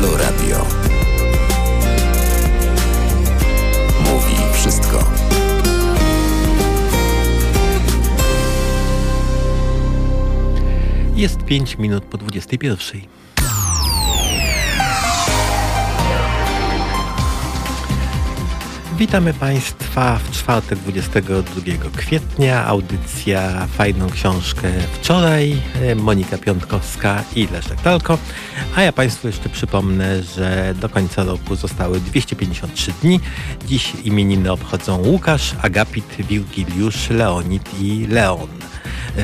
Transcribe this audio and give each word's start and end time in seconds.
Halo 0.00 0.16
Radio. 0.16 0.66
Mówi 4.04 4.34
wszystko. 4.52 5.10
Jest 11.14 11.44
5 11.44 11.78
minut 11.78 12.04
po 12.04 12.18
21. 12.18 13.00
Witamy 18.98 19.34
Państwa 19.34 20.18
w 20.18 20.30
czwartek 20.30 20.78
22 20.78 21.90
kwietnia. 21.96 22.66
Audycja 22.66 23.66
Fajną 23.66 24.10
Książkę 24.10 24.68
wczoraj. 24.92 25.56
Monika 25.96 26.38
Piątkowska 26.38 27.24
i 27.36 27.48
Leszek 27.52 27.80
Talko. 27.80 28.18
A 28.76 28.82
ja 28.82 28.92
Państwu 28.92 29.26
jeszcze 29.26 29.48
przypomnę, 29.48 30.22
że 30.22 30.74
do 30.80 30.88
końca 30.88 31.24
roku 31.24 31.56
zostały 31.56 32.00
253 32.00 32.92
dni. 33.02 33.20
Dziś 33.66 33.92
imieniny 34.04 34.52
obchodzą 34.52 34.96
Łukasz, 34.96 35.54
Agapit, 35.62 36.16
Wirgiliusz, 36.18 37.10
Leonid 37.10 37.80
i 37.80 38.06
Leon. 38.06 38.48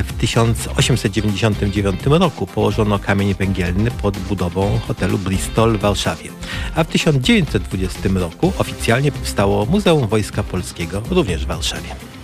W 0.03 0.13
1899 0.13 2.05
roku 2.05 2.47
położono 2.47 2.99
kamień 2.99 3.33
węgielny 3.33 3.91
pod 3.91 4.17
budową 4.17 4.79
hotelu 4.87 5.17
Bristol 5.17 5.77
w 5.77 5.81
Warszawie, 5.81 6.29
a 6.75 6.83
w 6.83 6.87
1920 6.87 8.09
roku 8.15 8.53
oficjalnie 8.57 9.11
powstało 9.11 9.65
Muzeum 9.65 10.07
Wojska 10.07 10.43
Polskiego 10.43 11.01
również 11.09 11.45
w 11.45 11.47
Warszawie. 11.47 12.14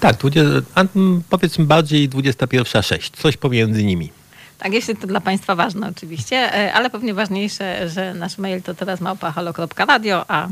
Tak, 0.00 0.16
20, 0.16 0.40
a, 0.74 0.84
mm, 0.96 1.22
powiedzmy 1.30 1.64
bardziej 1.64 2.08
21.06, 2.08 3.10
coś 3.16 3.36
pomiędzy 3.36 3.84
nimi. 3.84 4.10
Tak, 4.58 4.72
jeśli 4.72 4.96
to 4.96 5.06
dla 5.06 5.20
Państwa 5.20 5.54
ważne 5.54 5.88
oczywiście, 5.88 6.36
e, 6.36 6.72
ale 6.72 6.90
pewnie 6.90 7.14
ważniejsze, 7.14 7.88
że 7.88 8.14
nasz 8.14 8.38
mail 8.38 8.62
to 8.62 8.74
teraz 8.74 9.00
małpa.halo.radio, 9.00 10.24
a 10.28 10.48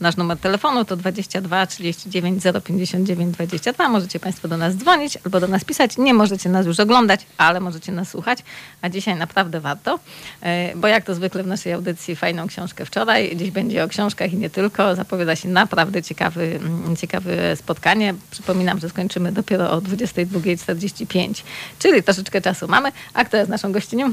nasz 0.00 0.16
numer 0.16 0.38
telefonu 0.38 0.84
to 0.84 0.96
22 0.96 1.66
39 1.66 2.42
059 2.64 3.34
22. 3.34 3.88
Możecie 3.88 4.20
Państwo 4.20 4.48
do 4.48 4.56
nas 4.56 4.74
dzwonić 4.74 5.18
albo 5.24 5.40
do 5.40 5.48
nas 5.48 5.64
pisać. 5.64 5.98
Nie 5.98 6.14
możecie 6.14 6.48
nas 6.48 6.66
już 6.66 6.80
oglądać, 6.80 7.20
ale 7.38 7.60
możecie 7.60 7.92
nas 7.92 8.08
słuchać, 8.08 8.38
a 8.82 8.88
dzisiaj 8.88 9.16
naprawdę 9.16 9.60
warto, 9.60 9.98
e, 10.42 10.76
bo 10.76 10.88
jak 10.88 11.04
to 11.04 11.14
zwykle 11.14 11.42
w 11.42 11.46
naszej 11.46 11.72
audycji 11.72 12.16
Fajną 12.16 12.46
Książkę 12.46 12.84
wczoraj, 12.84 13.36
dziś 13.36 13.50
będzie 13.50 13.84
o 13.84 13.88
książkach 13.88 14.32
i 14.32 14.36
nie 14.36 14.50
tylko. 14.50 14.94
Zapowiada 14.94 15.36
się 15.36 15.48
naprawdę 15.48 16.02
ciekawy, 16.02 16.60
mm, 16.62 16.96
ciekawe 16.96 17.56
spotkanie. 17.56 18.14
Przypominam, 18.30 18.80
że 18.80 18.88
skończymy 18.88 19.32
dopiero 19.32 19.70
o 19.70 19.80
22.45, 19.80 21.44
czyli 21.78 22.02
troszeczkę 22.02 22.40
czasu 22.40 22.68
mamy. 22.68 22.92
A 23.14 23.24
kto 23.24 23.43
jest 23.44 23.50
naszą 23.50 23.72
gościnią? 23.72 24.12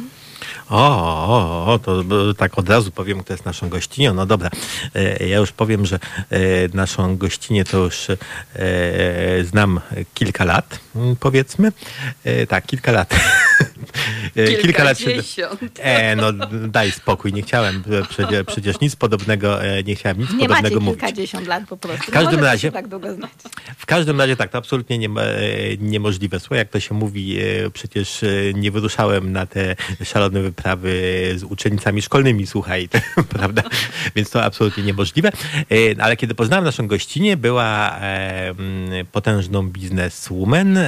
O, 0.70 0.78
o, 1.28 1.74
o, 1.74 1.80
to 1.80 2.04
tak 2.38 2.58
od 2.58 2.70
razu 2.70 2.92
powiem, 2.92 3.24
kto 3.24 3.34
jest 3.34 3.46
naszą 3.46 3.70
gościnią. 3.70 4.14
No 4.14 4.26
dobra, 4.26 4.50
e, 4.96 5.28
ja 5.28 5.38
już 5.38 5.52
powiem, 5.52 5.86
że 5.86 6.00
e, 6.30 6.40
naszą 6.73 7.18
gościnię 7.18 7.66
to 7.66 7.78
już 7.78 8.10
e, 8.10 8.18
znam 9.44 9.80
kilka 10.14 10.46
lat, 10.46 10.80
powiedzmy. 11.20 11.72
Tak, 12.48 12.66
kilka 12.66 12.92
lat. 12.92 13.16
E, 14.36 14.48
kilka 14.62 14.84
lat. 14.84 14.98
E, 15.80 16.16
no 16.16 16.34
daj 16.68 16.92
spokój, 16.92 17.34
nie 17.34 17.42
chciałem 17.42 17.84
e, 18.02 18.06
przecież, 18.10 18.46
przecież 18.54 18.80
nic 18.80 18.96
podobnego, 18.96 19.64
e, 19.64 19.84
nie 19.84 19.96
chciałem 19.96 20.20
nic 20.20 20.30
Nie 20.30 20.36
macie 20.36 20.48
podobnego 20.48 20.80
mówić. 20.80 21.00
kilkadziesiąt 21.02 21.48
lat 21.48 21.64
po 21.70 21.78
prostu. 21.78 22.05
W 22.05 22.11
każdym 22.11 22.39
razie- 22.44 22.72
tak 22.72 22.88
długo 22.88 23.14
znać. 23.14 23.32
W 23.78 23.86
każdym 23.86 24.20
razie 24.20 24.36
tak, 24.36 24.52
to 24.52 24.58
absolutnie 24.58 24.98
nie, 24.98 25.10
niemożliwe. 25.80 26.39
Słuchaj, 26.39 26.58
jak 26.58 26.70
to 26.70 26.80
się 26.80 26.95
mówi, 26.95 27.38
przecież 27.73 28.22
nie 28.54 28.72
wyruszałem 28.72 29.32
na 29.32 29.45
te 29.45 29.76
szalone 30.04 30.42
wyprawy 30.42 30.92
z 31.36 31.44
uczennicami 31.44 32.02
szkolnymi, 32.02 32.48
słuchaj, 32.48 32.89
prawda? 33.34 33.64
Więc 34.16 34.30
to 34.30 34.44
absolutnie 34.44 34.84
niemożliwe. 34.84 35.32
Ale 36.00 36.17
kiedy 36.17 36.36
poznałem 36.36 36.66
naszą 36.66 36.88
gościnę, 36.88 37.38
była 37.38 38.00
potężną 39.11 39.70
bizneswoman 39.70 40.80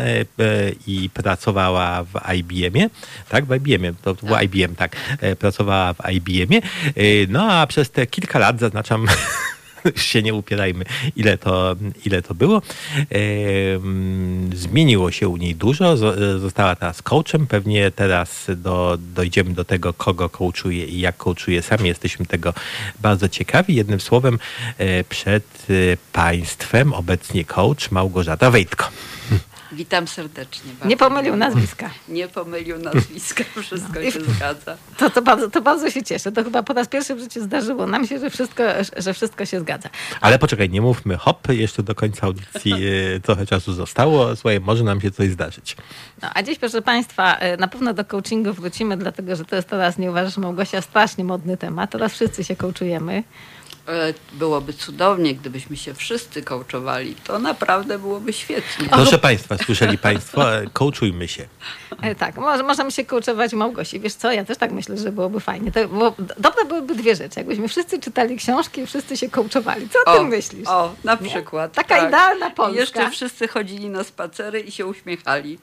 i 0.87 1.09
pracowała 1.13 2.03
w 2.03 2.33
IBM-ie, 2.35 2.82
tak? 3.29 3.45
W 3.45 3.55
IBM-ie, 3.55 3.93
to, 4.01 4.15
to 4.15 4.25
był 4.25 4.35
IBM, 4.39 4.75
tak. 4.75 4.95
E, 5.21 5.35
Pracowała 5.35 5.93
w 5.93 6.09
IBM-ie. 6.11 6.61
E, 6.61 7.01
No 7.29 7.51
a 7.51 7.67
przez 7.67 7.91
te 7.91 8.07
kilka 8.07 8.39
lat, 8.39 8.59
zaznaczam, 8.59 9.05
się 9.95 10.21
nie 10.21 10.33
upierajmy, 10.33 10.85
ile 11.15 11.37
to, 11.37 11.75
ile 12.05 12.21
to 12.21 12.33
było. 12.35 12.61
Zmieniło 14.55 15.11
się 15.11 15.27
u 15.27 15.37
niej 15.37 15.55
dużo. 15.55 15.95
zo- 15.97 16.39
Została 16.39 16.75
teraz 16.75 17.01
coachem. 17.01 17.47
Pewnie 17.47 17.91
teraz 17.91 18.45
do, 18.55 18.97
dojdziemy 19.15 19.53
do 19.53 19.65
tego, 19.65 19.93
kogo 19.93 20.29
coachuje 20.29 20.85
i 20.85 20.99
jak 20.99 21.17
coachuje. 21.17 21.61
Sami 21.61 21.87
jesteśmy 21.87 22.25
tego 22.25 22.53
bardzo 23.01 23.29
ciekawi. 23.29 23.75
Jednym 23.75 23.99
słowem, 24.01 24.39
e, 24.77 25.03
przed 25.03 25.43
e, 25.69 25.73
Państwem 26.13 26.93
obecnie 26.93 27.45
coach 27.45 27.91
Małgorzata 27.91 28.51
Wejtko. 28.51 28.89
Witam 29.73 30.07
serdecznie. 30.07 30.71
bardzo 30.73 30.87
Nie 30.87 30.97
pomylił 30.97 31.35
nazwiska. 31.35 31.89
Nie 32.09 32.27
pomylił 32.27 32.79
nazwiska, 32.79 33.43
wszystko 33.61 33.93
No. 34.05 34.11
się 34.11 34.21
zgadza. 34.21 34.77
To, 34.97 35.09
to, 35.09 35.21
bardzo, 35.21 35.49
to 35.49 35.61
bardzo 35.61 35.89
się 35.91 36.03
cieszę. 36.03 36.31
To 36.31 36.43
chyba 36.43 36.63
po 36.63 36.73
raz 36.73 36.87
pierwszy 36.87 37.15
w 37.15 37.19
życiu 37.19 37.43
zdarzyło 37.43 37.87
nam 37.87 38.07
się, 38.07 38.19
że 38.19 38.29
wszystko, 38.29 38.63
że 38.97 39.13
wszystko 39.13 39.45
się 39.45 39.59
zgadza. 39.59 39.89
Ale 40.21 40.39
poczekaj, 40.39 40.69
nie 40.69 40.81
mówmy 40.81 41.17
hop, 41.17 41.47
jeszcze 41.49 41.83
do 41.83 41.95
końca 41.95 42.27
audycji 42.27 42.73
e, 43.15 43.19
trochę 43.19 43.45
czasu 43.45 43.73
zostało. 43.73 44.35
Słuchaj, 44.35 44.59
może 44.59 44.83
nam 44.83 45.01
się 45.01 45.11
coś 45.11 45.29
zdarzyć. 45.29 45.77
No, 46.21 46.29
a 46.33 46.43
dziś, 46.43 46.59
proszę 46.59 46.81
Państwa, 46.81 47.35
e, 47.37 47.57
na 47.57 47.67
pewno 47.67 47.93
do 47.93 48.05
coachingu 48.05 48.53
wrócimy, 48.53 48.97
dlatego 48.97 49.35
że 49.35 49.45
to 49.45 49.55
jest 49.55 49.67
teraz, 49.67 49.97
nie 49.97 50.09
uważasz, 50.09 50.37
Małgosia, 50.37 50.81
strasznie 50.81 51.23
modny 51.23 51.57
temat. 51.57 51.91
Teraz 51.91 52.13
wszyscy 52.13 52.43
się 52.43 52.55
coachujemy. 52.55 53.23
E, 53.87 54.13
Byłoby 54.33 54.73
cudownie, 54.73 55.35
gdybyśmy 55.35 55.77
się 55.77 55.93
wszyscy 55.93 56.41
kołczowali. 56.43 57.15
To 57.23 57.39
naprawdę 57.39 57.99
byłoby 57.99 58.33
świetnie. 58.33 58.87
Proszę 58.89 59.17
Państwa, 59.17 59.57
słyszeli 59.57 59.97
Państwo, 59.97 60.55
e, 60.57 60.65
coachujmy 60.73 61.27
się. 61.27 61.47
E, 62.01 62.15
Tak, 62.15 62.35
może, 62.37 62.63
możemy 62.63 62.91
się 62.91 63.05
coachować 63.05 63.53
u 63.53 63.57
Małgosi. 63.57 63.99
Wiesz 63.99 64.13
co, 64.13 64.31
ja 64.31 64.45
też 64.45 64.57
tak 64.57 64.71
myślę, 64.71 64.97
że 64.97 65.11
byłoby 65.11 65.39
fajnie. 65.39 65.71
To, 65.71 65.87
bo, 65.87 66.15
dobre 66.37 66.65
byłyby 66.65 66.95
dwie 66.95 67.15
rzeczy. 67.15 67.39
Jakbyśmy 67.39 67.67
wszyscy 67.67 67.99
czytali 67.99 68.37
książki 68.37 68.81
i 68.81 68.85
wszyscy 68.87 69.17
się 69.17 69.29
coachowali. 69.29 69.89
Co 69.89 69.99
o, 70.11 70.17
tym 70.17 70.27
myślisz? 70.27 70.67
O, 70.67 70.93
na 71.03 71.17
Nie? 71.21 71.29
przykład. 71.29 71.73
Taka 71.73 71.95
tak. 71.97 72.07
idealna 72.07 72.47
I 72.47 72.51
Polska. 72.51 72.79
jeszcze 72.79 73.09
wszyscy 73.11 73.47
chodzili 73.47 73.89
na 73.89 74.03
spacery 74.03 74.59
i 74.59 74.71
się 74.71 74.85
uśmiechali. 74.85 75.59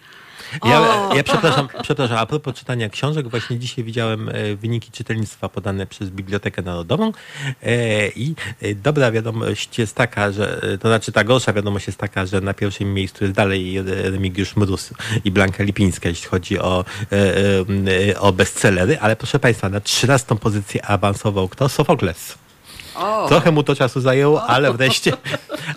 Ja, 0.65 1.09
ja 1.15 1.23
przepraszam, 1.23 1.69
przepraszam, 1.83 2.19
a 2.19 2.27
propos 2.27 2.55
czytania 2.55 2.89
książek, 2.89 3.29
właśnie 3.29 3.59
dzisiaj 3.59 3.85
widziałem 3.85 4.29
e, 4.29 4.57
wyniki 4.57 4.91
czytelnictwa 4.91 5.49
podane 5.49 5.87
przez 5.87 6.11
Bibliotekę 6.11 6.63
Narodową 6.63 7.13
e, 7.63 8.09
i 8.09 8.35
e, 8.63 8.75
dobra 8.75 9.13
wiadomość 9.13 9.79
jest 9.79 9.95
taka, 9.95 10.33
że, 10.33 10.61
to 10.81 10.89
znaczy 10.89 11.13
ta 11.13 11.25
gorsza 11.25 11.53
wiadomość 11.53 11.87
jest 11.87 11.99
taka, 11.99 12.27
że 12.27 12.41
na 12.41 12.55
pierwszym 12.55 12.95
miejscu 12.95 13.25
jest 13.25 13.37
dalej 13.37 13.83
Remigiusz 13.85 14.57
Mróz 14.57 14.91
i 15.25 15.31
Blanka 15.31 15.65
Lipińska, 15.65 16.09
jeśli 16.09 16.29
chodzi 16.29 16.59
o, 16.59 16.85
o 18.21 18.33
bestsellery, 18.33 18.99
ale 18.99 19.17
proszę 19.17 19.39
Państwa, 19.39 19.69
na 19.69 19.81
trzynastą 19.81 20.37
pozycję 20.37 20.85
awansował 20.87 21.49
kto? 21.49 21.69
Sofokles. 21.69 22.39
O, 23.01 23.29
Trochę 23.29 23.51
mu 23.51 23.63
to 23.63 23.75
czasu 23.75 24.01
zajęło, 24.01 24.43
ale 24.43 24.73
wreszcie, 24.73 25.13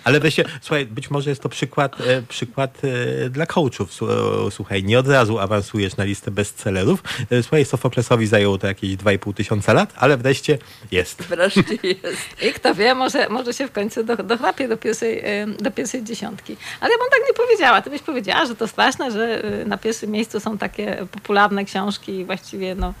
ale 0.04 0.20
wreszcie, 0.20 0.44
słuchaj, 0.60 0.86
być 0.86 1.10
może 1.10 1.30
jest 1.30 1.42
to 1.42 1.48
przykład, 1.48 2.00
e, 2.00 2.22
przykład 2.22 2.82
e, 3.24 3.30
dla 3.30 3.46
coachów. 3.46 3.90
E, 4.02 4.50
Słuchaj, 4.50 4.84
nie 4.84 4.98
od 4.98 5.08
razu 5.08 5.38
awansujesz 5.38 5.96
na 5.96 6.04
listę 6.04 6.30
bestsellerów. 6.30 7.02
Słuchaj, 7.42 7.64
Sofoklesowi 7.64 8.26
zajęło 8.26 8.58
to 8.58 8.66
jakieś 8.66 8.90
2,5 8.96 9.34
tysiąca 9.34 9.72
lat, 9.72 9.92
ale 9.96 10.16
wreszcie 10.16 10.58
jest. 10.90 11.22
wreszcie 11.22 11.78
jest. 11.82 12.42
I 12.42 12.52
kto 12.52 12.74
wie, 12.74 12.94
może, 12.94 13.28
może 13.28 13.54
się 13.54 13.68
w 13.68 13.72
końcu 13.72 14.04
do, 14.04 14.16
dochrapie 14.16 14.68
do 14.68 14.76
pierwszej, 14.76 15.22
do 15.60 15.70
pierwszej 15.70 16.04
dziesiątki. 16.04 16.56
Ale 16.80 16.92
ja 16.92 16.98
bym 16.98 17.08
tak 17.10 17.20
nie 17.28 17.34
powiedziała. 17.34 17.82
Ty 17.82 17.90
byś 17.90 18.02
powiedziała, 18.02 18.46
że 18.46 18.54
to 18.56 18.68
straszne, 18.68 19.10
że 19.10 19.42
na 19.66 19.78
pierwszym 19.78 20.10
miejscu 20.10 20.40
są 20.40 20.58
takie 20.58 21.06
popularne 21.12 21.64
książki 21.64 22.12
i 22.12 22.24
właściwie 22.24 22.74
no, 22.74 22.94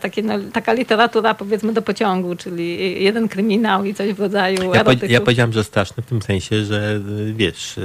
takie, 0.00 0.22
no, 0.22 0.34
taka 0.52 0.72
literatura 0.72 1.34
powiedzmy 1.34 1.72
do 1.72 1.82
pociągu, 1.82 2.36
czyli 2.36 3.02
jeden 3.04 3.28
kryminał 3.28 3.41
i 3.84 3.94
coś 3.94 4.12
w 4.12 4.20
rodzaju 4.20 4.62
Ja, 4.74 4.80
erotyków. 4.80 5.10
ja 5.10 5.20
powiedziałem, 5.20 5.52
że 5.52 5.64
straszny 5.64 6.02
w 6.02 6.06
tym 6.06 6.22
sensie, 6.22 6.64
że 6.64 7.00
e, 7.30 7.32
wiesz, 7.32 7.78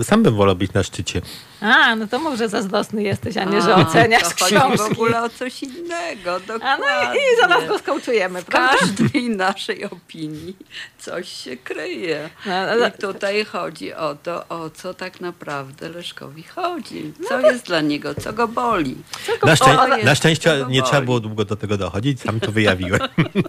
e, 0.00 0.04
sam 0.04 0.22
bym 0.22 0.34
wolał 0.34 0.56
być 0.56 0.72
na 0.72 0.82
szczycie. 0.82 1.20
A, 1.60 1.96
no 1.96 2.06
to 2.06 2.18
mów, 2.18 2.38
że 2.38 2.48
zazdrosny 2.48 3.02
jesteś, 3.02 3.36
a 3.36 3.44
nie, 3.44 3.62
że 3.62 3.74
oceniasz 3.74 4.22
to 4.22 4.28
chodzi 4.44 4.56
książki. 4.56 4.78
w 4.78 4.92
ogóle 4.92 5.22
o 5.22 5.28
coś 5.28 5.62
innego, 5.62 6.40
dokładnie. 6.40 6.68
A 6.68 6.78
no 7.06 7.14
i, 7.14 7.16
i 7.16 7.40
zaraz 7.40 7.68
go 7.68 7.78
skołczujemy, 7.78 8.42
W 8.42 8.44
prawda? 8.44 8.76
każdej 8.78 9.30
naszej 9.30 9.84
opinii 9.84 10.56
coś 10.98 11.28
się 11.28 11.56
kryje. 11.56 12.30
No, 12.46 12.54
ale- 12.54 12.88
I 12.88 12.92
tutaj 12.92 13.44
chodzi 13.44 13.94
o 13.94 14.14
to, 14.14 14.48
o 14.48 14.70
co 14.70 14.94
tak 14.94 15.20
naprawdę 15.20 15.88
Leszkowi 15.88 16.42
chodzi. 16.42 17.12
No 17.20 17.28
Co 17.28 17.40
jest 17.40 17.66
dla 17.66 17.80
niego, 17.80 18.14
co 18.14 18.32
go 18.32 18.48
boli. 18.48 18.96
Na, 19.46 19.54
szczę- 19.56 19.76
O, 19.76 19.80
ale- 19.80 20.04
na 20.04 20.14
szczęście 20.14 20.64
nie 20.68 20.82
trzeba 20.82 21.02
było 21.02 21.20
długo 21.20 21.44
do 21.44 21.56
tego 21.56 21.76
dochodzić, 21.76 22.20
sam 22.20 22.40
to 22.40 22.52
wyjawiłem. 22.52 23.00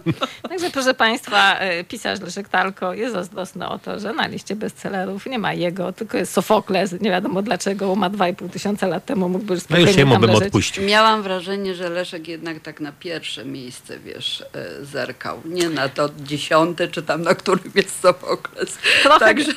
Także 0.48 0.70
proszę 0.70 0.94
Państwa, 0.94 1.58
e, 1.58 1.84
pisarz 1.84 2.20
Leszek 2.20 2.48
Talko 2.48 2.94
jest 2.94 3.12
zazdrosny 3.14 3.68
o 3.68 3.78
to, 3.78 3.98
że 3.98 4.12
na 4.12 4.26
liście 4.26 4.56
bestsellerów 4.56 5.26
nie 5.26 5.38
ma 5.38 5.52
jego, 5.52 5.92
tylko 5.92 6.18
jest 6.18 6.32
Sofokles. 6.32 6.92
Nie 7.00 7.10
wiadomo 7.10 7.42
dlaczego, 7.42 7.92
ma 8.00 8.10
2,5 8.10 8.50
tysiąca 8.50 8.86
lat 8.86 9.04
temu, 9.06 9.28
mógłby 9.28 9.54
już 9.54 9.68
No 9.68 9.76
już 9.76 9.84
spokojnie 9.84 9.98
jemu 9.98 10.12
tam 10.12 10.20
bym 10.20 10.30
leżeć. 10.30 10.46
odpuścił. 10.46 10.84
Miałam 10.84 11.22
wrażenie, 11.22 11.74
że 11.74 11.88
Leszek 11.88 12.28
jednak 12.28 12.60
tak 12.60 12.80
na 12.80 12.92
pierwsze 12.92 13.44
miejsce, 13.44 13.98
wiesz, 13.98 14.44
e, 14.80 14.84
zerkał. 14.84 15.40
Nie 15.44 15.68
na 15.68 15.88
to 15.88 16.08
dziesiąte, 16.24 16.88
czy 16.88 17.02
tam 17.02 17.22
na 17.22 17.34
którym 17.34 17.72
jest 17.74 18.00
Sofokles. 18.00 18.78
Trochę, 19.02 19.18
Także 19.18 19.52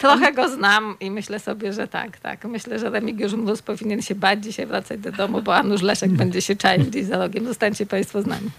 trochę 0.00 0.32
go 0.32 0.48
znam 0.48 0.96
i 1.00 1.10
myślę 1.10 1.40
sobie, 1.40 1.72
że 1.72 1.88
tak, 1.88 2.18
tak. 2.20 2.44
Myślę, 2.44 2.78
że 2.78 2.90
Remigiusz 2.90 3.32
Mróz 3.32 3.62
powinien 3.62 4.02
się 4.02 4.14
bać 4.14 4.44
dzisiaj 4.44 4.66
wracać 4.66 5.00
do 5.00 5.12
domu, 5.12 5.42
bo 5.42 5.56
Anusz 5.56 5.82
Leszek 5.82 6.10
będzie 6.10 6.42
się 6.42 6.56
czaił 6.56 6.84
gdzieś 6.84 7.04
za 7.06 7.18
rogiem. 7.18 7.46
Zostańcie 7.46 7.86
Państwo 7.86 8.22
z 8.22 8.26
nami. 8.26 8.50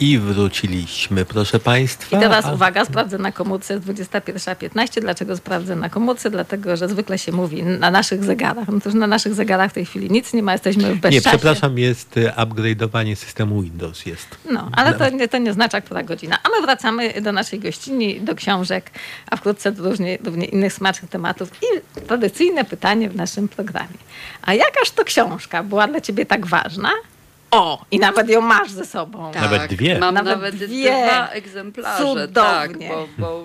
I 0.00 0.18
wróciliśmy, 0.18 1.24
proszę 1.24 1.58
Państwa. 1.60 2.16
I 2.16 2.20
teraz 2.20 2.54
uwaga, 2.54 2.84
sprawdzę 2.84 3.18
na 3.18 3.32
komórce, 3.32 3.74
jest 3.74 3.86
21.15. 3.86 5.00
Dlaczego 5.00 5.36
sprawdzę 5.36 5.76
na 5.76 5.88
komórce? 5.88 6.30
Dlatego, 6.30 6.76
że 6.76 6.88
zwykle 6.88 7.18
się 7.18 7.32
mówi 7.32 7.62
na 7.62 7.90
naszych 7.90 8.24
zegarach. 8.24 8.68
No 8.68 8.80
to 8.80 8.88
już 8.88 8.98
na 8.98 9.06
naszych 9.06 9.34
zegarach 9.34 9.70
w 9.70 9.74
tej 9.74 9.86
chwili 9.86 10.10
nic 10.10 10.32
nie 10.32 10.42
ma, 10.42 10.52
jesteśmy 10.52 10.82
w 10.82 10.88
Nie, 10.88 10.94
bezczasie. 10.94 11.28
przepraszam, 11.38 11.78
jest 11.78 12.16
y, 12.16 12.32
upgrade'owanie 12.36 13.16
systemu 13.16 13.62
Windows. 13.62 14.06
Jest. 14.06 14.26
No, 14.50 14.70
ale 14.72 14.94
to 14.94 15.10
nie, 15.10 15.28
to 15.28 15.38
nie 15.38 15.50
oznacza, 15.50 15.80
która 15.80 16.02
godzina. 16.02 16.38
A 16.42 16.48
my 16.48 16.66
wracamy 16.66 17.20
do 17.20 17.32
naszej 17.32 17.60
gościni, 17.60 18.20
do 18.20 18.34
książek, 18.34 18.90
a 19.30 19.36
wkrótce 19.36 19.72
do 19.72 19.90
różnie, 19.90 20.18
równie 20.24 20.46
innych 20.46 20.72
smacznych 20.72 21.10
tematów. 21.10 21.50
I 21.62 22.00
tradycyjne 22.00 22.64
pytanie 22.64 23.10
w 23.10 23.16
naszym 23.16 23.48
programie. 23.48 23.98
A 24.42 24.54
jakaż 24.54 24.90
to 24.90 25.04
książka 25.04 25.62
była 25.62 25.86
dla 25.86 26.00
ciebie 26.00 26.26
tak 26.26 26.46
ważna? 26.46 26.90
O, 27.50 27.84
i 27.90 27.98
nawet 27.98 28.28
ją 28.28 28.40
masz 28.40 28.70
ze 28.70 28.84
sobą. 28.86 29.32
Nawet 29.34 29.66
dwie. 29.74 29.90
Tak, 29.92 30.00
Mam 30.00 30.14
Nawet 30.14 30.34
nawet, 30.34 30.54
dwie. 30.56 30.90
dwa 31.06 31.28
egzemplarze. 31.28 32.04
Cudownie. 32.04 32.28
Tak, 32.34 32.78
bo, 32.78 33.08
bo 33.18 33.44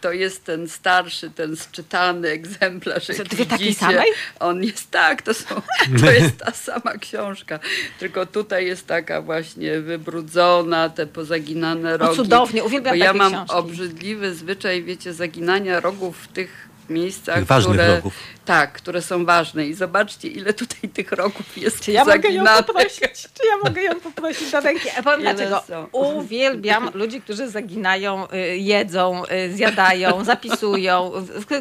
to 0.00 0.12
jest 0.12 0.44
ten 0.44 0.68
starszy, 0.68 1.30
ten 1.30 1.56
zczytany 1.56 2.28
egzemplarz. 2.28 3.08
jak 3.08 3.28
dwie 3.28 3.46
takiej 3.46 3.66
widzicie. 3.68 3.86
samej? 3.86 4.08
On 4.40 4.64
jest 4.64 4.90
tak, 4.90 5.22
to, 5.22 5.34
są, 5.34 5.54
to 6.00 6.10
jest 6.10 6.36
ta 6.38 6.50
sama 6.52 6.98
książka. 6.98 7.58
Tylko 7.98 8.26
tutaj 8.26 8.66
jest 8.66 8.86
taka 8.86 9.22
właśnie 9.22 9.80
wybrudzona, 9.80 10.88
te 10.88 11.06
pozaginane 11.06 11.96
rogi. 11.96 12.16
cudownie, 12.16 12.64
uwielbiam 12.64 12.92
Bo 12.92 12.98
ja 13.04 13.06
takie 13.06 13.18
mam 13.18 13.32
książki. 13.32 13.54
obrzydliwy 13.54 14.34
zwyczaj, 14.34 14.82
wiecie, 14.82 15.12
zaginania 15.12 15.80
rogów 15.80 16.18
w 16.18 16.28
tych 16.28 16.68
miejscach, 16.90 17.34
Tych 17.34 17.44
ważnych 17.44 17.76
które, 17.76 17.96
rogów. 17.96 18.14
tak, 18.44 18.72
które 18.72 19.02
są 19.02 19.24
ważne. 19.24 19.66
I 19.66 19.74
zobaczcie, 19.74 20.28
ile 20.28 20.52
tutaj 20.54 20.88
tych 20.90 21.12
rogów 21.12 21.58
jest 21.58 21.80
Czy 21.80 21.92
ja 21.92 22.04
mogę 22.04 22.28
ją 22.28 22.44
poprosić? 22.66 23.00
Czy 23.22 23.46
ja 23.50 23.56
mogę 23.64 23.82
ją 23.82 24.00
poprosić 24.00 24.50
do 24.50 24.60
ręki? 24.60 24.88
A 24.98 25.02
powiem 25.02 25.20
Ile 25.20 25.34
dlaczego. 25.34 25.62
są? 25.68 25.86
Uwielbiam 25.92 26.90
ludzi, 26.94 27.20
którzy 27.20 27.48
zaginają, 27.50 28.26
y, 28.32 28.56
jedzą, 28.58 29.22
y, 29.48 29.52
zjadają, 29.56 30.24
zapisują. 30.24 31.12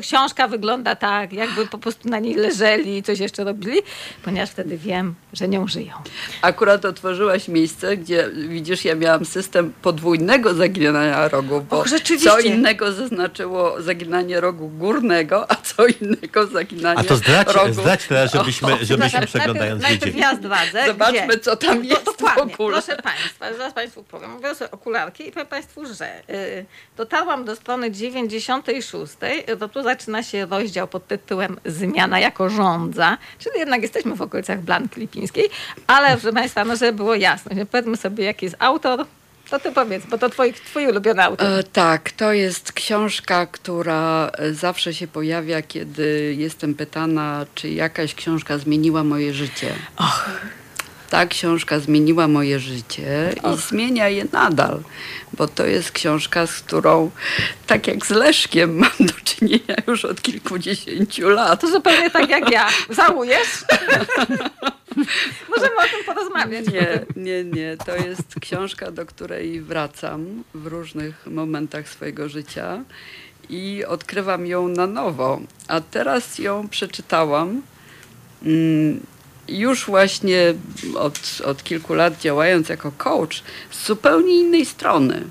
Książka 0.01 0.47
wygląda 0.47 0.95
tak, 0.95 1.33
jakby 1.33 1.67
po 1.67 1.77
prostu 1.77 2.09
na 2.09 2.19
niej 2.19 2.35
leżeli 2.35 2.97
i 2.97 3.03
coś 3.03 3.19
jeszcze 3.19 3.43
robili, 3.43 3.81
ponieważ 4.23 4.49
wtedy 4.49 4.77
wiem, 4.77 5.15
że 5.33 5.47
nią 5.47 5.67
żyją. 5.67 5.93
Akurat 6.41 6.85
otworzyłaś 6.85 7.47
miejsce, 7.47 7.97
gdzie 7.97 8.29
widzisz, 8.49 8.85
ja 8.85 8.95
miałam 8.95 9.25
system 9.25 9.73
podwójnego 9.81 10.53
zaginania 10.53 11.27
rogów, 11.27 11.67
bo 11.67 11.79
Och, 11.79 11.87
rzeczywiście. 11.87 12.29
co 12.29 12.39
innego 12.39 12.91
zaznaczyło 12.91 13.81
zaginanie 13.81 14.41
rogu 14.41 14.69
górnego, 14.69 15.12
a 15.47 15.55
co 15.55 15.85
innego 15.87 16.47
zaginanie 16.47 16.99
A 16.99 17.03
to 17.03 17.15
zdradź, 17.15 17.47
rogu. 17.53 17.73
zdradź 17.73 18.07
teraz, 18.07 18.31
żebyśmy, 18.31 18.85
żebyśmy 18.85 19.25
przeglądając 19.27 19.81
najpierw, 19.81 20.03
wiedzieli. 20.13 20.21
najpierw 20.21 20.43
ja 20.43 20.61
zdradzę. 20.71 20.87
Zobaczmy, 20.87 21.27
gdzie. 21.27 21.39
co 21.39 21.55
tam 21.55 21.77
No, 21.77 21.83
jest 21.83 22.05
dokładnie. 22.05 22.41
w 22.55 22.61
ogóle. 22.61 22.81
Proszę 22.81 23.01
Państwa, 23.01 23.53
zaraz 23.57 23.73
Państwu 23.73 24.03
powiem. 24.03 24.41
Biorę 24.41 24.55
sobie 24.55 24.71
okularki 24.71 25.27
i 25.27 25.31
powiem 25.31 25.47
Państwu, 25.47 25.85
że 25.85 26.19
y, 26.29 26.65
dotarłam 26.97 27.45
do 27.45 27.55
strony 27.55 27.91
96, 27.91 29.13
to 29.59 29.67
tu 29.69 29.83
zaczyna 29.83 30.23
się 30.23 30.45
rozdział 30.45 30.87
pod 30.87 31.07
tytułem 31.07 31.59
Zmiana 31.65 32.19
jako 32.19 32.49
rządza, 32.49 33.17
czyli 33.39 33.59
jednak 33.59 33.81
jesteśmy 33.81 34.15
w 34.15 34.21
okolicach 34.21 34.61
Blanki 34.61 34.99
Lipińskiej, 34.99 35.49
ale 35.87 36.07
proszę 36.17 36.33
Państwa, 36.33 36.65
no 36.65 36.75
żeby 36.75 36.93
było 36.93 37.15
jasne, 37.15 37.65
powiedzmy 37.65 37.97
sobie, 37.97 38.25
jaki 38.25 38.45
jest 38.45 38.55
autor, 38.59 39.05
to 39.53 39.59
Ty 39.59 39.71
powiedz, 39.71 40.05
bo 40.05 40.17
to 40.17 40.29
twój, 40.29 40.53
twój 40.53 40.87
ulubiony 40.87 41.23
autor. 41.23 41.47
E, 41.47 41.63
tak, 41.63 42.11
to 42.11 42.33
jest 42.33 42.71
książka, 42.71 43.45
która 43.45 44.31
e, 44.37 44.53
zawsze 44.53 44.93
się 44.93 45.07
pojawia, 45.07 45.61
kiedy 45.61 46.35
jestem 46.37 46.75
pytana, 46.75 47.45
czy 47.55 47.69
jakaś 47.69 48.15
książka 48.15 48.57
zmieniła 48.57 49.03
moje 49.03 49.33
życie. 49.33 49.73
Ta 51.09 51.25
książka 51.25 51.79
zmieniła 51.79 52.27
moje 52.27 52.59
życie 52.59 53.33
i 53.53 53.57
zmienia 53.57 54.09
je 54.09 54.25
nadal, 54.31 54.79
bo 55.33 55.47
to 55.47 55.65
jest 55.65 55.91
książka, 55.91 56.47
z 56.47 56.61
którą, 56.61 57.11
tak 57.67 57.87
jak 57.87 58.05
z 58.05 58.09
Leszkiem, 58.09 58.77
mam 58.79 59.07
do 59.07 59.13
czynienia 59.23 59.75
już 59.87 60.05
od 60.05 60.21
kilkudziesięciu 60.21 61.29
lat. 61.29 61.61
To 61.61 61.67
zupełnie 61.67 62.09
tak 62.09 62.29
jak 62.29 62.51
ja. 62.51 62.69
Żałujesz? 62.89 63.65
Możemy 65.49 65.75
o 65.77 65.83
tym 65.83 66.05
porozmawiać. 66.05 66.65
Nie, 66.67 67.05
nie, 67.15 67.43
nie. 67.43 67.77
To 67.85 67.95
jest 67.95 68.35
książka, 68.41 68.91
do 68.91 69.05
której 69.05 69.61
wracam 69.61 70.43
w 70.53 70.67
różnych 70.67 71.27
momentach 71.27 71.89
swojego 71.89 72.29
życia 72.29 72.83
i 73.49 73.85
odkrywam 73.85 74.45
ją 74.47 74.67
na 74.67 74.87
nowo. 74.87 75.41
A 75.67 75.81
teraz 75.81 76.39
ją 76.39 76.67
przeczytałam. 76.67 77.61
mm, 78.45 78.99
Już 79.47 79.85
właśnie 79.85 80.53
od, 80.95 81.41
od 81.45 81.63
kilku 81.63 81.93
lat 81.93 82.19
działając 82.21 82.69
jako 82.69 82.91
coach 82.91 83.43
z 83.71 83.85
zupełnie 83.87 84.39
innej 84.39 84.65
strony. 84.65 85.23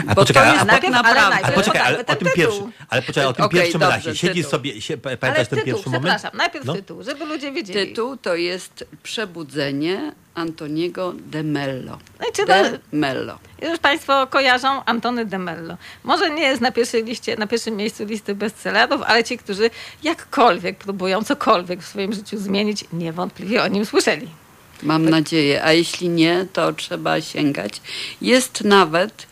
A 0.00 0.14
Bo 0.14 0.14
poczekaj, 0.14 0.54
to 0.54 0.60
a 0.60 0.64
tak 0.64 0.84
ale 0.84 0.90
naprawdę. 0.92 1.30
najpierw- 1.30 1.48
A 1.48 1.52
poczekaj, 1.52 1.82
ale 1.82 1.98
o 2.06 2.16
tym 2.16 2.28
pierwszym, 2.34 2.72
ale 2.88 3.02
poczekaj, 3.02 3.26
o 3.26 3.32
tym 3.32 3.44
Okej, 3.44 3.60
pierwszym 3.60 3.80
dobrze, 3.80 3.96
razie. 3.96 4.14
Siedzisz 4.16 4.46
tytuł. 4.46 4.50
sobie, 4.50 4.72
Ale 5.04 5.16
pamiętasz 5.16 5.48
ten 5.48 5.58
tytuł, 5.58 5.64
pierwszy 5.74 5.90
moment? 5.90 6.04
przepraszam, 6.04 6.38
najpierw 6.38 6.64
No. 6.64 6.74
tytuł, 6.74 7.02
żeby 7.02 7.24
ludzie 7.24 7.52
wiedzieli. 7.52 7.88
Tytuł 7.88 8.16
to 8.16 8.34
jest 8.34 8.84
Przebudzenie 9.02 10.12
Antoniego 10.34 11.12
de 11.16 11.42
Mello. 11.42 11.98
No 12.20 12.26
i 12.28 12.32
czy 12.32 12.46
De 12.46 12.70
to- 12.70 12.78
Mello. 12.92 13.38
Już 13.62 13.78
Państwo 13.78 14.26
kojarzą 14.26 14.84
Antony 14.84 15.24
de 15.24 15.38
Mello. 15.38 15.76
Może 16.04 16.30
nie 16.30 16.42
jest 16.42 16.60
na 16.60 16.72
pierwszej 16.72 17.04
liście, 17.04 17.36
na 17.36 17.46
pierwszym 17.46 17.76
miejscu 17.76 18.04
listy 18.04 18.34
bestsellerów, 18.34 19.02
ale 19.06 19.24
ci, 19.24 19.38
którzy 19.38 19.70
jakkolwiek 20.02 20.78
próbują 20.78 21.24
cokolwiek 21.24 21.80
w 21.82 21.86
swoim 21.86 22.12
życiu 22.12 22.38
zmienić, 22.38 22.84
niewątpliwie 22.92 23.62
o 23.62 23.68
nim 23.68 23.84
słyszeli. 23.86 24.28
Mam 24.82 25.08
nadzieję, 25.08 25.64
a 25.64 25.72
jeśli 25.72 26.08
nie, 26.08 26.46
to 26.52 26.72
trzeba 26.72 27.20
sięgać. 27.20 27.80
Jest 28.22 28.64
nawet 28.64 29.22
y, 29.22 29.26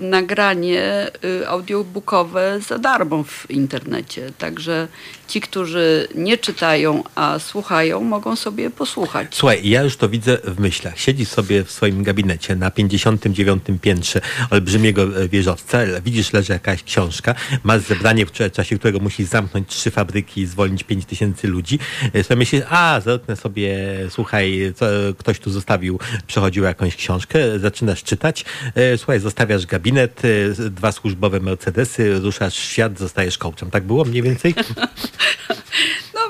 nagranie 0.00 1.10
y, 1.42 1.48
audiobookowe 1.48 2.60
za 2.60 2.78
darmo 2.78 3.22
w 3.22 3.50
internecie, 3.50 4.30
także 4.38 4.88
ci, 5.28 5.40
którzy 5.40 6.08
nie 6.14 6.38
czytają, 6.38 7.02
a 7.14 7.38
słuchają, 7.38 8.00
mogą 8.00 8.36
sobie 8.36 8.70
posłuchać. 8.70 9.26
Słuchaj, 9.30 9.68
ja 9.68 9.82
już 9.82 9.96
to 9.96 10.08
widzę 10.08 10.38
w 10.44 10.60
myślach. 10.60 10.98
Siedzi 10.98 11.24
sobie 11.24 11.64
w 11.64 11.70
swoim 11.70 12.02
gabinecie 12.02 12.56
na 12.56 12.70
59. 12.70 13.62
piętrze 13.82 14.20
olbrzymiego 14.50 15.22
e, 15.22 15.28
wieżowca. 15.28 15.78
Widzisz, 16.04 16.32
leży 16.32 16.52
jakaś 16.52 16.82
książka. 16.82 17.34
Masz 17.64 17.82
zebranie, 17.82 18.26
w 18.26 18.32
czasie 18.52 18.78
którego 18.78 18.98
musisz 18.98 19.28
zamknąć 19.28 19.68
trzy 19.68 19.90
fabryki 19.90 20.40
i 20.40 20.46
zwolnić 20.46 20.84
5 20.84 21.04
tysięcy 21.04 21.48
ludzi. 21.48 21.78
E, 22.12 22.24
Sobie 22.24 22.38
myślisz, 22.38 22.62
a, 22.70 23.00
zerknę 23.04 23.36
sobie, 23.36 23.78
słuchaj, 24.10 24.72
co, 24.76 24.86
ktoś 25.18 25.38
tu 25.38 25.50
zostawił, 25.50 25.98
przechodził 26.26 26.64
jakąś 26.64 26.96
książkę, 26.96 27.58
zaczynasz 27.58 28.02
czytać. 28.02 28.44
E, 28.74 28.98
Słuchaj, 28.98 29.20
zostawiasz 29.20 29.66
gabinet, 29.66 30.22
dwa 30.70 30.92
służbowe 30.92 31.40
Mercedesy, 31.40 32.18
ruszasz 32.20 32.54
w 32.58 32.62
świat, 32.64 32.98
zostajesz 32.98 33.38
coachem. 33.38 33.70
Tak 33.70 33.84
było 33.84 34.04
mniej 34.04 34.22
więcej? 34.22 34.54
No, 36.14 36.20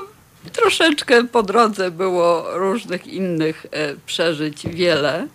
troszeczkę 0.53 1.27
po 1.27 1.43
drodze 1.43 1.91
było 1.91 2.57
różnych 2.57 3.07
innych 3.07 3.65
e, 3.71 3.95
przeżyć, 4.05 4.67
wiele. 4.67 5.27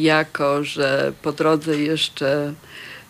Jako, 0.00 0.64
że 0.64 1.12
po 1.22 1.32
drodze 1.32 1.78
jeszcze 1.78 2.52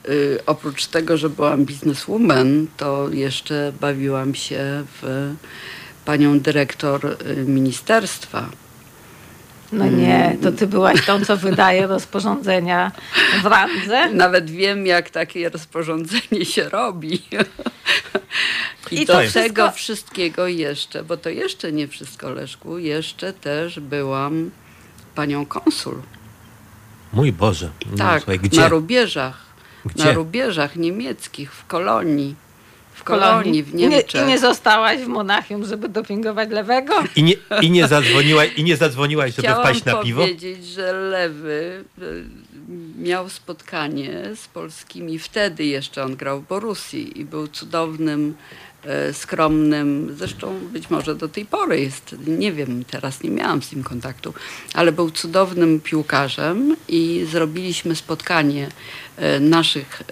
y, 0.09 0.39
oprócz 0.47 0.87
tego, 0.87 1.17
że 1.17 1.31
byłam 1.31 1.65
bizneswoman, 1.65 2.67
to 2.77 3.09
jeszcze 3.09 3.73
bawiłam 3.81 4.35
się 4.35 4.85
w 5.03 5.31
panią 6.05 6.41
dyrektor 6.41 7.07
y, 7.07 7.37
ministerstwa. 7.37 8.51
No 9.73 9.87
nie, 9.87 10.37
to 10.43 10.53
ty 10.53 10.67
byłaś 10.67 11.07
tą, 11.07 11.25
co 11.25 11.37
wydaje 11.37 11.87
rozporządzenia 11.87 12.93
w 13.43 13.47
randze. 13.47 14.11
Nawet 14.13 14.51
wiem, 14.51 14.87
jak 14.87 15.11
takie 15.11 15.49
rozporządzenie 15.49 16.45
się 16.45 16.69
robi. 16.69 17.23
I, 18.91 19.03
I 19.03 19.07
do 19.07 19.13
to 19.13 19.19
tego 19.19 19.31
wszystko- 19.33 19.71
wszystkiego 19.73 20.47
jeszcze, 20.47 21.05
bo 21.05 21.17
to 21.17 21.29
jeszcze 21.31 21.73
nie 21.73 21.89
wszystko, 21.89 22.31
Leszku, 22.31 22.79
jeszcze 22.79 23.33
też 23.33 23.81
byłam 23.81 24.51
panią 25.15 25.47
konsul. 25.47 26.03
Mój 27.13 27.33
Boże. 27.33 27.71
No, 27.91 27.97
Tak, 27.97 28.23
słuchaj, 28.23 28.39
gdzie? 28.39 28.61
na 28.61 28.69
rubieżach. 28.69 29.39
Gdzie? 29.85 30.05
Na 30.05 30.13
rubieżach 30.13 30.77
niemieckich, 30.77 31.53
w 31.53 31.67
kolonii. 31.67 32.35
W 32.99 33.05
kolonii, 33.05 33.63
w 33.63 33.75
I 33.75 33.77
nie, 33.77 33.89
Niemczech. 33.89 34.23
I 34.23 34.27
nie 34.27 34.39
zostałaś 34.39 35.01
w 35.01 35.07
Monachium, 35.07 35.65
żeby 35.65 35.89
dopingować 35.89 36.51
lewego? 36.51 36.95
I 37.17 37.23
nie, 37.23 37.35
i 37.63 37.71
nie 37.71 37.89
zadzwoniłaś, 37.89 38.51
i 38.57 38.65
nie 38.65 38.77
zadzwoniłaś, 38.77 39.35
żeby 39.35 39.49
Chciałam 39.49 39.65
wpaść 39.65 39.85
na 39.85 39.95
piwo? 39.97 40.21
powiedzieć, 40.21 40.67
że 40.67 40.93
Lewy 40.93 41.85
y, 42.03 42.25
miał 42.99 43.29
spotkanie 43.29 44.23
z 44.37 44.49
polskimi. 44.49 45.19
Wtedy 45.19 45.65
jeszcze 45.65 46.05
on 46.05 46.17
grał 46.17 46.41
w 46.41 46.47
Borussii 46.47 47.21
i 47.21 47.25
był 47.25 47.49
cudownym, 47.49 48.35
e, 48.85 49.13
skromnym, 49.13 50.15
zresztą 50.19 50.59
być 50.73 50.91
może 50.91 51.15
do 51.15 51.29
tej 51.29 51.45
pory 51.47 51.81
jest, 51.81 52.17
nie 52.27 52.53
wiem, 52.53 52.85
teraz 52.91 53.23
nie 53.23 53.31
miałam 53.31 53.63
z 53.63 53.73
nim 53.73 53.85
kontaktu, 53.85 54.35
ale 54.75 54.93
był 54.93 55.11
cudownym 55.11 55.81
piłkarzem 55.81 56.77
i 56.89 57.27
zrobiliśmy 57.31 57.97
spotkanie 57.97 58.67
e, 58.67 58.71
naszych 59.41 60.01
e, 60.01 60.05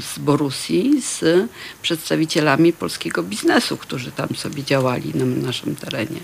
z 0.00 0.18
Borussii 0.18 1.02
z 1.02 1.24
przedstawicielami 1.82 2.72
polskiego 2.72 3.22
biznesu, 3.22 3.76
którzy 3.76 4.12
tam 4.12 4.28
sobie 4.28 4.64
działali 4.64 5.12
na 5.14 5.46
naszym 5.46 5.76
terenie. 5.76 6.20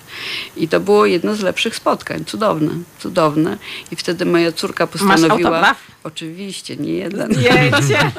I 0.56 0.68
to 0.68 0.80
było 0.80 1.06
jedno 1.06 1.34
z 1.34 1.40
lepszych 1.40 1.76
spotkań. 1.76 2.24
Cudowne, 2.24 2.72
cudowne. 2.98 3.58
I 3.90 3.96
wtedy 3.96 4.26
moja 4.26 4.52
córka 4.52 4.86
postanowiła... 4.86 5.74
Oczywiście, 6.04 6.76
nie 6.76 6.92
jeden. 6.92 7.34
Zdjęcie. 7.34 8.12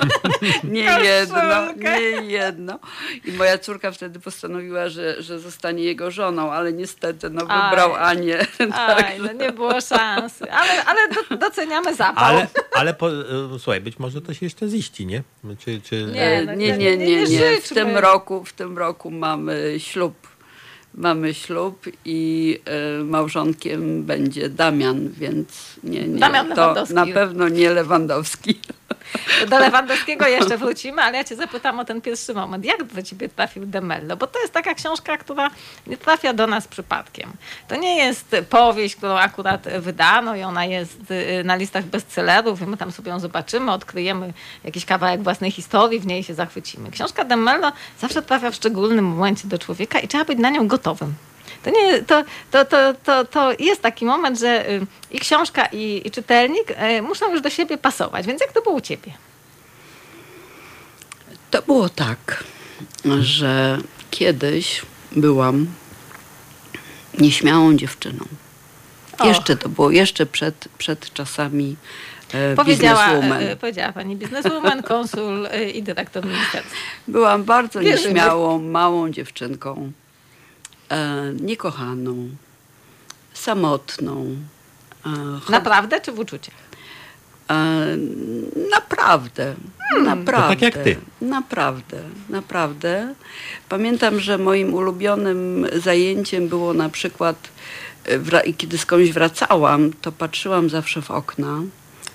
Nie 0.63 0.99
jedno, 1.03 1.73
nie 1.75 1.99
jedno. 2.21 2.79
I 3.25 3.31
moja 3.31 3.57
córka 3.57 3.91
wtedy 3.91 4.19
postanowiła, 4.19 4.89
że, 4.89 5.23
że 5.23 5.39
zostanie 5.39 5.83
jego 5.83 6.11
żoną, 6.11 6.51
ale 6.51 6.73
niestety 6.73 7.29
no, 7.29 7.41
wybrał 7.41 7.95
Aj. 7.95 8.17
Anię. 8.17 8.37
Aj, 8.87 9.19
no 9.19 9.33
nie 9.33 9.51
było 9.51 9.81
szansy. 9.81 10.51
Ale, 10.51 10.85
ale 10.85 10.99
do, 11.09 11.37
doceniamy 11.37 11.95
zapał. 11.95 12.23
Ale, 12.25 12.47
ale 12.75 12.93
po, 12.93 13.09
e, 13.09 13.59
słuchaj, 13.71 13.81
być 13.81 13.99
może 13.99 14.21
to 14.21 14.33
się 14.33 14.45
jeszcze 14.45 14.69
ziści, 14.69 15.05
nie? 15.05 15.23
Czy, 15.59 15.81
czy, 15.81 16.09
Nie, 16.13 16.21
E, 16.21 16.45
no 16.45 16.53
nie, 16.55 16.77
nie, 16.77 16.97
nie, 16.97 17.23
nie. 17.23 17.61
W 17.61 17.69
tym 17.69 17.97
roku, 17.97 18.43
w 18.43 18.53
tym 18.53 18.77
roku 18.77 19.11
mamy 19.11 19.75
ślub. 19.77 20.13
Mamy 20.95 21.33
ślub 21.33 21.85
i 22.05 22.59
e, 22.65 23.03
małżonkiem 23.03 24.03
będzie 24.03 24.49
Damian, 24.49 25.09
więc 25.09 25.75
nie, 25.83 26.07
nie. 26.07 26.19
Damian 26.19 26.47
to 26.47 26.55
Lewandowski. 26.55 26.95
na 26.95 27.05
pewno 27.05 27.49
nie 27.49 27.69
Lewandowski. 27.69 28.59
Do 29.49 29.59
Lewandowskiego 29.59 30.27
jeszcze 30.27 30.57
wrócimy, 30.57 31.01
ale 31.01 31.17
ja 31.17 31.23
cię 31.23 31.35
zapytam 31.35 31.79
o 31.79 31.85
ten 31.85 32.01
pierwszy 32.01 32.33
moment. 32.33 32.65
Jak 32.65 32.83
do 32.83 33.03
ciebie 33.03 33.29
trafił 33.29 33.65
Demello? 33.65 34.17
Bo 34.17 34.27
to 34.27 34.39
jest 34.39 34.53
taka 34.53 34.73
książka, 34.73 35.17
która 35.17 35.49
nie 35.87 35.97
trafia 35.97 36.33
do 36.33 36.47
nas 36.47 36.67
przypadkiem. 36.67 37.33
To 37.67 37.75
nie 37.75 37.97
jest 37.97 38.35
powieść, 38.49 38.95
którą 38.95 39.17
akurat 39.17 39.63
wydano 39.79 40.35
i 40.35 40.43
ona 40.43 40.65
jest 40.65 41.11
y, 41.11 41.43
na 41.43 41.55
listach 41.55 41.85
bestsellerów 41.85 42.61
i 42.61 42.65
my 42.65 42.77
tam 42.77 42.91
sobie 42.91 43.11
ją 43.11 43.19
zobaczymy, 43.19 43.71
odkryjemy 43.71 44.33
jakiś 44.63 44.85
kawałek 44.85 45.23
własnej 45.23 45.51
historii, 45.51 45.99
w 45.99 46.07
niej 46.07 46.23
się 46.23 46.33
zachwycimy. 46.33 46.91
Książka 46.91 47.23
Demello 47.23 47.71
zawsze 47.99 48.21
trafia 48.21 48.51
w 48.51 48.55
szczególnym 48.55 49.05
momencie 49.05 49.47
do 49.47 49.59
człowieka 49.59 49.99
i 49.99 50.07
trzeba 50.07 50.25
być 50.25 50.39
na 50.39 50.49
nią 50.49 50.67
gotowym. 50.67 51.13
To, 51.63 51.69
nie, 51.69 52.01
to, 52.03 52.23
to, 52.51 52.65
to, 52.65 52.93
to, 53.03 53.25
to 53.25 53.51
jest 53.59 53.81
taki 53.81 54.05
moment, 54.05 54.39
że 54.39 54.69
y, 54.69 54.85
i 55.11 55.19
książka, 55.19 55.65
i, 55.65 56.01
i 56.05 56.11
czytelnik 56.11 56.71
y, 56.71 57.01
muszą 57.01 57.31
już 57.31 57.41
do 57.41 57.49
siebie 57.49 57.77
pasować. 57.77 58.27
Więc 58.27 58.41
jak 58.41 58.51
to 58.51 58.61
było 58.61 58.75
u 58.75 58.81
ciebie? 58.81 59.13
To 61.51 61.61
było 61.61 61.89
tak, 61.89 62.43
że 63.21 63.77
kiedyś 64.11 64.81
byłam 65.11 65.67
nieśmiałą 67.19 67.75
dziewczyną. 67.75 68.25
Och. 69.19 69.27
Jeszcze 69.27 69.55
to 69.55 69.69
było, 69.69 69.91
jeszcze 69.91 70.25
przed, 70.25 70.67
przed 70.77 71.13
czasami 71.13 71.75
e, 72.33 72.55
Powiedziała, 72.55 73.07
e, 73.11 73.55
powiedziała 73.55 73.91
pani 73.91 74.15
bizneswoman, 74.15 74.83
konsul 74.83 75.47
e, 75.51 75.69
i 75.69 75.83
dyrektor 75.83 76.25
ministerstwa. 76.25 76.75
Byłam 77.07 77.43
bardzo 77.43 77.79
Wierzymy. 77.79 78.13
nieśmiałą, 78.13 78.61
małą 78.61 79.09
dziewczynką. 79.09 79.91
E, 80.91 81.33
niekochaną, 81.41 82.29
samotną. 83.33 84.35
E, 85.05 85.09
cho- 85.09 85.51
Naprawdę 85.51 86.01
czy 86.01 86.11
w 86.11 86.19
uczuciach? 86.19 86.55
E, 87.49 87.55
naprawdę, 88.71 89.55
naprawdę. 90.03 90.41
To 90.43 90.49
tak 90.49 90.61
jak 90.61 90.77
ty. 90.83 90.97
Naprawdę, 91.21 91.99
naprawdę. 92.29 93.13
Pamiętam, 93.69 94.19
że 94.19 94.37
moim 94.37 94.73
ulubionym 94.73 95.67
zajęciem 95.83 96.47
było 96.47 96.73
na 96.73 96.89
przykład, 96.89 97.49
kiedy 98.57 98.77
skądś 98.77 99.09
wracałam, 99.11 99.93
to 100.01 100.11
patrzyłam 100.11 100.69
zawsze 100.69 101.01
w 101.01 101.11
okna, 101.11 101.59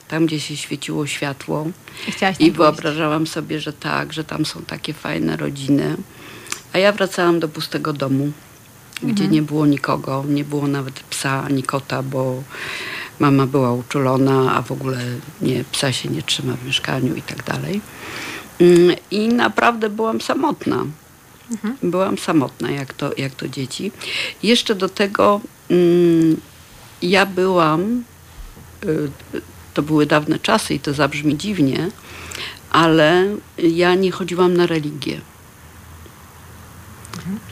tam 0.08 0.26
gdzie 0.26 0.40
się 0.40 0.56
świeciło 0.56 1.06
światło. 1.06 1.66
I 2.06 2.10
I 2.10 2.12
pójść. 2.36 2.52
wyobrażałam 2.56 3.26
sobie, 3.26 3.60
że 3.60 3.72
tak, 3.72 4.12
że 4.12 4.24
tam 4.24 4.44
są 4.46 4.62
takie 4.62 4.92
fajne 4.94 5.36
rodziny. 5.36 5.96
A 6.72 6.78
ja 6.78 6.92
wracałam 6.92 7.40
do 7.40 7.48
pustego 7.48 7.92
domu, 7.92 8.32
gdzie 9.02 9.28
nie 9.28 9.42
było 9.42 9.66
nikogo, 9.66 10.24
nie 10.28 10.44
było 10.44 10.66
nawet 10.66 11.00
psa 11.00 11.42
ani 11.44 11.62
kota, 11.62 12.02
bo 12.02 12.42
mama 13.18 13.46
była 13.46 13.72
uczulona, 13.72 14.54
a 14.54 14.62
w 14.62 14.72
ogóle 14.72 14.98
nie, 15.40 15.64
psa 15.72 15.92
się 15.92 16.08
nie 16.08 16.22
trzyma 16.22 16.52
w 16.56 16.66
mieszkaniu 16.66 17.14
i 17.14 17.22
tak 17.22 17.44
dalej. 17.44 17.80
Mm, 18.60 18.96
I 19.10 19.28
naprawdę 19.28 19.90
byłam 19.90 20.20
samotna. 20.20 20.84
Byłam 21.82 22.18
samotna, 22.18 22.70
jak 22.70 22.94
to, 22.94 23.10
jak 23.16 23.34
to 23.34 23.48
dzieci. 23.48 23.92
Jeszcze 24.42 24.74
do 24.74 24.88
tego 24.88 25.40
mm, 25.70 26.40
ja 27.02 27.26
byłam 27.26 28.02
y, 28.84 29.10
to 29.74 29.82
były 29.82 30.06
dawne 30.06 30.38
czasy 30.38 30.74
i 30.74 30.80
to 30.80 30.94
zabrzmi 30.94 31.36
dziwnie, 31.36 31.90
ale 32.70 33.26
ja 33.58 33.94
nie 33.94 34.10
chodziłam 34.10 34.56
na 34.56 34.66
religię. 34.66 35.20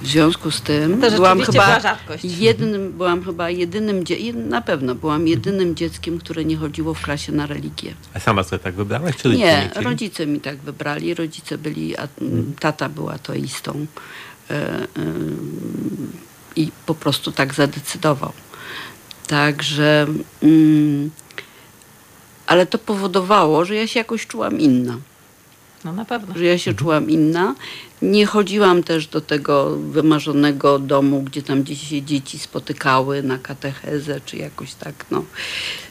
W 0.02 0.06
związku 0.06 0.50
z 0.50 0.60
tym 0.60 1.00
To 1.00 1.10
byłam 1.10 1.40
chyba 1.40 1.80
jednym, 2.24 2.92
byłam 2.92 3.24
chyba 3.24 3.50
jedynym, 3.50 4.04
na 4.34 4.60
pewno 4.60 4.94
byłam 4.94 5.28
jedynym 5.28 5.74
dzieckiem, 5.74 6.18
które 6.18 6.44
nie 6.44 6.56
chodziło 6.56 6.94
w 6.94 7.02
klasie 7.02 7.32
na 7.32 7.46
religię. 7.46 7.94
A 8.14 8.20
sama 8.20 8.42
sobie 8.44 8.58
tak 8.58 8.74
wybrałaś, 8.74 9.16
czy 9.16 9.28
Nie, 9.28 9.70
rodzice 9.74 10.26
mi 10.26 10.40
tak 10.40 10.56
wybrali. 10.56 11.14
Rodzice 11.14 11.58
byli, 11.58 11.96
a, 11.96 12.08
m, 12.20 12.54
tata 12.60 12.88
był 12.88 13.10
ateistą 13.10 13.86
e, 14.50 14.54
e, 14.54 14.86
i 16.56 16.70
po 16.86 16.94
prostu 16.94 17.32
tak 17.32 17.54
zadecydował. 17.54 18.32
Także, 19.26 20.06
mm, 20.42 21.10
ale 22.46 22.66
to 22.66 22.78
powodowało, 22.78 23.64
że 23.64 23.74
ja 23.74 23.86
się 23.86 24.00
jakoś 24.00 24.26
czułam 24.26 24.60
inna. 24.60 24.98
No 25.84 25.92
na 25.92 26.04
pewno. 26.04 26.34
Że 26.38 26.44
ja 26.44 26.58
się 26.58 26.74
czułam 26.74 27.10
inna. 27.10 27.54
Nie 28.10 28.26
chodziłam 28.26 28.82
też 28.82 29.06
do 29.06 29.20
tego 29.20 29.76
wymarzonego 29.76 30.78
domu, 30.78 31.22
gdzie 31.22 31.42
tam 31.42 31.62
gdzieś 31.62 31.88
się 31.88 32.02
dzieci 32.02 32.38
spotykały 32.38 33.22
na 33.22 33.38
katechezę, 33.38 34.20
czy 34.26 34.36
jakoś 34.36 34.74
tak, 34.74 34.94
no. 35.10 35.24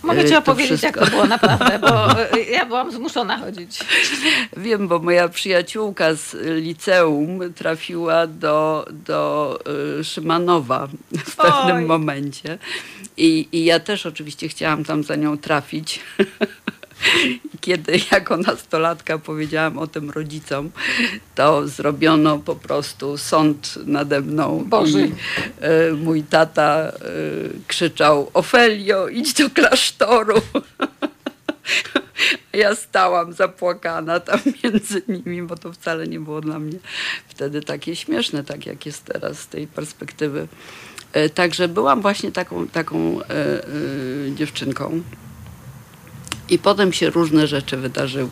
Mogę 0.04 0.20
E, 0.20 0.26
ci 0.26 0.32
to 0.32 0.40
opowiedzieć, 0.40 0.84
jak 0.84 0.98
to 0.98 1.06
było 1.06 1.26
naprawdę, 1.26 1.80
bo 1.80 2.12
e, 2.38 2.40
ja 2.52 2.66
byłam 2.66 2.92
zmuszona 2.92 3.38
chodzić. 3.38 3.80
Wiem, 4.58 4.88
bo 4.88 5.00
moja 5.00 5.30
przyjaciółka 5.30 6.16
z 6.16 6.36
liceum 6.64 7.54
trafiła 7.54 8.28
do, 8.28 8.86
do 9.06 9.60
y, 10.00 10.04
Szymanowa 10.04 10.88
w 11.26 11.36
pewnym 11.36 11.78
Oj. 11.78 11.86
momencie. 11.86 12.58
I, 13.18 13.48
I 13.52 13.66
ja 13.66 13.80
też 13.80 14.06
oczywiście 14.06 14.48
chciałam 14.50 14.84
tam 14.84 15.04
za 15.04 15.16
nią 15.16 15.38
trafić. 15.38 16.00
Kiedy 17.62 18.00
jako 18.12 18.38
nastolatka 18.38 19.18
powiedziałam 19.18 19.78
o 19.78 19.88
tym 19.88 20.10
rodzicom, 20.10 20.72
to 21.36 21.68
zrobiono 21.68 22.40
po 22.40 22.56
prostu 22.56 23.18
sąd 23.18 23.80
nade 23.86 24.22
mną. 24.22 24.66
Boży. 24.68 25.08
I 25.08 25.12
y, 25.92 25.94
mój 25.94 26.24
tata 26.24 26.90
y, 26.90 26.94
krzyczał: 27.68 28.32
Ofelio, 28.34 29.08
idź 29.08 29.34
do 29.34 29.50
klasztoru. 29.50 30.42
Ja 32.54 32.76
stałam 32.76 33.34
zapłakana 33.34 34.20
tam 34.20 34.40
między 34.64 35.02
nimi, 35.08 35.42
bo 35.42 35.56
to 35.56 35.74
wcale 35.74 36.08
nie 36.08 36.20
było 36.20 36.42
dla 36.42 36.60
mnie 36.60 36.80
wtedy 37.28 37.62
takie 37.62 37.96
śmieszne, 37.96 38.44
tak 38.44 38.66
jak 38.66 38.86
jest 38.86 39.06
teraz 39.06 39.40
z 39.40 39.48
tej 39.48 39.68
perspektywy. 39.68 40.48
E, 41.14 41.30
Także 41.30 41.68
byłam 41.68 42.02
właśnie 42.02 42.32
taką, 42.32 42.68
taką 42.68 43.22
e, 43.22 43.28
e, 43.30 43.66
dziewczynką. 44.36 45.02
I 46.50 46.60
potem 46.60 46.94
się 46.94 47.10
różne 47.10 47.48
rzeczy 47.48 47.78
wydarzyły. 47.78 48.30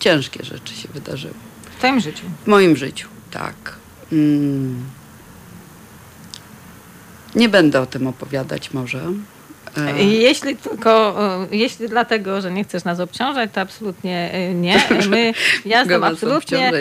ciężkie 0.00 0.44
rzeczy 0.44 0.74
się 0.74 0.88
wydarzyły. 0.88 1.34
W 1.76 1.78
twoim 1.78 2.00
życiu? 2.00 2.26
W 2.44 2.46
moim 2.46 2.76
życiu, 2.76 3.08
tak. 3.30 3.76
Mm. 4.12 4.84
Nie 7.34 7.48
będę 7.48 7.80
o 7.80 7.86
tym 7.86 8.06
opowiadać 8.06 8.72
może. 8.72 9.12
E, 9.76 10.04
jeśli 10.04 10.56
tylko, 10.56 11.22
e, 11.42 11.56
jeśli 11.56 11.88
dlatego, 11.88 12.40
że 12.40 12.50
nie 12.50 12.64
chcesz 12.64 12.84
nas 12.84 13.00
obciążać, 13.00 13.50
to 13.52 13.60
absolutnie 13.60 14.32
e, 14.32 14.54
nie. 14.54 14.82
My, 15.10 15.34
ja 15.64 15.78
jestem 15.78 16.04
absolutnie... 16.04 16.72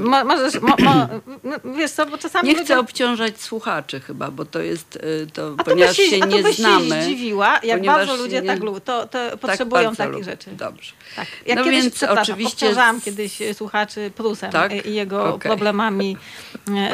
Mo, 0.00 0.24
możesz, 0.24 0.60
mo, 0.60 0.76
mo, 0.78 1.08
no, 1.44 1.56
wiesz 1.76 1.90
co, 1.90 2.06
bo 2.06 2.18
czasami... 2.18 2.48
Nie 2.48 2.54
chcę 2.54 2.62
ludzie... 2.62 2.78
obciążać 2.78 3.40
słuchaczy 3.40 4.00
chyba, 4.00 4.30
bo 4.30 4.44
to 4.44 4.60
jest, 4.60 4.98
to, 5.32 5.54
a 5.58 5.64
ponieważ 5.64 5.96
się, 5.96 6.02
się 6.02 6.20
nie 6.20 6.52
znamy. 6.52 6.88
się 6.88 7.02
zdziwiła, 7.02 7.60
jak 7.62 7.84
bardzo 7.84 8.16
ludzie 8.16 8.40
nie... 8.40 8.48
tak 8.48 8.60
lubią, 8.60 8.80
to, 8.80 9.06
to 9.06 9.30
tak 9.30 9.36
potrzebują 9.36 9.96
takich 9.96 10.12
lubię. 10.12 10.24
rzeczy. 10.24 10.50
Dobrze. 10.52 10.92
Tak. 11.16 11.26
Ja 11.46 11.54
no 11.54 11.64
kiedyś, 11.64 11.82
więc 11.82 12.02
oczywiście... 12.02 12.66
obciążałam 12.66 13.00
kiedyś 13.00 13.38
słuchaczy 13.54 14.10
Prusem 14.16 14.52
tak? 14.52 14.86
i 14.86 14.94
jego 14.94 15.34
okay. 15.34 15.48
problemami 15.48 16.16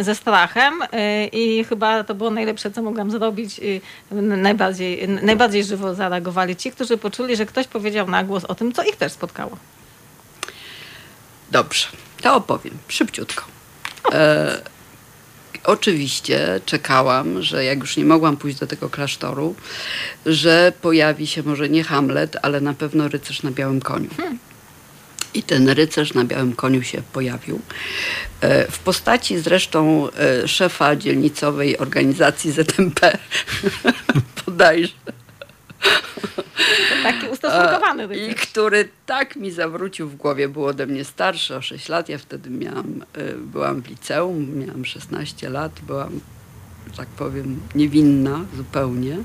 ze 0.01 0.15
strachem 0.15 0.75
i 1.33 1.65
chyba 1.69 2.05
to 2.05 2.15
było 2.15 2.31
najlepsze, 2.31 2.71
co 2.71 2.83
mogłam 2.83 3.11
zrobić. 3.11 3.61
Najbardziej, 4.11 5.09
najbardziej 5.09 5.44
bardziej 5.45 5.65
żywo 5.65 5.95
zareagowali 5.95 6.57
ci, 6.57 6.71
którzy 6.71 6.97
poczuli, 6.99 7.37
że 7.37 7.47
ktoś 7.47 7.67
powiedział 7.67 8.09
na 8.09 8.25
głos 8.25 8.45
o 8.45 8.55
tym, 8.55 8.73
co 8.73 8.83
ich 8.85 8.97
też 8.97 9.13
spotkało. 9.13 9.57
Dobrze, 11.51 11.87
to 12.23 12.35
opowiem 12.35 12.79
szybciutko. 12.89 13.45
E, 14.13 14.63
oczywiście 15.65 16.61
czekałam, 16.67 17.43
że 17.43 17.65
jak 17.65 17.79
już 17.79 17.97
nie 17.97 18.05
mogłam 18.05 18.37
pójść 18.37 18.59
do 18.59 18.67
tego 18.67 18.91
klasztoru, 18.91 19.55
że 20.27 20.73
pojawi 20.83 21.27
się 21.27 21.43
może 21.43 21.69
nie 21.69 21.85
Hamlet, 21.85 22.37
ale 22.43 22.61
na 22.61 22.75
pewno 22.75 23.09
rycerz 23.09 23.43
na 23.43 23.51
białym 23.51 23.81
koniu. 23.81 24.11
Hmm. 24.17 24.39
I 25.35 25.43
ten 25.43 25.69
rycerz 25.69 26.15
na 26.15 26.25
białym 26.25 26.53
koniu 26.57 26.83
się 26.83 27.03
pojawił. 27.13 27.61
E, 28.41 28.71
w 28.71 28.79
postaci 28.79 29.39
zresztą 29.39 30.09
e, 30.11 30.49
szefa 30.49 30.97
dzielnicowej 30.97 31.79
organizacji 31.79 32.53
ZMP, 32.53 33.19
bodajże. 34.47 35.24
Taki 37.03 37.29
ustosunkowany. 37.29 38.17
I 38.17 38.35
który 38.35 38.89
tak 39.07 39.37
mi 39.37 39.51
zawrócił 39.51 40.09
w 40.09 40.17
głowie, 40.17 40.49
był 40.49 40.67
ode 40.67 40.87
mnie 40.87 41.05
starszy 41.05 41.57
o 41.57 41.63
6 41.63 41.89
lat. 41.89 42.09
Ja 42.09 42.19
wtedy 42.19 42.51
miałam, 42.51 43.05
y, 43.19 43.35
byłam 43.37 43.83
w 43.83 43.89
liceum, 43.89 44.59
miałam 44.59 44.85
16 44.85 45.51
lat, 45.51 45.73
byłam, 45.87 46.21
tak 46.97 47.09
powiem, 47.09 47.61
niewinna 47.75 48.45
zupełnie. 48.57 49.17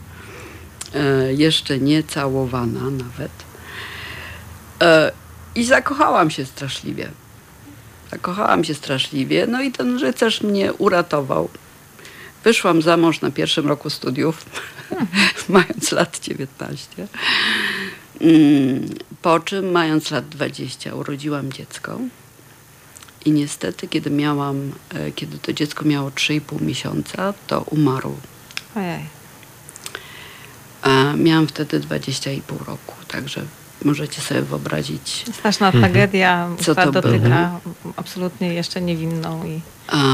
E, 0.95 1.33
jeszcze 1.33 1.79
nie 1.79 2.03
całowana 2.03 2.89
nawet. 2.89 3.31
E, 4.81 5.11
I 5.55 5.65
zakochałam 5.65 6.31
się 6.31 6.45
straszliwie. 6.45 7.09
Zakochałam 8.11 8.63
się 8.63 8.73
straszliwie, 8.73 9.47
no 9.47 9.61
i 9.61 9.71
ten 9.71 9.99
rycerz 9.99 10.41
mnie 10.41 10.73
uratował. 10.73 11.49
Wyszłam 12.43 12.81
za 12.81 12.97
mąż 12.97 13.21
na 13.21 13.31
pierwszym 13.31 13.67
roku 13.67 13.89
studiów, 13.89 14.45
mając 15.49 15.91
lat 15.91 16.19
19. 16.19 17.07
Mm, 18.21 18.89
po 19.21 19.39
czym, 19.39 19.71
mając 19.71 20.11
lat 20.11 20.29
20, 20.29 20.95
urodziłam 20.95 21.51
dziecko. 21.51 21.99
I 23.25 23.31
niestety, 23.31 23.87
kiedy 23.87 24.09
miałam, 24.09 24.71
e, 24.89 25.11
kiedy 25.11 25.37
to 25.37 25.53
dziecko 25.53 25.85
miało 25.85 26.09
3,5 26.09 26.61
miesiąca, 26.61 27.33
to 27.47 27.61
umarł. 27.61 28.17
Ojej. 28.75 29.19
A 30.81 31.13
miałam 31.13 31.47
wtedy 31.47 31.79
20,5 31.79 32.65
roku, 32.67 32.95
także 33.07 33.41
możecie 33.85 34.21
sobie 34.21 34.41
wyobrazić. 34.41 35.25
Straszna 35.33 35.67
mhm. 35.67 35.83
tragedia, 35.83 36.49
co 36.61 36.75
to 36.75 36.91
dotyka 36.91 37.59
było. 37.63 37.93
absolutnie 37.95 38.53
jeszcze 38.53 38.81
niewinną 38.81 39.45
i 39.45 39.61
A, 39.87 40.13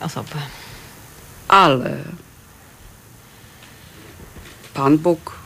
osobę 0.00 0.36
ale 1.50 1.96
Pan 4.74 4.98
Bóg, 4.98 5.38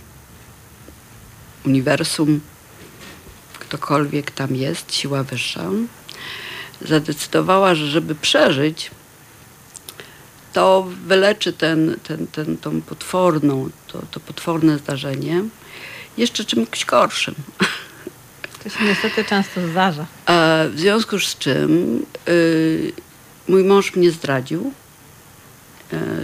uniwersum, 1.67 2.41
ktokolwiek 3.59 4.31
tam 4.31 4.57
jest, 4.57 4.95
siła 4.95 5.23
wyższa, 5.23 5.71
zadecydowała, 6.81 7.75
że 7.75 7.87
żeby 7.87 8.15
przeżyć, 8.15 8.91
to 10.53 10.87
wyleczy 11.07 11.53
ten, 11.53 11.97
ten, 12.03 12.27
ten, 12.27 12.57
tą 12.57 12.83
potworną, 12.83 13.71
to, 13.87 14.03
to 14.11 14.21
potworne 14.21 14.79
zdarzenie 14.79 15.43
jeszcze 16.17 16.45
czymś 16.45 16.85
gorszym. 16.85 17.35
To 18.65 18.71
się 18.71 18.85
niestety 18.85 19.25
często 19.25 19.69
zdarza. 19.69 20.07
A 20.27 20.65
w 20.71 20.79
związku 20.79 21.19
z 21.19 21.39
czym 21.39 22.03
y, 22.29 22.93
mój 23.49 23.65
mąż 23.65 23.97
mnie 23.97 24.11
zdradził 24.11 24.73
E, 24.84 24.84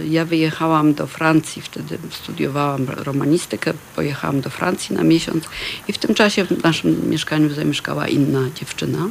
ja 0.09 0.25
wyjechałam 0.25 0.93
do 0.93 1.07
Francji, 1.07 1.61
wtedy 1.61 1.97
studiowałam 2.11 2.85
romanistykę, 2.89 3.73
pojechałam 3.95 4.41
do 4.41 4.49
Francji 4.49 4.95
na 4.95 5.03
miesiąc 5.03 5.43
i 5.87 5.93
w 5.93 5.97
tym 5.97 6.15
czasie 6.15 6.45
w 6.45 6.63
naszym 6.63 7.09
mieszkaniu 7.09 7.53
zamieszkała 7.53 8.07
inna 8.07 8.39
dziewczyna. 8.55 9.09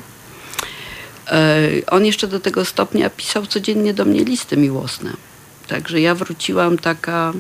E, 1.31 1.61
on 1.87 2.07
jeszcze 2.07 2.27
do 2.27 2.41
tego 2.41 2.65
stopnia 2.65 3.11
pisał 3.11 3.47
codziennie 3.47 3.95
do 3.95 4.05
mnie 4.05 4.25
listy 4.25 4.57
miłosne. 4.57 5.13
Także 5.69 6.01
ja 6.01 6.15
wróciłam 6.15 6.79
taka 6.79 7.33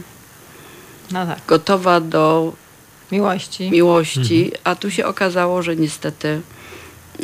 no 1.12 1.26
tak. 1.26 1.38
gotowa 1.46 2.00
do 2.00 2.52
miłości, 3.12 3.70
miłości 3.70 4.44
mhm. 4.44 4.61
a 4.64 4.74
tu 4.74 4.90
się 4.90 5.06
okazało, 5.06 5.62
że 5.62 5.76
niestety 5.76 6.28
e, 6.28 7.20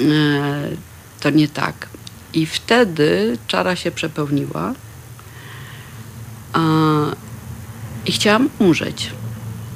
to 1.20 1.30
nie 1.30 1.48
tak. 1.48 1.88
I 2.34 2.46
wtedy 2.46 3.38
czara 3.46 3.76
się 3.76 3.90
przepełniła 3.90 4.74
i 8.06 8.12
chciałam 8.12 8.48
umrzeć. 8.58 9.10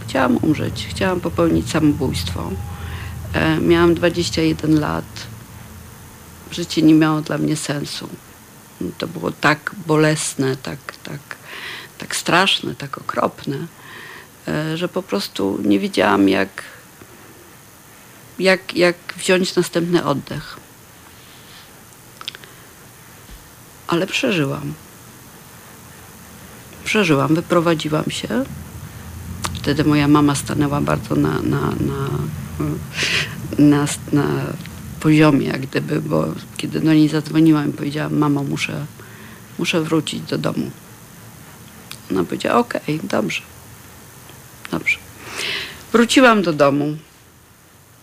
Chciałam 0.09 0.37
umrzeć. 0.37 0.87
Chciałam 0.91 1.21
popełnić 1.21 1.71
samobójstwo. 1.71 2.51
E, 3.33 3.59
miałam 3.59 3.95
21 3.95 4.81
lat. 4.81 5.05
Życie 6.51 6.83
nie 6.83 6.95
miało 6.95 7.21
dla 7.21 7.39
mnie 7.39 7.57
sensu. 7.57 8.09
To 8.99 9.09
było 9.09 9.31
tak 9.31 9.75
bolesne, 9.87 10.57
tak, 10.57 10.79
tak, 11.03 11.21
tak 11.99 12.17
straszne, 12.17 12.75
tak 12.75 12.99
okropne, 12.99 13.57
e, 14.49 14.77
że 14.77 14.89
po 14.89 15.03
prostu 15.03 15.59
nie 15.65 15.79
wiedziałam, 15.79 16.29
jak, 16.29 16.63
jak, 18.39 18.75
jak 18.75 18.97
wziąć 19.17 19.55
następny 19.55 20.05
oddech. 20.05 20.57
Ale 23.87 24.07
przeżyłam 24.07 24.75
przeżyłam, 26.91 27.35
wyprowadziłam 27.35 28.11
się. 28.11 28.29
Wtedy 29.55 29.85
moja 29.85 30.09
mama 30.09 30.35
stanęła 30.35 30.81
bardzo 30.81 31.15
na, 31.15 31.43
na, 31.43 31.61
na, 31.61 32.09
na, 33.59 33.87
na 34.13 34.27
poziomie, 35.01 35.47
jak 35.47 35.61
gdyby, 35.61 36.03
bo 36.03 36.27
kiedy 36.57 36.81
do 36.81 36.93
niej 36.93 37.09
zadzwoniłam 37.09 37.71
i 37.71 37.73
powiedziałam, 37.73 38.17
mamo, 38.17 38.43
muszę, 38.43 38.87
muszę 39.59 39.81
wrócić 39.81 40.21
do 40.21 40.39
domu. 40.39 40.71
Ona 42.11 42.25
powiedziała, 42.25 42.59
okej, 42.59 42.81
okay, 42.83 43.09
dobrze, 43.09 43.43
dobrze. 44.71 44.97
Wróciłam 45.93 46.43
do 46.43 46.53
domu. 46.53 46.97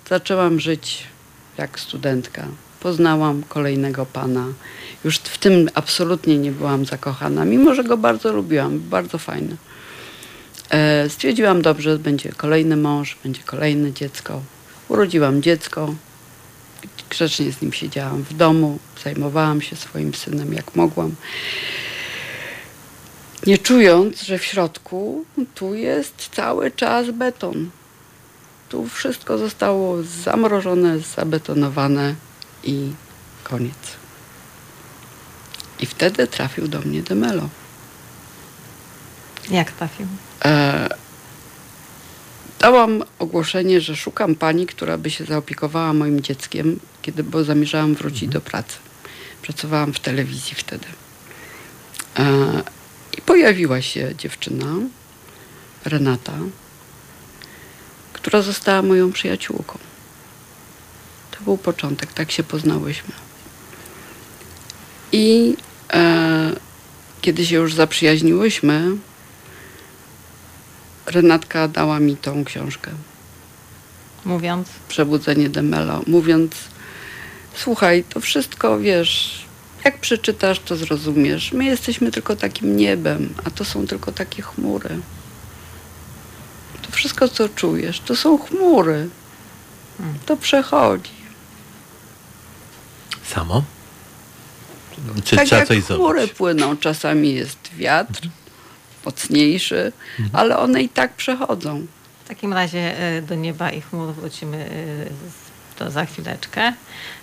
Zaczęłam 0.10 0.60
żyć 0.60 1.04
jak 1.58 1.80
studentka. 1.80 2.48
Poznałam 2.80 3.44
kolejnego 3.44 4.06
pana 4.06 4.46
już 5.04 5.18
w 5.18 5.38
tym 5.38 5.70
absolutnie 5.74 6.38
nie 6.38 6.52
byłam 6.52 6.86
zakochana, 6.86 7.46
mimo 7.46 7.76
że 7.76 7.84
go 7.84 7.98
bardzo 7.98 8.34
lubiłam, 8.34 8.80
bardzo 8.80 9.18
fajny. 9.18 9.58
E, 10.70 11.10
stwierdziłam, 11.10 11.62
dobrze, 11.62 12.00
będzie 12.00 12.32
kolejny 12.32 12.78
mąż, 12.78 13.18
będzie 13.24 13.42
kolejne 13.46 13.94
dziecko. 13.94 14.42
Urodziłam 14.88 15.42
dziecko, 15.42 15.96
grzecznie 17.10 17.52
z 17.52 17.62
nim 17.62 17.74
siedziałam 17.74 18.24
w 18.24 18.34
domu, 18.34 18.80
zajmowałam 19.04 19.62
się 19.62 19.76
swoim 19.76 20.14
synem 20.14 20.54
jak 20.54 20.76
mogłam. 20.76 21.16
Nie 23.46 23.58
czując, 23.58 24.22
że 24.22 24.38
w 24.38 24.46
środku 24.46 25.26
tu 25.56 25.76
jest 25.76 26.30
cały 26.36 26.72
czas 26.72 27.12
beton. 27.12 27.70
Tu 28.70 28.88
wszystko 28.88 29.38
zostało 29.38 30.04
zamrożone, 30.04 31.00
zabetonowane 31.00 32.16
i 32.68 32.94
koniec. 33.44 33.98
I 35.80 35.86
wtedy 35.86 36.28
trafił 36.28 36.68
do 36.68 36.80
mnie 36.80 37.02
Demelo. 37.02 37.50
Jak 39.50 39.72
trafił? 39.72 40.08
E, 40.46 40.90
dałam 42.60 43.04
ogłoszenie, 43.20 43.82
że 43.82 43.96
szukam 43.96 44.36
pani, 44.36 44.68
która 44.68 44.98
by 44.98 45.10
się 45.10 45.26
zaopiekowała 45.26 45.94
moim 45.94 46.22
dzieckiem, 46.22 46.80
kiedy 47.02 47.24
bo 47.24 47.44
zamierzałam 47.44 47.96
wrócić 47.96 48.24
mhm. 48.24 48.34
do 48.34 48.50
pracy. 48.50 48.78
Pracowałam 49.42 49.94
w 49.94 50.00
telewizji 50.00 50.56
wtedy. 50.56 50.86
E, 52.20 52.64
I 53.18 53.22
pojawiła 53.22 53.82
się 53.82 54.16
dziewczyna, 54.16 54.74
Renata, 55.86 56.34
która 58.14 58.42
została 58.42 58.82
moją 58.82 59.12
przyjaciółką. 59.12 59.87
Był 61.48 61.58
początek, 61.58 62.14
tak 62.14 62.32
się 62.32 62.44
poznałyśmy. 62.44 63.14
I 65.12 65.56
e, 65.94 66.52
kiedy 67.22 67.46
się 67.46 67.56
już 67.56 67.74
zaprzyjaźniłyśmy, 67.74 68.92
Renatka 71.06 71.68
dała 71.68 72.00
mi 72.00 72.18
tą 72.18 72.46
książkę. 72.46 72.92
Mówiąc, 74.26 74.68
Przebudzenie 74.88 75.50
Demelo. 75.50 76.02
Mówiąc, 76.08 76.52
słuchaj, 77.56 78.04
to 78.10 78.20
wszystko, 78.20 78.80
wiesz, 78.80 79.46
jak 79.86 80.00
przeczytasz, 80.00 80.60
to 80.60 80.76
zrozumiesz. 80.76 81.52
My 81.52 81.66
jesteśmy 81.66 82.12
tylko 82.12 82.36
takim 82.36 82.78
niebem, 82.78 83.34
a 83.46 83.50
to 83.50 83.66
są 83.66 83.88
tylko 83.88 84.12
takie 84.12 84.42
chmury. 84.42 84.90
To 86.82 86.92
wszystko, 86.92 87.28
co 87.28 87.50
czujesz, 87.50 88.00
to 88.00 88.16
są 88.16 88.38
chmury. 88.38 89.10
To 90.26 90.38
przechodzi. 90.38 91.17
Samo? 93.34 93.64
Czy 95.24 95.36
tak 95.36 95.46
trzeba 95.46 95.60
jak 95.60 95.68
coś 95.68 95.84
chmury 95.84 96.20
zrobić? 96.20 96.38
płyną, 96.38 96.78
czasami 96.78 97.34
jest 97.34 97.58
wiatr 97.76 98.22
mocniejszy, 99.06 99.92
Mhm. 100.20 100.36
ale 100.36 100.58
one 100.58 100.82
i 100.84 100.90
tak 100.90 101.14
przechodzą. 101.16 101.86
w 102.26 102.28
takim 102.28 102.54
razie 102.54 103.00
e, 103.00 103.22
do 103.22 103.36
nieba 103.36 103.72
i 103.72 103.82
chmur 103.82 104.14
wrócimy 104.14 104.58
e, 104.58 105.78
to 105.80 105.92
za 105.92 106.06
chwileczkę, 106.06 106.74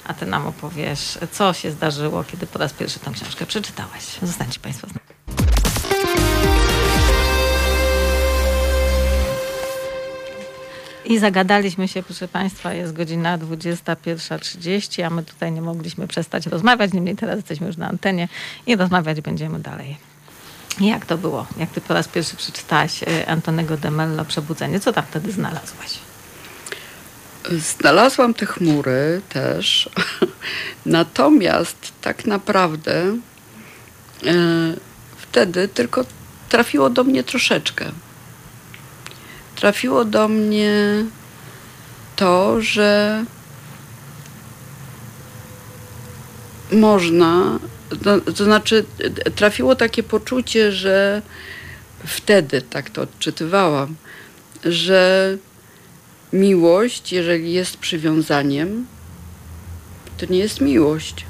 a 0.04 0.14
ty 0.14 0.26
nam 0.26 0.46
opowiesz, 0.46 1.18
co 1.32 1.52
się 1.52 1.70
zdarzyło, 1.70 2.24
kiedy 2.24 2.46
po 2.46 2.58
raz 2.58 2.72
pierwszy 2.72 2.98
tę 2.98 3.10
książkę 3.14 3.46
przeczytałaś. 3.46 4.04
Zostańcie 4.22 4.60
Państwo 4.60 4.86
z 4.86 4.90
nami. 4.90 6.53
I 11.04 11.18
zagadaliśmy 11.18 11.88
się, 11.88 12.02
proszę 12.02 12.28
Państwa, 12.28 12.74
jest 12.74 12.92
godzina 12.92 13.38
21.30, 13.38 15.02
a 15.02 15.10
my 15.10 15.22
tutaj 15.22 15.52
nie 15.52 15.62
mogliśmy 15.62 16.06
przestać 16.06 16.46
rozmawiać, 16.46 16.92
niemniej 16.92 17.16
teraz 17.16 17.36
jesteśmy 17.36 17.66
już 17.66 17.76
na 17.76 17.88
antenie 17.88 18.28
i 18.66 18.76
rozmawiać 18.76 19.20
będziemy 19.20 19.60
dalej. 19.60 19.96
Jak 20.80 21.06
to 21.06 21.18
było? 21.18 21.46
Jak 21.56 21.70
ty 21.70 21.80
po 21.80 21.94
raz 21.94 22.08
pierwszy 22.08 22.36
przeczytałaś 22.36 23.02
e, 23.02 23.28
Antonego 23.28 23.76
de 23.76 23.90
Mello 23.90 24.24
Przebudzenie? 24.24 24.80
Co 24.80 24.92
tam 24.92 25.04
wtedy 25.10 25.32
znalazłaś? 25.32 25.98
Znalazłam 27.50 28.34
te 28.34 28.46
chmury 28.46 29.20
też, 29.28 29.90
natomiast 30.86 31.92
tak 32.00 32.26
naprawdę 32.26 32.94
e, 33.02 34.34
wtedy 35.16 35.68
tylko 35.68 36.04
trafiło 36.48 36.90
do 36.90 37.04
mnie 37.04 37.24
troszeczkę. 37.24 37.84
Trafiło 39.56 40.04
do 40.04 40.28
mnie 40.28 41.04
to, 42.16 42.60
że 42.60 43.24
można, 46.72 47.58
to, 48.04 48.20
to 48.20 48.44
znaczy 48.44 48.84
trafiło 49.34 49.76
takie 49.76 50.02
poczucie, 50.02 50.72
że 50.72 51.22
wtedy 52.06 52.62
tak 52.62 52.90
to 52.90 53.02
odczytywałam, 53.02 53.96
że 54.64 55.36
miłość, 56.32 57.12
jeżeli 57.12 57.52
jest 57.52 57.76
przywiązaniem, 57.76 58.86
to 60.18 60.26
nie 60.26 60.38
jest 60.38 60.60
miłość. 60.60 61.24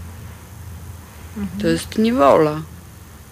To 1.61 1.69
jest 1.69 1.99
niewola, 1.99 2.63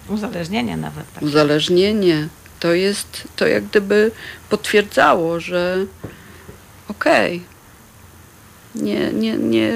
Uzależnienie 0.09 0.77
nawet. 0.77 1.13
Tak. 1.13 1.23
uzależnienie. 1.23 2.27
To 2.63 2.73
jest, 2.73 3.27
to 3.35 3.47
jak 3.47 3.63
gdyby 3.65 4.11
potwierdzało, 4.49 5.39
że 5.39 5.85
okej, 6.87 7.43
nie, 8.75 9.13
nie, 9.13 9.37
nie, 9.37 9.71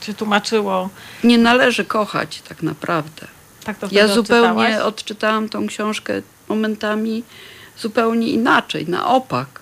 Czy 0.00 0.14
tłumaczyło, 0.14 0.90
nie 1.24 1.38
należy 1.38 1.84
kochać 1.84 2.42
tak 2.48 2.62
naprawdę. 2.62 3.26
tak 3.64 3.78
to 3.78 3.88
Ja 3.90 4.08
zupełnie 4.08 4.48
odczytałaś? 4.50 4.74
odczytałam 4.86 5.48
tą 5.48 5.66
książkę 5.66 6.22
momentami 6.48 7.22
zupełnie 7.78 8.28
inaczej, 8.28 8.88
na 8.88 9.06
opak, 9.06 9.60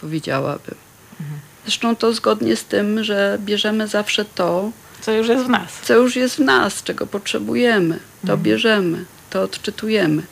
powiedziałabym. 0.00 0.74
Mhm. 1.20 1.40
Zresztą 1.64 1.96
to 1.96 2.12
zgodnie 2.12 2.56
z 2.56 2.64
tym, 2.64 3.04
że 3.04 3.38
bierzemy 3.40 3.88
zawsze 3.88 4.24
to, 4.24 4.70
Co 5.00 5.12
już 5.12 5.28
jest 5.28 5.44
w 5.44 5.48
nas. 5.48 5.72
co 5.82 5.94
już 5.94 6.16
jest 6.16 6.36
w 6.36 6.40
nas, 6.40 6.82
czego 6.82 7.06
potrzebujemy. 7.06 7.94
To 8.26 8.32
Mhm. 8.32 8.42
bierzemy, 8.42 9.04
to 9.30 9.42
odczytujemy. 9.42 10.22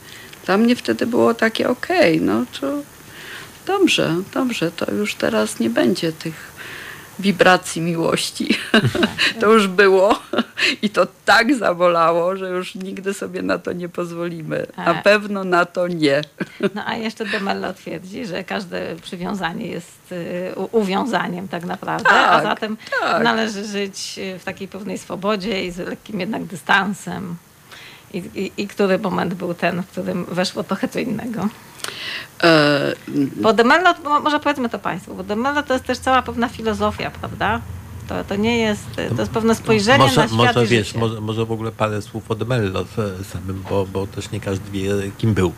Dla 0.47 0.57
mnie 0.57 0.77
wtedy 0.77 1.07
było 1.07 1.35
takie, 1.35 1.69
okej, 1.69 2.21
no 2.21 2.45
to 2.61 2.67
dobrze, 3.67 4.17
dobrze, 4.35 4.71
to 4.71 4.93
już 4.93 5.15
teraz 5.15 5.59
nie 5.61 5.71
będzie 5.71 6.13
tych 6.13 6.53
wibracji 7.19 7.83
miłości. 7.83 8.59
to 9.41 9.53
już 9.53 9.69
było 9.69 10.21
i 10.83 10.91
to 10.91 11.07
tak 11.25 11.55
zabolało, 11.55 12.37
że 12.37 12.49
już 12.49 12.75
nigdy 12.75 13.15
sobie 13.15 13.43
na 13.43 13.59
to 13.59 13.73
nie 13.73 13.89
pozwolimy. 13.89 14.67
Na 14.77 14.95
pewno 14.95 15.45
na 15.45 15.65
to 15.65 15.89
nie. 15.89 16.21
No 16.75 16.83
a 16.87 16.95
jeszcze 16.95 17.25
de 17.25 17.41
Mello 17.41 17.73
twierdzi, 17.73 18.27
że 18.27 18.45
każde 18.45 18.97
przywiązanie 19.03 19.67
jest 19.67 20.13
y, 20.13 20.53
uwiązaniem 20.73 21.49
tak 21.49 21.65
naprawdę, 21.65 22.11
a 22.11 22.29
Tak, 22.31 22.43
zatem 22.43 22.77
tak. 23.01 23.23
należy 23.25 23.65
żyć 23.65 24.21
w 24.39 24.45
takiej 24.45 24.69
pewnej 24.69 24.99
swobodzie 24.99 25.65
i 25.67 25.71
z 25.71 25.79
lekkim 25.79 26.21
jednak 26.21 26.45
dystansem. 26.45 27.37
I, 28.12 28.18
i, 28.35 28.53
I 28.57 28.68
który 28.68 28.98
moment 28.98 29.35
był 29.35 29.55
ten, 29.55 29.83
w 29.83 29.87
którym 29.87 30.25
weszło 30.25 30.62
trochę 30.64 30.88
co 30.88 30.98
innego? 30.98 31.48
E, 32.42 32.92
Bo 33.37 33.53
de 33.53 33.64
Mello, 33.64 33.94
mo- 34.05 34.20
może 34.20 34.40
powiedzmy 34.40 34.68
to 34.68 34.79
Państwu, 34.79 35.14
bo 35.14 35.22
de 35.25 35.37
Mello 35.37 35.62
to 35.62 35.72
jest 35.72 35.85
też 35.85 35.98
cała 35.98 36.22
pewna 36.22 36.48
filozofia, 36.48 37.11
prawda? 37.11 37.61
To, 38.09 38.25
to 38.25 38.37
nie 38.37 38.59
jest, 38.59 38.83
to 39.16 39.20
jest 39.22 39.33
pewne 39.33 39.55
spojrzenie 39.55 39.98
może, 39.98 40.20
na 40.20 40.29
świat 40.29 40.37
może 40.37 40.64
i 40.64 40.68
wiesz, 40.68 40.94
może, 40.94 41.20
może 41.20 41.44
w 41.46 41.53
ogóle 41.53 41.72
parę 41.72 42.03
słów 42.03 42.31
o 42.31 42.35
Demello 42.35 42.81
s- 42.81 43.27
samym, 43.33 43.64
bo, 43.70 43.87
bo 43.87 44.07
też 44.07 44.31
nie 44.31 44.40
każdy 44.40 44.70
wie, 44.70 44.90
kim 45.18 45.35
był. 45.35 45.53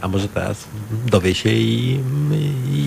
A 0.00 0.08
może 0.08 0.28
teraz 0.28 0.64
dowie 1.06 1.34
się 1.34 1.50
i, 1.50 2.00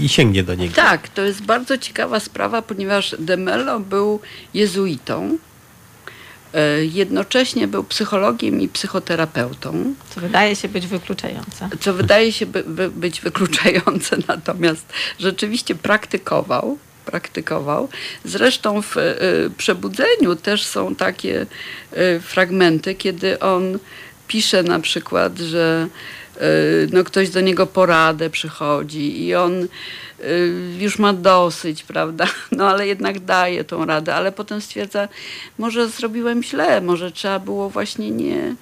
i 0.02 0.10
sięgnie 0.10 0.44
do 0.44 0.56
niego. 0.56 0.76
Tak, 0.76 1.10
to 1.10 1.22
jest 1.22 1.42
bardzo 1.42 1.78
ciekawa 1.78 2.20
sprawa, 2.20 2.62
ponieważ 2.62 3.16
De 3.20 3.38
Mello 3.38 3.80
był 3.80 4.20
jezuitą. 4.54 5.38
E, 6.54 6.86
Jednocześnie 6.86 7.68
był 7.68 7.84
psychologiem 7.84 8.62
i 8.62 8.68
psychoterapeutą, 8.68 9.94
Co 10.16 10.22
wydaje 10.22 10.56
się 10.56 10.68
być 10.68 10.88
wykluczające. 10.88 11.70
co 11.80 11.94
wydaje 11.94 12.32
się 12.32 12.46
by, 12.46 12.64
by, 12.64 12.90
być 12.90 13.22
wykluczające, 13.22 14.18
natomiast 14.28 14.86
rzeczywiście 15.20 15.76
praktykował. 15.76 16.78
Praktykował. 17.06 17.90
Zresztą 18.26 18.82
w 18.82 18.98
e, 18.98 19.16
Przebudzeniu 19.58 20.36
też 20.36 20.64
są 20.66 20.96
takie 20.96 21.46
e, 21.94 22.20
fragmenty, 22.20 22.96
kiedy 22.96 23.40
on 23.40 23.80
pisze 24.28 24.64
na 24.64 24.80
przykład, 24.80 25.38
że 25.38 25.88
no, 26.94 27.04
ktoś 27.04 27.30
do 27.30 27.42
niego 27.42 27.68
poradę 27.68 28.30
przychodzi 28.30 29.24
i 29.24 29.36
on 29.36 29.68
już 30.80 31.00
ma 31.00 31.14
dosyć, 31.14 31.84
prawda? 31.84 32.26
No 32.52 32.70
ale 32.70 32.88
jednak 32.88 33.20
daje 33.20 33.64
tą 33.64 33.86
radę, 33.86 34.16
ale 34.16 34.32
potem 34.32 34.62
stwierdza, 34.62 35.08
może 35.58 35.90
zrobiłem 35.90 36.44
źle, 36.44 36.82
może 36.82 37.12
trzeba 37.12 37.40
było 37.40 37.70
właśnie 37.70 38.12
nie, 38.12 38.56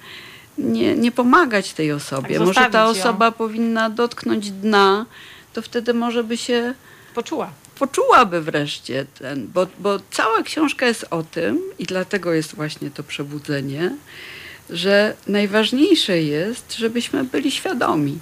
nie, 0.58 0.96
nie 0.96 1.12
pomagać 1.12 1.72
tej 1.72 1.92
osobie. 1.92 2.38
Tak, 2.38 2.46
może 2.46 2.54
ta 2.54 2.62
zostawić 2.62 2.96
ją. 2.96 3.02
osoba 3.02 3.32
powinna 3.32 3.90
dotknąć 3.90 4.50
dna, 4.50 5.06
to 5.52 5.62
wtedy 5.62 5.94
może 5.94 6.24
by 6.24 6.36
się 6.36 6.74
Poczuła. 7.14 7.50
poczułaby 7.78 8.40
wreszcie 8.40 9.06
ten, 9.18 9.48
bo, 9.54 9.66
bo 9.78 9.98
cała 10.10 10.42
książka 10.42 10.86
jest 10.86 11.06
o 11.10 11.22
tym 11.22 11.60
i 11.78 11.84
dlatego 11.84 12.32
jest 12.32 12.54
właśnie 12.54 12.90
to 12.90 13.02
przebudzenie, 13.02 13.96
że 14.70 15.16
najważniejsze 15.26 16.22
jest, 16.22 16.76
żebyśmy 16.76 17.24
byli 17.24 17.50
świadomi 17.50 18.18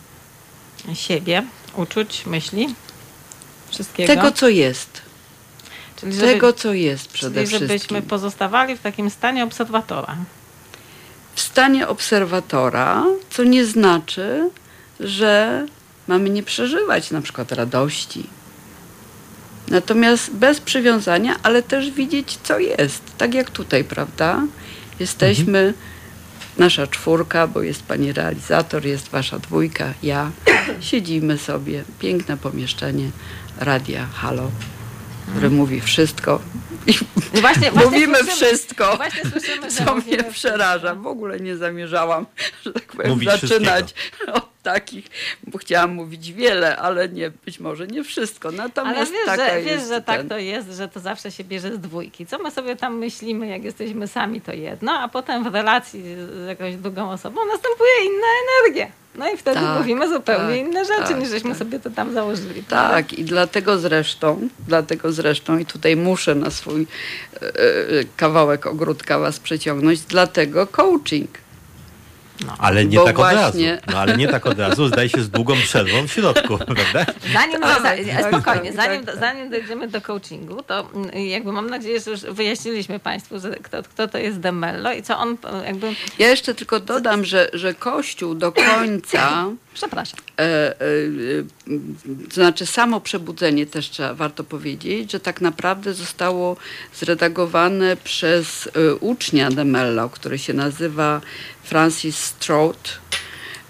Siebie, 0.94 1.42
uczuć, 1.76 2.26
myśli, 2.26 2.74
wszystkiego. 3.74 4.14
tego, 4.14 4.32
co 4.32 4.48
jest. 4.48 5.02
czyli 6.00 6.12
żeby, 6.12 6.26
Tego, 6.26 6.52
co 6.52 6.72
jest 6.74 7.08
przede 7.08 7.34
czyli 7.34 7.46
żebyśmy 7.50 7.68
wszystkim. 7.78 8.02
pozostawali 8.02 8.76
w 8.76 8.80
takim 8.80 9.10
stanie 9.10 9.44
obserwatora. 9.44 10.16
W 11.34 11.40
stanie 11.40 11.88
obserwatora, 11.88 13.04
co 13.30 13.44
nie 13.44 13.66
znaczy, 13.66 14.50
że 15.00 15.66
mamy 16.08 16.30
nie 16.30 16.42
przeżywać 16.42 17.10
na 17.10 17.20
przykład 17.22 17.52
radości. 17.52 18.26
Natomiast 19.68 20.32
bez 20.32 20.60
przywiązania, 20.60 21.37
ale 21.42 21.62
też 21.62 21.90
widzieć, 21.90 22.38
co 22.42 22.58
jest. 22.58 23.02
Tak 23.18 23.34
jak 23.34 23.50
tutaj, 23.50 23.84
prawda? 23.84 24.42
Jesteśmy, 25.00 25.74
nasza 26.58 26.87
czwórka, 26.87 27.46
bo 27.46 27.62
jest 27.62 27.82
pani 27.82 28.12
realizator, 28.12 28.87
jest 28.87 29.08
wasza 29.08 29.38
dwójka, 29.38 29.94
ja. 30.02 30.30
Siedzimy 30.80 31.38
sobie, 31.38 31.84
piękne 31.98 32.37
pomieszczenie, 32.37 33.10
radia, 33.58 34.06
halo, 34.06 34.50
które 35.30 35.50
mówi 35.50 35.80
wszystko. 35.80 36.40
I 36.86 36.90
I 36.90 37.40
właśnie- 37.40 37.70
właśnie 37.70 37.70
mówimy 37.90 38.18
słyszymy- 38.18 38.32
wszystko, 38.32 38.96
właśnie 38.96 39.30
słyszymy, 39.30 39.68
co 39.68 39.94
mnie 39.94 40.24
przeraża. 40.24 40.94
W 40.94 41.06
ogóle 41.06 41.40
nie 41.40 41.56
zamierzałam, 41.56 42.26
że 42.64 42.72
tak 42.72 42.82
powiem, 42.84 43.10
Mówić 43.10 43.30
zaczynać 43.30 43.94
od 44.32 44.48
takich, 44.62 45.06
bo 45.46 45.58
chciałam 45.58 45.94
mówić 45.94 46.32
wiele, 46.32 46.76
ale 46.76 47.08
nie, 47.08 47.30
być 47.30 47.60
może 47.60 47.86
nie 47.86 48.04
wszystko. 48.04 48.50
Natomiast 48.50 48.96
ale 48.96 49.10
wiesz, 49.10 49.26
taka 49.26 49.50
że, 49.50 49.60
jest 49.60 49.66
wiesz, 49.68 49.88
że 49.96 50.02
tak 50.02 50.18
ten- 50.18 50.28
to 50.28 50.38
jest, 50.38 50.68
że 50.72 50.88
to 50.88 51.00
zawsze 51.00 51.30
się 51.30 51.44
bierze 51.44 51.74
z 51.74 51.78
dwójki. 51.80 52.26
Co 52.26 52.38
my 52.38 52.50
sobie 52.50 52.76
tam 52.76 52.98
myślimy, 52.98 53.46
jak 53.46 53.64
jesteśmy 53.64 54.08
sami, 54.08 54.40
to 54.40 54.52
jedno, 54.52 54.92
a 54.92 55.08
potem 55.08 55.44
w 55.50 55.54
relacji 55.54 56.02
z 56.44 56.46
jakąś 56.48 56.76
drugą 56.76 57.10
osobą 57.10 57.40
następuje 57.52 57.90
inna 58.04 58.26
energia. 58.64 58.86
No 59.18 59.31
i 59.31 59.37
wtedy 59.37 59.61
Tak, 59.61 59.79
mówimy 59.79 60.09
zupełnie 60.09 60.59
tak, 60.59 60.68
inne 60.68 60.85
rzeczy, 60.85 61.09
tak, 61.09 61.20
niż 61.20 61.29
żeśmy 61.29 61.50
tak. 61.50 61.59
sobie 61.59 61.81
to 61.81 61.90
tam 61.90 62.12
założyli. 62.14 62.62
prawda? 62.62 62.94
Tak, 62.94 63.12
i 63.12 63.24
dlatego 63.24 63.79
zresztą, 63.79 64.48
dlatego 64.68 65.12
zresztą, 65.12 65.59
i 65.59 65.66
tutaj 65.66 65.96
muszę 65.96 66.35
na 66.35 66.50
swój 66.50 66.83
e, 66.83 67.40
e, 67.40 67.50
kawałek 68.16 68.66
ogródka 68.66 69.18
was 69.18 69.40
przeciągnąć, 69.40 70.00
dlatego 70.00 70.66
coaching. 70.66 71.43
Ale 72.58 72.84
nie 72.84 72.98
tak 72.98 73.08
od 73.08 73.14
właśnie- 73.14 73.70
razu. 73.72 73.82
No 73.92 73.98
ale 73.98 74.16
nie 74.16 74.28
tak 74.28 74.46
od 74.46 74.58
razu, 74.58 74.88
zdaje 74.88 75.08
się 75.08 75.22
z 75.22 75.30
długą 75.30 75.54
przerwą 75.56 76.06
w 76.08 76.12
środku, 76.12 76.58
prawda? 76.74 77.12
Zanim, 77.32 77.60
Tak, 77.60 77.82
za, 77.82 78.22
tak, 78.22 78.28
spokojnie, 78.28 78.72
tak, 78.72 78.76
zanim, 78.86 79.06
tak. 79.06 79.16
zanim 79.18 79.50
dojdziemy 79.50 79.88
do 79.88 80.00
coachingu, 80.00 80.62
to 80.62 80.88
mm, 80.94 81.10
jakby 81.26 81.52
mam 81.52 81.70
nadzieję, 81.70 82.00
że 82.00 82.10
już 82.10 82.20
wyjaśniliśmy 82.20 82.98
Państwu, 83.00 83.40
że 83.40 83.50
kto, 83.50 83.82
kto 83.82 84.08
to 84.08 84.18
jest 84.18 84.40
Demello 84.40 84.92
i 84.92 85.02
co 85.02 85.18
on 85.18 85.36
e, 85.62 85.66
jakby... 85.66 85.86
Ja 86.18 86.28
jeszcze 86.28 86.54
tylko 86.54 86.80
dodam, 86.80 87.24
że, 87.24 87.48
że 87.52 87.74
Kościół 87.74 88.34
do 88.34 88.52
końca, 88.52 89.44
Przepraszam. 89.74 90.20
e, 90.38 90.42
e, 90.42 90.74
e, 90.80 92.24
to 92.28 92.34
znaczy 92.34 92.66
samo 92.66 93.00
przebudzenie 93.00 93.66
też 93.66 93.90
trzeba, 93.90 94.14
warto 94.14 94.44
powiedzieć, 94.44 95.12
że 95.12 95.20
tak 95.20 95.40
naprawdę 95.40 95.94
zostało 95.94 96.56
zredagowane 96.94 97.96
przez 97.96 98.66
e, 98.66 98.94
ucznia 98.94 99.50
de 99.50 99.64
Mello, 99.64 100.08
który 100.10 100.38
się 100.38 100.52
nazywa 100.54 101.20
Francis 101.64 102.18
Stroud. 102.18 102.98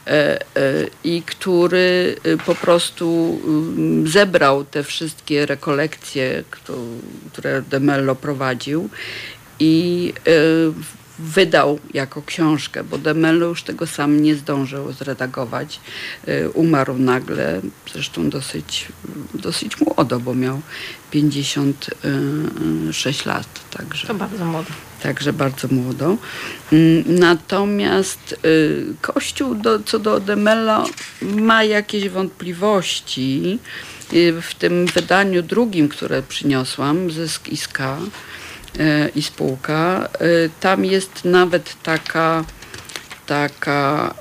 e, 0.07 0.11
e, 0.11 0.87
i 1.05 1.23
który 1.23 2.17
po 2.47 2.55
prostu 2.55 3.39
mm, 3.45 4.09
zebrał 4.09 4.65
te 4.65 4.83
wszystkie 4.83 5.47
rekolekcje, 5.47 6.45
któ- 6.51 7.01
które 7.33 7.63
De 7.63 7.81
Mello 7.81 8.15
prowadził 8.15 8.89
i 9.61 10.13
wydał 11.19 11.79
jako 11.95 12.23
książkę, 12.23 12.85
bo 12.85 12.99
De 12.99 13.15
Mello 13.15 13.47
już 13.47 13.63
tego 13.63 13.87
sam 13.87 14.23
nie 14.23 14.35
zdążył 14.35 14.93
zredagować. 14.93 15.81
E, 16.27 16.51
Umarł 16.51 16.99
nagle, 16.99 17.61
zresztą 17.93 18.31
dosyć, 18.31 18.89
dosyć 19.35 19.81
młodo, 19.81 20.21
bo 20.21 20.35
miał 20.35 20.61
56 21.11 23.27
lat. 23.27 23.47
Także. 23.71 24.07
To 24.07 24.15
bardzo 24.15 24.45
młodo. 24.45 24.71
Także 25.03 25.33
bardzo 25.33 25.69
młodo. 25.69 26.17
Mm, 26.73 27.05
Natomiast 27.07 28.39
y, 28.45 28.85
Kościół 29.01 29.55
do, 29.55 29.81
co 29.81 29.99
do 29.99 30.21
Demello 30.21 30.87
ma 31.23 31.65
jakieś 31.65 32.09
wątpliwości. 32.09 33.59
Y, 34.13 34.43
W 34.43 34.55
tym 34.55 34.87
wydaniu 34.87 35.43
drugim, 35.43 35.89
które 35.89 36.23
przyniosłam, 36.23 37.11
Zysk 37.11 37.49
i 37.49 37.57
Ska 37.57 37.99
y, 37.99 38.01
i 39.15 39.23
spółka, 39.23 40.09
y, 40.21 40.51
tam 40.61 40.85
jest 40.85 41.25
nawet 41.25 41.83
taka 41.83 42.45
taka 43.27 44.15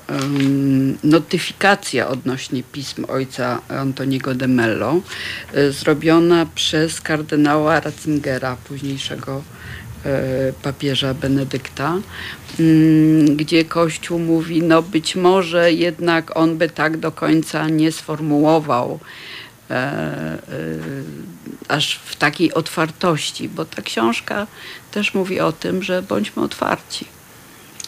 notyfikacja 1.04 2.08
odnośnie 2.08 2.62
pism 2.62 3.04
ojca 3.08 3.60
Antoniego 3.68 4.34
de 4.34 4.48
Mello, 4.48 5.00
y, 5.56 5.72
zrobiona 5.72 6.46
przez 6.54 7.00
kardynała 7.00 7.80
Ratzingera, 7.80 8.56
późniejszego 8.56 9.42
e, 10.04 10.52
papieża 10.62 11.14
Benedykta, 11.14 11.98
mm, 12.60 13.36
gdzie 13.36 13.64
Kościół 13.64 14.18
mówi, 14.18 14.62
no 14.62 14.82
być 14.82 15.16
może 15.16 15.72
jednak 15.72 16.36
on 16.36 16.58
by 16.58 16.68
tak 16.68 16.96
do 16.96 17.12
końca 17.12 17.68
nie 17.68 17.92
sformułował 17.92 19.00
aż 21.68 21.94
w 22.04 22.16
takiej 22.16 22.54
otwartości, 22.54 23.48
bo 23.48 23.64
ta 23.64 23.82
książka 23.82 24.46
też 24.90 25.14
mówi 25.14 25.40
o 25.40 25.52
tym, 25.52 25.82
że 25.82 26.02
bądźmy 26.02 26.42
otwarci. 26.42 27.06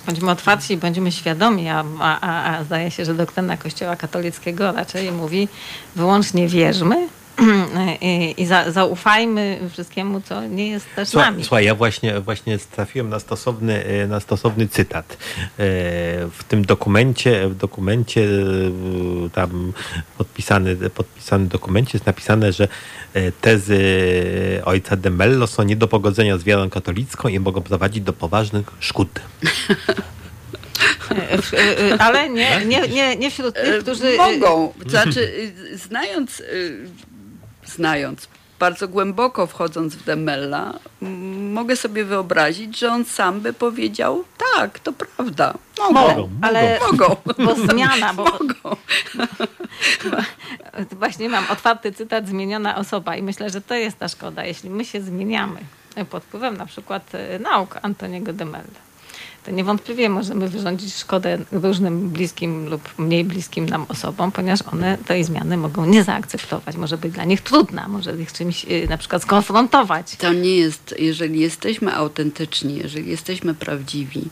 Bądźmy 0.07 0.31
otwarci 0.31 0.75
i 0.75 0.77
bądźmy 0.77 1.13
świadomi, 1.13 1.69
a, 1.69 1.85
a, 2.01 2.21
a, 2.21 2.57
a 2.57 2.65
zdaje 2.65 2.91
się, 2.91 3.05
że 3.05 3.15
doktryna 3.15 3.57
Kościoła 3.57 3.97
katolickiego 3.97 4.73
raczej 4.73 5.13
mówi 5.13 5.49
wyłącznie 5.97 6.49
wierzmy 6.49 7.09
i, 8.37 8.47
za, 8.47 8.71
zaufajmy 8.71 9.61
wszystkiemu, 9.73 10.21
co 10.21 10.47
nie 10.47 10.69
jest 10.69 10.87
też 10.97 11.09
Słuchaj, 11.09 11.31
nami. 11.31 11.45
słuchaj, 11.45 11.65
ja 11.65 11.75
właśnie, 11.75 12.21
właśnie 12.21 12.59
trafiłem 12.59 13.09
na 13.09 13.21
stosowny, 13.21 13.85
e, 13.85 14.07
na 14.07 14.21
stosowny 14.21 14.69
cytat. 14.69 15.13
E, 15.13 15.17
W 16.33 16.45
tym 16.49 16.65
dokumencie, 16.65 17.49
w 17.49 17.55
dokumencie 17.55 18.23
e, 19.27 19.31
tam 19.31 19.73
podpisany, 20.19 20.77
podpisany 20.77 21.47
dokumencie 21.47 21.91
jest 21.95 22.07
napisane, 22.07 22.53
że 22.53 22.69
tezy 23.41 23.81
ojca 24.65 24.97
de 24.97 25.11
Mello 25.11 25.47
są 25.47 25.63
nie 25.63 25.77
do 25.77 25.89
pogodzenia 25.89 26.39
z 26.39 26.45
wiarą 26.45 26.71
katolicką 26.71 27.29
i 27.29 27.41
mogą 27.41 27.63
prowadzić 27.63 28.05
do 28.05 28.13
poważnych 28.13 28.67
szkód. 28.81 29.21
Ale 31.99 32.29
nie, 32.31 32.65
nie, 32.67 32.89
nie, 32.89 33.17
nie 33.17 33.31
wśród 33.31 33.55
tych, 33.55 33.83
którzy... 33.83 34.17
Mogą. 34.17 34.73
Znaczy, 34.87 35.53
znając, 35.75 36.43
znając, 37.67 38.29
bardzo 38.59 38.89
głęboko 38.89 39.47
wchodząc 39.47 39.97
w 39.97 40.05
Demella, 40.05 40.75
mogę 41.53 41.77
sobie 41.77 42.05
wyobrazić, 42.05 42.79
że 42.79 42.93
on 42.93 43.05
sam 43.05 43.41
by 43.41 43.53
powiedział, 43.53 44.25
tak, 44.55 44.79
to 44.79 44.93
prawda. 44.93 45.55
Mogą. 45.79 45.93
Mogą. 45.93 46.31
Ale 46.43 46.79
Mogą. 46.91 47.17
bo 47.39 47.55
zmiana, 47.55 48.15
bo 48.15 48.25
Mogą. 48.25 48.77
właśnie 50.93 51.29
mam 51.29 51.45
otwarty 51.51 51.93
cytat 51.93 52.29
zmieniona 52.29 52.77
osoba 52.77 53.17
i 53.17 53.23
myślę, 53.23 53.51
że 53.51 53.61
to 53.61 53.75
jest 53.75 53.99
ta 53.99 54.09
szkoda, 54.09 54.45
jeśli 54.45 54.71
my 54.71 54.85
się 54.85 55.01
zmieniamy 55.01 55.61
pod 56.11 56.25
wpływem 56.25 56.57
na 56.57 56.67
przykład 56.67 57.15
e, 57.15 57.39
nauk 57.39 57.79
Antoniego 57.83 58.33
de 58.33 58.45
Mello. 58.45 58.87
To 59.47 59.53
niewątpliwie 59.53 60.09
możemy 60.09 60.49
wyrządzić 60.49 60.95
szkodę 60.95 61.39
różnym 61.53 62.11
bliskim 62.11 62.69
lub 62.69 62.99
mniej 62.99 63.25
bliskim 63.25 63.69
nam 63.69 63.87
osobom, 63.89 64.33
ponieważ 64.33 64.63
one 64.73 64.99
tej 64.99 65.25
zmiany 65.25 65.57
mogą 65.57 65.87
nie 65.87 66.05
zaakceptować. 66.05 66.77
Może 66.77 66.99
być 66.99 67.13
dla 67.13 67.25
nich 67.25 67.41
trudna, 67.41 67.89
może 67.89 68.17
ich 68.17 68.33
czymś 68.33 68.67
e, 68.69 68.87
na 68.89 68.99
przykład 68.99 69.23
skonfrontować. 69.23 70.17
To 70.17 70.33
nie 70.33 70.57
jest, 70.57 70.95
jeżeli 70.99 71.41
jesteśmy 71.41 71.95
autentyczni, 71.95 72.77
jeżeli 72.77 73.11
jesteśmy 73.11 73.55
prawdziwi, 73.55 74.23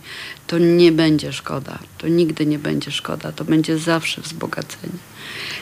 to 0.47 0.59
nie 0.59 0.93
będzie 0.93 1.33
szkoda. 1.33 1.79
To 1.99 2.09
nigdy 2.09 2.47
nie 2.47 2.59
będzie 2.59 2.91
szkoda. 2.91 3.33
To 3.33 3.45
będzie 3.45 3.79
zawsze 3.79 4.21
wzbogacenie. 4.21 4.99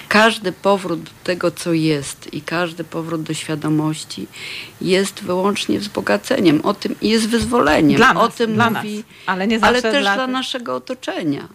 Każdy 0.09 0.53
powrót 0.53 1.03
do 1.03 1.11
tego, 1.25 1.51
co 1.51 1.73
jest 1.73 2.35
i 2.35 2.43
każdy 2.43 2.85
powrót 2.85 3.23
do 3.23 3.35
świadomości 3.35 4.27
jest 4.81 5.23
wyłącznie 5.23 5.79
wzbogaceniem. 5.81 6.61
O 6.61 6.75
tym 6.75 6.95
jest 7.03 7.29
wyzwoleniem. 7.29 7.97
Dla 7.97 8.15
nas, 8.15 8.23
o 8.23 8.29
tym 8.29 8.55
dla 8.55 8.71
mówi, 8.71 8.97
nas, 8.97 9.05
ale 9.27 9.47
nie 9.47 9.59
ale 9.65 9.83
też 9.83 10.03
dla 10.03 10.15
dla 10.15 10.27
naszego 10.27 10.77
otoczenia. 10.77 11.49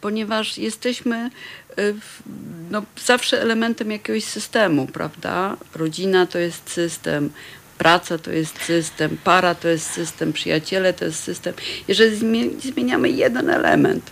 Ponieważ 0.00 0.58
jesteśmy 0.58 1.30
w- 1.76 2.22
no, 2.70 2.82
zawsze 3.04 3.42
elementem 3.42 3.90
jakiegoś 3.90 4.24
systemu, 4.24 4.86
prawda? 4.86 5.56
Rodzina 5.74 6.26
to 6.26 6.38
jest 6.38 6.70
system, 6.70 7.30
praca 7.78 8.18
to 8.18 8.30
jest 8.30 8.62
system, 8.62 9.16
para 9.24 9.54
to 9.54 9.68
jest 9.68 9.90
system, 9.90 10.32
przyjaciele 10.32 10.92
to 10.92 11.04
jest 11.04 11.22
system. 11.22 11.54
Jeżeli 11.88 12.16
zmie- 12.16 12.60
zmieniamy 12.72 13.08
jeden 13.10 13.50
element, 13.50 14.10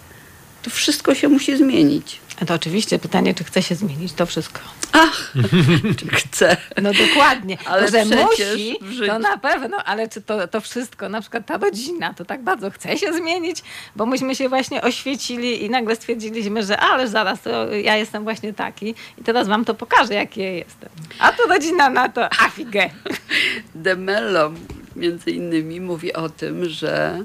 to 0.66 0.70
wszystko 0.70 1.14
się 1.14 1.28
musi 1.28 1.56
zmienić. 1.56 2.20
To 2.46 2.54
oczywiście 2.54 2.98
pytanie, 2.98 3.34
czy 3.34 3.44
chce 3.44 3.62
się 3.62 3.74
zmienić 3.74 4.12
to 4.12 4.26
wszystko. 4.26 4.60
Ach, 4.92 5.32
czy 5.98 6.08
chcę. 6.08 6.56
No 6.82 6.90
dokładnie. 6.92 7.58
Ale 7.64 7.86
to, 7.86 7.92
że 7.92 8.04
musi, 8.04 8.78
to 9.06 9.18
na 9.18 9.38
pewno, 9.38 9.76
ale 9.76 10.08
czy 10.08 10.22
to, 10.22 10.48
to 10.48 10.60
wszystko, 10.60 11.08
na 11.08 11.20
przykład 11.20 11.46
ta 11.46 11.56
rodzina, 11.56 12.14
to 12.14 12.24
tak 12.24 12.42
bardzo 12.42 12.70
chce 12.70 12.98
się 12.98 13.12
zmienić, 13.12 13.62
bo 13.96 14.06
myśmy 14.06 14.34
się 14.34 14.48
właśnie 14.48 14.82
oświecili 14.82 15.64
i 15.64 15.70
nagle 15.70 15.96
stwierdziliśmy, 15.96 16.62
że 16.62 16.78
ale 16.78 17.08
zaraz, 17.08 17.42
to 17.42 17.74
ja 17.74 17.96
jestem 17.96 18.24
właśnie 18.24 18.52
taki 18.52 18.94
i 19.18 19.24
teraz 19.24 19.48
wam 19.48 19.64
to 19.64 19.74
pokażę, 19.74 20.14
jaki 20.14 20.40
ja 20.40 20.50
jestem. 20.50 20.88
A 21.18 21.32
tu 21.32 21.48
rodzina 21.48 21.90
na 21.90 22.08
to, 22.08 22.32
afigę. 22.32 22.90
De 23.74 23.96
Mello 23.96 24.52
między 24.96 25.30
innymi 25.30 25.80
mówi 25.80 26.12
o 26.12 26.28
tym, 26.28 26.68
że 26.68 27.24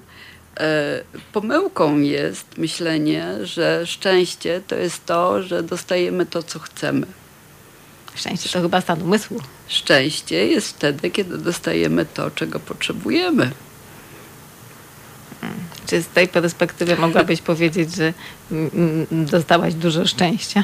pomyłką 1.33 1.99
jest 1.99 2.57
myślenie, 2.57 3.27
że 3.43 3.87
szczęście 3.87 4.61
to 4.67 4.75
jest 4.75 5.05
to, 5.05 5.43
że 5.43 5.63
dostajemy 5.63 6.25
to, 6.25 6.43
co 6.43 6.59
chcemy. 6.59 7.07
Szczęście 8.15 8.49
to 8.49 8.61
chyba 8.61 8.81
stan 8.81 9.01
umysłu. 9.01 9.41
Szczęście 9.67 10.47
jest 10.47 10.69
wtedy, 10.69 11.09
kiedy 11.09 11.37
dostajemy 11.37 12.05
to, 12.05 12.31
czego 12.31 12.59
potrzebujemy. 12.59 13.51
Czy 15.87 16.01
z 16.01 16.07
tej 16.07 16.27
perspektywy 16.27 16.95
mogłabyś 16.95 17.41
powiedzieć, 17.51 17.95
że 17.95 18.13
dostałaś 19.11 19.73
dużo 19.73 20.07
szczęścia? 20.07 20.63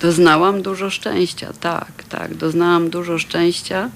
Doznałam 0.00 0.62
dużo 0.62 0.90
szczęścia, 0.90 1.52
tak, 1.60 1.92
tak. 2.08 2.34
Doznałam 2.34 2.90
dużo 2.90 3.18
szczęścia, 3.18 3.90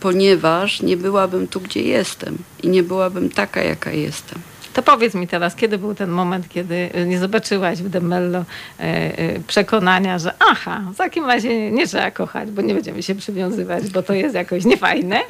ponieważ 0.00 0.82
nie 0.82 0.96
byłabym 0.96 1.48
tu, 1.48 1.60
gdzie 1.60 1.82
jestem 1.82 2.38
i 2.62 2.68
nie 2.68 2.82
byłabym 2.82 3.30
taka, 3.30 3.62
jaka 3.62 3.92
jestem. 3.92 4.38
To 4.72 4.82
powiedz 4.82 5.14
mi 5.14 5.28
teraz, 5.28 5.56
kiedy 5.56 5.78
był 5.78 5.94
ten 5.94 6.10
moment, 6.10 6.48
kiedy 6.48 6.90
nie 7.06 7.18
zobaczyłaś 7.18 7.78
w 7.78 7.88
Demello 7.88 8.38
e, 8.38 8.82
e, 8.82 9.40
przekonania, 9.40 10.18
że 10.18 10.34
aha, 10.50 10.82
w 10.94 10.96
takim 10.96 11.26
razie 11.26 11.70
nie 11.70 11.86
trzeba 11.86 12.10
kochać, 12.10 12.50
bo 12.50 12.62
nie 12.62 12.74
będziemy 12.74 13.02
się 13.02 13.14
przywiązywać, 13.14 13.90
bo 13.90 14.02
to 14.02 14.12
jest 14.12 14.34
jakoś 14.34 14.64
niefajne, 14.64 15.20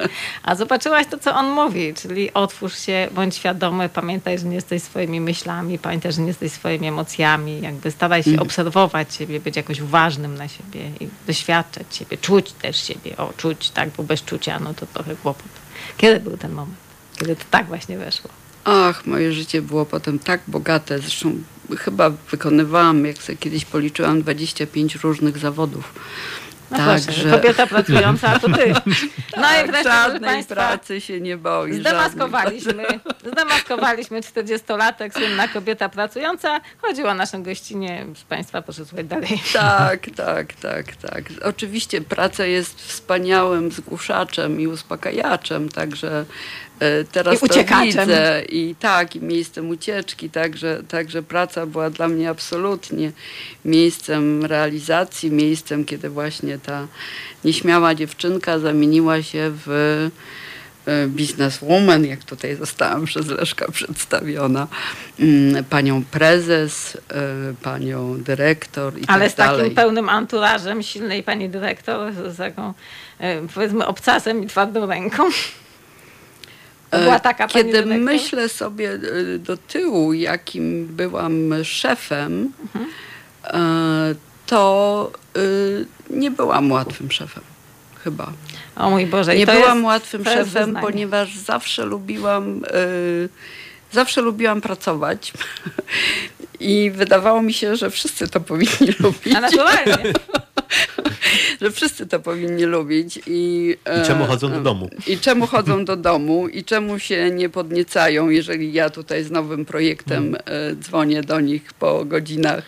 a 0.43 0.55
zobaczyłaś 0.55 1.07
to, 1.07 1.17
co 1.17 1.35
on 1.35 1.49
mówi, 1.49 1.93
czyli 1.93 2.33
otwórz 2.33 2.77
się, 2.77 3.07
bądź 3.11 3.35
świadomy, 3.35 3.89
pamiętaj, 3.89 4.39
że 4.39 4.45
nie 4.45 4.55
jesteś 4.55 4.83
swoimi 4.83 5.21
myślami, 5.21 5.79
pamiętaj, 5.79 6.11
że 6.11 6.21
nie 6.21 6.27
jesteś 6.27 6.51
swoimi 6.51 6.87
emocjami, 6.87 7.61
jakby 7.61 7.91
staraj 7.91 8.23
się 8.23 8.39
obserwować 8.39 9.15
siebie, 9.15 9.39
być 9.39 9.55
jakoś 9.55 9.79
uważnym 9.81 10.35
na 10.35 10.47
siebie 10.47 10.81
i 10.99 11.07
doświadczać 11.27 11.95
siebie, 11.95 12.17
czuć 12.17 12.51
też 12.51 12.83
siebie, 12.83 13.17
o, 13.17 13.33
czuć, 13.37 13.69
tak, 13.69 13.89
bo 13.89 14.03
bez 14.03 14.23
czucia, 14.23 14.59
no 14.59 14.73
to 14.73 14.85
trochę 14.85 15.15
kłopot. 15.15 15.47
Kiedy 15.97 16.19
był 16.19 16.37
ten 16.37 16.51
moment? 16.51 16.77
Kiedy 17.19 17.35
to 17.35 17.43
tak 17.51 17.67
właśnie 17.67 17.97
weszło? 17.97 18.40
Ach, 18.63 19.05
moje 19.05 19.33
życie 19.33 19.61
było 19.61 19.85
potem 19.85 20.19
tak 20.19 20.41
bogate. 20.47 20.99
Zresztą 20.99 21.33
chyba 21.77 22.09
wykonywałam, 22.09 23.05
jak 23.05 23.17
sobie 23.17 23.37
kiedyś 23.37 23.65
policzyłam, 23.65 24.21
25 24.21 24.95
różnych 24.95 25.37
zawodów. 25.37 25.93
No 26.71 26.77
tak, 26.77 27.01
że... 27.11 27.31
kobieta 27.31 27.67
pracująca, 27.67 28.27
a 28.27 28.39
to 28.39 28.49
ty. 28.49 28.73
No 29.37 29.41
tak, 29.41 29.67
i 29.67 29.71
wreszcie, 29.71 29.89
żadnej 29.89 30.21
Państwa, 30.21 30.55
pracy 30.55 31.01
się 31.01 31.21
nie 31.21 31.37
boi. 31.37 31.73
Zdemaskowaliśmy, 31.73 32.85
zdemaskowaliśmy 33.31 34.21
40-latek, 34.21 35.13
słynna 35.13 35.47
kobieta 35.47 35.89
pracująca. 35.89 36.61
Chodziło 36.81 37.09
o 37.09 37.13
naszą 37.13 37.43
gościnie. 37.43 38.05
Z 38.15 38.23
Państwa 38.23 38.61
proszę 38.61 38.85
słuchać 38.85 39.07
dalej. 39.07 39.41
Tak, 39.53 40.07
tak, 40.15 40.53
tak, 40.53 40.95
tak. 40.95 41.23
Oczywiście 41.43 42.01
praca 42.01 42.45
jest 42.45 42.81
wspaniałym 42.81 43.71
zgłuszaczem 43.71 44.61
i 44.61 44.67
uspokajaczem, 44.67 45.69
także 45.69 46.25
teraz 47.11 47.43
I 47.43 47.49
to 47.49 47.81
widzę 47.83 48.43
i 48.49 48.75
tak, 48.79 49.15
i 49.15 49.21
miejscem 49.21 49.69
ucieczki, 49.69 50.29
także, 50.29 50.83
także 50.87 51.23
praca 51.23 51.65
była 51.65 51.89
dla 51.89 52.07
mnie 52.07 52.29
absolutnie 52.29 53.11
miejscem 53.65 54.45
realizacji, 54.45 55.31
miejscem, 55.31 55.85
kiedy 55.85 56.09
właśnie 56.09 56.59
ta 56.59 56.87
nieśmiała 57.45 57.95
dziewczynka 57.95 58.59
zamieniła 58.59 59.23
się 59.23 59.51
w 59.65 59.69
e, 60.87 61.07
bizneswoman, 61.07 62.05
jak 62.05 62.23
tutaj 62.23 62.55
zostałam 62.55 63.05
przez 63.05 63.27
Leszka 63.27 63.71
przedstawiona, 63.71 64.67
mm, 65.19 65.63
panią 65.63 66.03
prezes, 66.03 66.97
e, 67.09 67.53
panią 67.61 68.17
dyrektor 68.23 68.97
i 68.97 69.03
Ale 69.07 69.29
tak 69.29 69.31
z 69.31 69.35
takim 69.35 69.75
pełnym 69.75 70.09
anturażem 70.09 70.83
silnej 70.83 71.23
pani 71.23 71.49
dyrektor, 71.49 72.13
z 72.13 72.37
taką 72.37 72.73
powiedzmy 73.53 73.87
obcasem 73.87 74.43
i 74.43 74.47
twardą 74.47 74.85
ręką. 74.85 75.23
Była 76.91 77.19
taka 77.19 77.47
Kiedy 77.47 77.71
dyrektor? 77.71 77.97
myślę 77.97 78.49
sobie 78.49 78.91
e, 78.91 79.37
do 79.37 79.57
tyłu, 79.57 80.13
jakim 80.13 80.87
byłam 80.87 81.51
szefem, 81.63 82.51
mhm. 82.63 82.89
to 84.45 85.11
e, 85.35 85.39
nie 86.09 86.31
byłam 86.31 86.71
łatwym 86.71 87.11
szefem. 87.11 87.43
Chyba. 88.03 88.31
O 88.75 88.89
mój 88.89 89.05
Boże. 89.05 89.35
Nie 89.35 89.45
byłam 89.45 89.77
jest, 89.77 89.85
łatwym 89.85 90.25
szefem, 90.25 90.77
ponieważ 90.81 91.37
zawsze 91.37 91.85
lubiłam, 91.85 92.61
zawsze 93.91 94.21
lubiłam 94.21 94.61
pracować. 94.61 95.33
I 96.61 96.91
wydawało 96.91 97.41
mi 97.41 97.53
się, 97.53 97.75
że 97.75 97.89
wszyscy 97.89 98.27
to 98.27 98.39
powinni 98.39 98.93
lubić. 98.99 99.35
A 99.35 99.41
naturalnie. 99.41 100.13
że 101.61 101.71
wszyscy 101.71 102.07
to 102.07 102.19
powinni 102.19 102.63
lubić. 102.63 103.19
I, 103.27 103.75
I 104.01 104.07
czemu 104.07 104.25
chodzą 104.25 104.51
do 104.51 104.61
domu? 104.61 104.89
I 105.07 105.17
czemu 105.17 105.47
chodzą 105.47 105.85
do 105.85 105.95
domu 105.95 106.47
i 106.47 106.63
czemu 106.63 106.99
się 106.99 107.31
nie 107.31 107.49
podniecają, 107.49 108.29
jeżeli 108.29 108.73
ja 108.73 108.89
tutaj 108.89 109.23
z 109.23 109.31
nowym 109.31 109.65
projektem 109.65 110.37
hmm. 110.45 110.81
dzwonię 110.81 111.21
do 111.21 111.39
nich 111.39 111.73
po 111.73 112.05
godzinach 112.05 112.63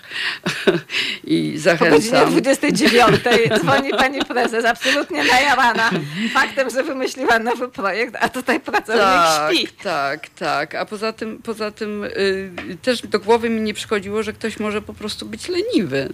i 1.23 1.58
zachęcam. 1.58 1.89
Po 1.89 1.95
godzinie 1.95 2.41
29 2.41 3.19
dzwoni 3.60 3.89
pani 3.89 4.19
prezes, 4.25 4.65
absolutnie 4.65 5.23
najarana 5.23 5.89
faktem, 6.34 6.69
że 6.69 6.84
wymyśliła 6.84 7.39
nowy 7.39 7.67
projekt, 7.67 8.15
a 8.19 8.29
tutaj 8.29 8.60
pracownik 8.60 9.03
tak, 9.03 9.56
śpi. 9.56 9.67
Tak, 9.84 10.29
tak. 10.29 10.75
A 10.75 10.86
poza 10.86 11.13
tym, 11.13 11.41
poza 11.41 11.71
tym 11.71 12.03
y, 12.03 12.77
też 12.82 13.01
do 13.01 13.19
głowy 13.19 13.49
mi 13.49 13.62
nie 13.62 13.73
przychodziło, 13.84 14.24
że 14.24 14.34
ktoś 14.34 14.60
może 14.60 14.82
po 14.82 14.93
prostu 14.93 15.26
być 15.26 15.48
leniwy 15.48 16.10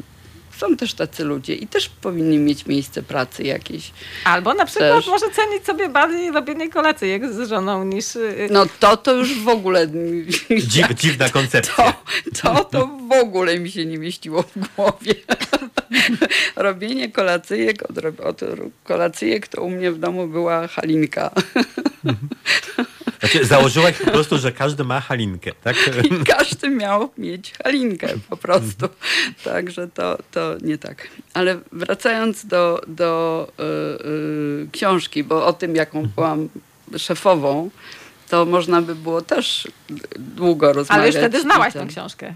są 0.58 0.77
też 0.77 0.93
tacy 0.93 1.23
ludzie 1.23 1.55
i 1.55 1.67
też 1.67 1.89
powinni 1.89 2.38
mieć 2.38 2.65
miejsce 2.65 3.03
pracy 3.03 3.43
jakieś. 3.43 3.91
Albo 4.23 4.53
na 4.53 4.65
przykład 4.65 4.91
też. 4.91 5.08
może 5.08 5.25
cenić 5.29 5.65
sobie 5.65 5.89
bardziej 5.89 6.32
robienie 6.32 6.69
kolacyjek 6.69 7.34
z 7.34 7.49
żoną 7.49 7.84
niż... 7.84 8.15
Y, 8.15 8.47
no 8.51 8.65
to 8.79 8.97
to 8.97 9.13
już 9.13 9.39
w 9.39 9.47
ogóle... 9.47 9.88
Dziw, 10.58 10.88
dziwna 10.95 11.29
koncepcja. 11.39 11.93
To, 12.41 12.53
to, 12.53 12.63
to 12.65 12.88
w 12.88 13.12
ogóle 13.12 13.60
mi 13.60 13.71
się 13.71 13.86
nie 13.86 13.97
mieściło 13.97 14.43
w 14.43 14.75
głowie. 14.75 15.15
Robienie 16.55 17.12
kolacyjek, 17.12 17.84
od, 17.89 18.19
od 18.19 18.41
kolacyjek 18.84 19.47
to 19.47 19.62
u 19.62 19.69
mnie 19.69 19.91
w 19.91 19.99
domu 19.99 20.27
była 20.27 20.67
halinka. 20.67 21.32
Znaczy, 23.19 23.45
założyłaś 23.45 23.97
po 23.97 24.12
prostu, 24.12 24.38
że 24.38 24.51
każdy 24.51 24.84
ma 24.84 25.01
halinkę, 25.01 25.51
tak? 25.63 25.75
I 26.12 26.23
każdy 26.23 26.69
miał 26.69 27.10
mieć 27.17 27.53
halinkę 27.63 28.08
po 28.29 28.38
prostu. 28.38 28.89
Także 29.43 29.88
to, 29.88 30.17
to 30.32 30.55
nie 30.62 30.77
tak. 30.77 31.08
Ale 31.34 31.60
wracając 31.71 32.45
do, 32.45 32.82
do 32.88 33.47
yy, 33.58 33.65
yy, 33.65 34.67
książki, 34.71 35.23
bo 35.23 35.45
o 35.45 35.53
tym, 35.53 35.75
jaką 35.75 36.08
byłam 36.15 36.49
szefową, 36.97 37.69
to 38.29 38.45
można 38.45 38.82
by 38.82 38.95
było 38.95 39.21
też 39.21 39.67
długo 40.19 40.73
rozmawiać. 40.73 40.97
Ale 40.97 41.08
już 41.08 41.15
wtedy 41.15 41.41
znałaś 41.41 41.73
tę 41.73 41.86
książkę. 41.86 42.34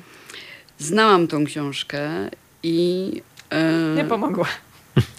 Znałam 0.80 1.28
tą 1.28 1.46
książkę 1.46 2.30
i... 2.64 3.08
Yy, 3.52 3.96
nie 3.96 4.06
pomogła. 4.06 4.48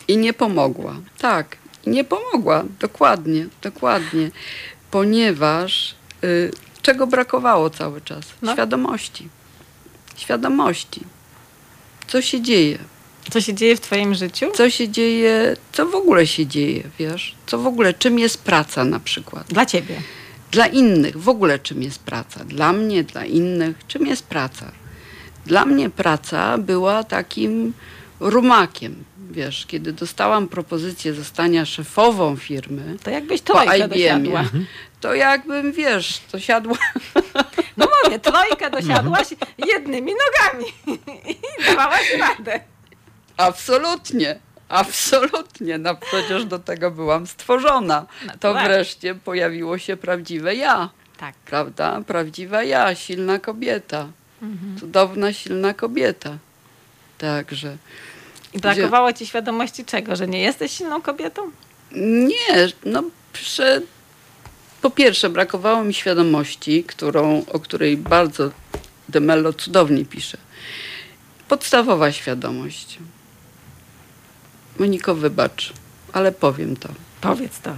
I 0.09 0.17
nie 0.17 0.33
pomogła, 0.33 0.97
tak. 1.19 1.57
Nie 1.87 2.05
pomogła, 2.05 2.65
dokładnie, 2.81 3.47
dokładnie 3.63 4.31
ponieważ 4.95 5.95
y, 6.25 6.51
czego 6.83 7.07
brakowało 7.07 7.71
cały 7.71 8.01
czas? 8.01 8.25
No. 8.43 8.53
Świadomości. 8.53 9.29
Świadomości. 10.17 11.01
Co 12.07 12.23
się 12.23 12.41
dzieje? 12.41 12.79
Co 13.31 13.41
się 13.41 13.55
dzieje 13.55 13.77
w 13.77 13.81
twoim 13.81 14.15
życiu? 14.15 14.47
Co 14.55 14.71
się 14.71 14.89
dzieje, 14.89 15.57
co 15.73 15.87
w 15.87 15.95
ogóle 15.95 16.27
się 16.27 16.47
dzieje, 16.47 16.83
wiesz? 16.99 17.35
Co 17.47 17.59
w 17.59 17.67
ogóle, 17.67 17.95
czym 17.95 18.19
jest 18.19 18.45
praca 18.45 18.85
na 18.85 19.01
przykład? 19.01 19.47
Dla 19.47 19.67
ciebie. 19.67 20.03
Dla 20.51 20.67
innych, 20.67 21.17
w 21.17 21.29
ogóle 21.29 21.59
czym 21.59 21.83
jest 21.83 21.99
praca? 21.99 22.45
Dla 22.45 22.73
mnie, 22.73 23.05
dla 23.05 23.25
innych, 23.25 23.77
czym 23.89 24.07
jest 24.07 24.27
praca? 24.27 24.73
Dla 25.47 25.65
mnie 25.65 25.91
praca 25.91 26.59
była 26.59 27.05
takim 27.05 27.73
rumakiem, 28.21 29.05
wiesz, 29.31 29.67
kiedy 29.67 29.93
dostałam 29.93 30.49
propozycję 30.49 31.15
zostania 31.15 31.67
szefową 31.67 32.37
firmy 32.37 32.97
to 33.03 33.11
jakbyś 33.11 33.41
trojkę 33.41 33.89
dosiadła. 33.89 34.41
Mhm. 34.41 34.67
To 35.01 35.15
jakbym, 35.15 35.73
wiesz, 35.73 36.21
dosiadła. 36.33 36.77
No 37.77 37.87
mówię, 38.05 38.19
trojkę 38.19 38.71
dosiadłaś 38.71 39.27
jednymi 39.67 40.13
nogami 40.13 40.73
i 41.61 41.65
dawałaś 41.65 42.17
radę. 42.21 42.61
Absolutnie. 43.37 44.39
Absolutnie, 44.69 45.79
no 45.79 45.95
przecież 45.95 46.45
do 46.45 46.59
tego 46.59 46.91
byłam 46.91 47.27
stworzona. 47.27 48.07
No 48.27 48.33
to, 48.33 48.39
to 48.39 48.55
wreszcie 48.55 49.15
pojawiło 49.15 49.79
się 49.79 49.97
prawdziwe 49.97 50.55
ja. 50.55 50.91
Tak. 51.17 51.35
Prawda? 51.35 52.01
Prawdziwa 52.07 52.63
ja, 52.63 52.95
silna 52.95 53.39
kobieta. 53.39 54.09
Mhm. 54.43 54.79
Cudowna, 54.79 55.33
silna 55.33 55.75
kobieta. 55.75 56.39
Także. 57.19 57.77
I 58.55 58.59
brakowało 58.59 59.13
ci 59.13 59.27
świadomości 59.27 59.85
czego? 59.85 60.17
Że 60.17 60.27
nie 60.27 60.41
jesteś 60.41 60.73
silną 60.73 61.03
kobietą? 61.03 61.51
Nie, 61.93 62.69
no 62.85 63.03
prze... 63.33 63.81
po 64.83 64.91
pierwsze 64.91 65.31
brakowało 65.31 65.85
mi 65.85 65.95
świadomości, 65.95 66.85
którą, 66.85 67.45
o 67.53 67.61
której 67.61 67.97
bardzo 67.97 68.51
Demello 69.09 69.53
cudownie 69.53 70.05
pisze. 70.05 70.39
Podstawowa 71.49 72.13
świadomość. 72.13 72.99
Moniko, 74.79 75.15
wybacz, 75.15 75.73
ale 76.13 76.33
powiem 76.33 76.77
to. 76.77 76.89
Powiedz 77.21 77.61
to. 77.61 77.75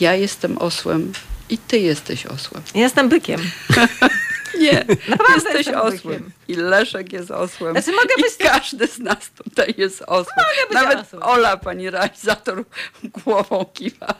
Ja 0.00 0.14
jestem 0.14 0.58
osłem 0.58 1.12
i 1.48 1.58
ty 1.58 1.78
jesteś 1.78 2.26
osłem. 2.26 2.62
Jestem 2.74 3.08
bykiem. 3.08 3.40
Nie, 4.58 4.84
Naprawdę 5.08 5.34
jesteś 5.34 5.68
osłem. 5.68 6.30
I 6.48 6.54
Leszek 6.54 7.12
jest 7.12 7.30
osłem. 7.30 7.72
Znaczy, 7.72 7.92
mogę 7.92 8.14
być... 8.16 8.34
I 8.40 8.44
każdy 8.44 8.86
z 8.86 8.98
nas 8.98 9.30
tutaj 9.44 9.74
jest 9.78 10.02
osłem. 10.06 10.36
Mogę 10.36 10.68
być 10.68 10.74
Nawet 10.74 11.06
osłem. 11.06 11.22
Ola, 11.22 11.56
pani 11.56 11.90
realizator, 11.90 12.64
głową 13.04 13.64
kiwa. 13.74 14.14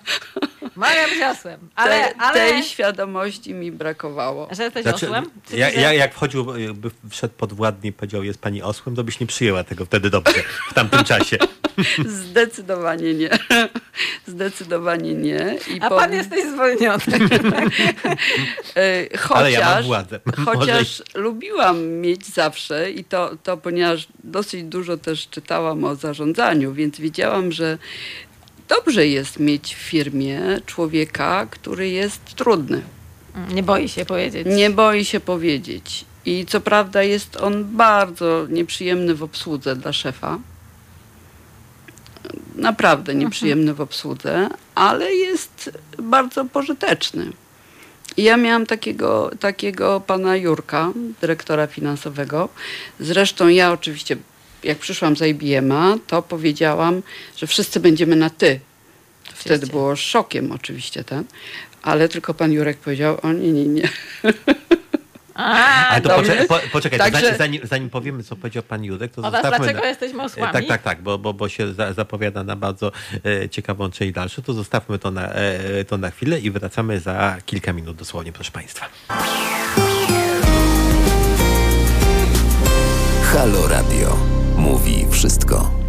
Mogę 0.77 1.09
być 1.09 1.23
osłem. 1.39 1.69
Ale, 1.75 2.09
Te, 2.09 2.21
ale... 2.21 2.35
Tej 2.35 2.63
świadomości 2.63 3.55
mi 3.55 3.73
brakowało. 3.73 4.49
Że 4.51 4.63
jesteś 4.63 4.83
znaczy, 4.83 5.07
osłem? 5.07 5.31
Ja, 5.51 5.71
ja, 5.71 5.93
jak 5.93 6.15
wchodził, 6.15 6.57
jakby 6.57 6.91
wszedł 7.11 7.35
podwładny 7.35 7.89
i 7.89 7.93
powiedział, 7.93 8.25
jest 8.25 8.41
pani 8.41 8.63
osłem, 8.63 8.97
to 8.97 9.05
byś 9.05 9.21
nie 9.21 9.27
przyjęła 9.27 9.65
tego 9.65 9.85
wtedy 9.85 10.11
dobrze, 10.11 10.43
w 10.71 10.75
tamtym 10.75 11.05
czasie. 11.05 11.39
Zdecydowanie 12.29 13.15
nie. 13.15 13.31
Zdecydowanie 14.27 15.15
nie. 15.15 15.57
I 15.75 15.81
A 15.81 15.89
pan 15.89 15.99
powiem... 15.99 16.19
jesteś 16.19 16.45
zwolniony. 16.45 17.03
chociaż, 19.19 19.31
Ale 19.31 19.53
ja 19.53 19.75
mam 19.75 19.85
władzę. 19.85 20.21
Chociaż 20.45 21.03
lubiłam 21.15 21.85
mieć 21.85 22.27
zawsze 22.27 22.91
i 22.91 23.05
to, 23.05 23.31
to 23.43 23.57
ponieważ 23.57 24.09
dosyć 24.25 24.63
dużo 24.63 24.97
też 24.97 25.29
czytałam 25.29 25.85
o 25.85 25.95
zarządzaniu, 25.95 26.73
więc 26.73 27.01
wiedziałam, 27.01 27.53
że 27.53 27.79
dobrze 28.69 29.07
jest 29.07 29.41
mieć 29.41 29.75
w 29.75 29.79
firmie 29.79 30.41
człowieka, 30.67 31.47
który 31.51 31.89
jest 31.89 32.35
trudny. 32.35 32.83
Nie 33.51 33.63
boi 33.63 33.89
się 33.89 34.05
powiedzieć. 34.05 34.47
Nie 34.51 34.71
boi 34.71 35.05
się 35.05 35.21
powiedzieć. 35.21 36.05
I 36.27 36.47
co 36.47 36.61
prawda 36.61 37.03
jest 37.03 37.37
on 37.37 37.65
bardzo 37.65 38.47
nieprzyjemny 38.49 39.15
w 39.15 39.23
obsłudze 39.23 39.77
dla 39.77 39.93
szefa. 39.93 40.39
Naprawdę 42.61 43.15
nieprzyjemny 43.15 43.75
w 43.75 43.81
obsłudze, 43.81 44.49
ale 44.75 45.15
jest 45.15 45.71
bardzo 45.99 46.45
pożyteczny. 46.45 47.33
I 48.17 48.23
ja 48.23 48.37
miałam 48.37 48.67
takiego, 48.67 49.31
takiego 49.41 50.01
pana 50.01 50.37
Jurka, 50.37 50.93
dyrektora 51.21 51.67
finansowego. 51.67 52.49
Zresztą 53.01 53.49
ja 53.49 53.73
oczywiście, 53.73 54.17
jak 54.65 54.79
przyszłam 54.79 55.17
z 55.17 55.23
IBM-a, 55.23 55.97
to 56.07 56.23
powiedziałam, 56.23 57.03
że 57.37 57.47
wszyscy 57.47 57.81
będziemy 57.81 58.17
na 58.17 58.31
ty. 58.31 58.61
Wtedy 59.35 59.67
było 59.67 59.97
szokiem 59.97 60.53
oczywiście 60.53 61.05
ten, 61.05 61.25
ale 61.83 62.09
tylko 62.09 62.35
pan 62.35 62.53
Jurek 62.53 62.79
powiedział, 62.79 63.19
o 63.23 63.33
nie, 63.33 63.53
nie, 63.53 63.65
nie. 63.65 63.89
A, 65.41 65.89
Ale 65.89 66.01
to 66.01 66.09
poczekaj, 66.09 66.47
po, 66.47 66.59
poczekaj 66.73 66.99
Także... 66.99 67.37
zanim, 67.37 67.61
zanim, 67.65 67.91
powiemy, 67.91 68.23
co 68.23 68.37
powiedział 68.37 68.63
pan 68.63 68.85
Jurek, 68.85 69.13
to 69.13 69.21
Oraz 69.23 69.33
zostawmy... 69.33 69.59
dlaczego 69.59 69.81
na... 69.81 69.87
jesteśmy 69.87 70.23
osłami? 70.23 70.53
Tak, 70.53 70.67
tak, 70.67 70.83
tak, 70.83 71.03
bo, 71.03 71.19
bo, 71.19 71.35
bo 71.35 71.49
się 71.49 71.73
za, 71.73 71.93
zapowiada 71.93 72.45
na 72.45 72.57
bardzo 72.57 72.93
e, 73.25 73.49
ciekawą 73.49 73.91
część 73.91 74.13
dalszą, 74.13 74.43
to 74.43 74.53
zostawmy 74.53 74.99
to 74.99 75.11
na, 75.11 75.33
e, 75.33 75.85
to 75.85 75.99
na 75.99 76.11
chwilę 76.11 76.41
i 76.41 76.51
wracamy 76.51 77.01
za 77.01 77.37
kilka 77.47 77.73
minut 77.73 77.97
dosłownie, 77.97 78.33
proszę 78.33 78.51
państwa. 78.51 78.87
Halo 83.33 83.69
Radio. 83.69 84.17
Mówi 84.57 85.07
wszystko. 85.11 85.80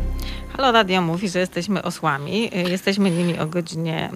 Halo 0.62 0.72
Radio 0.72 1.02
mówi, 1.02 1.30
że 1.30 1.40
jesteśmy 1.40 1.84
osłami. 1.84 2.52
Jesteśmy 2.70 3.12
nimi 3.12 3.40
o 3.40 3.48
godzinie 3.48 4.10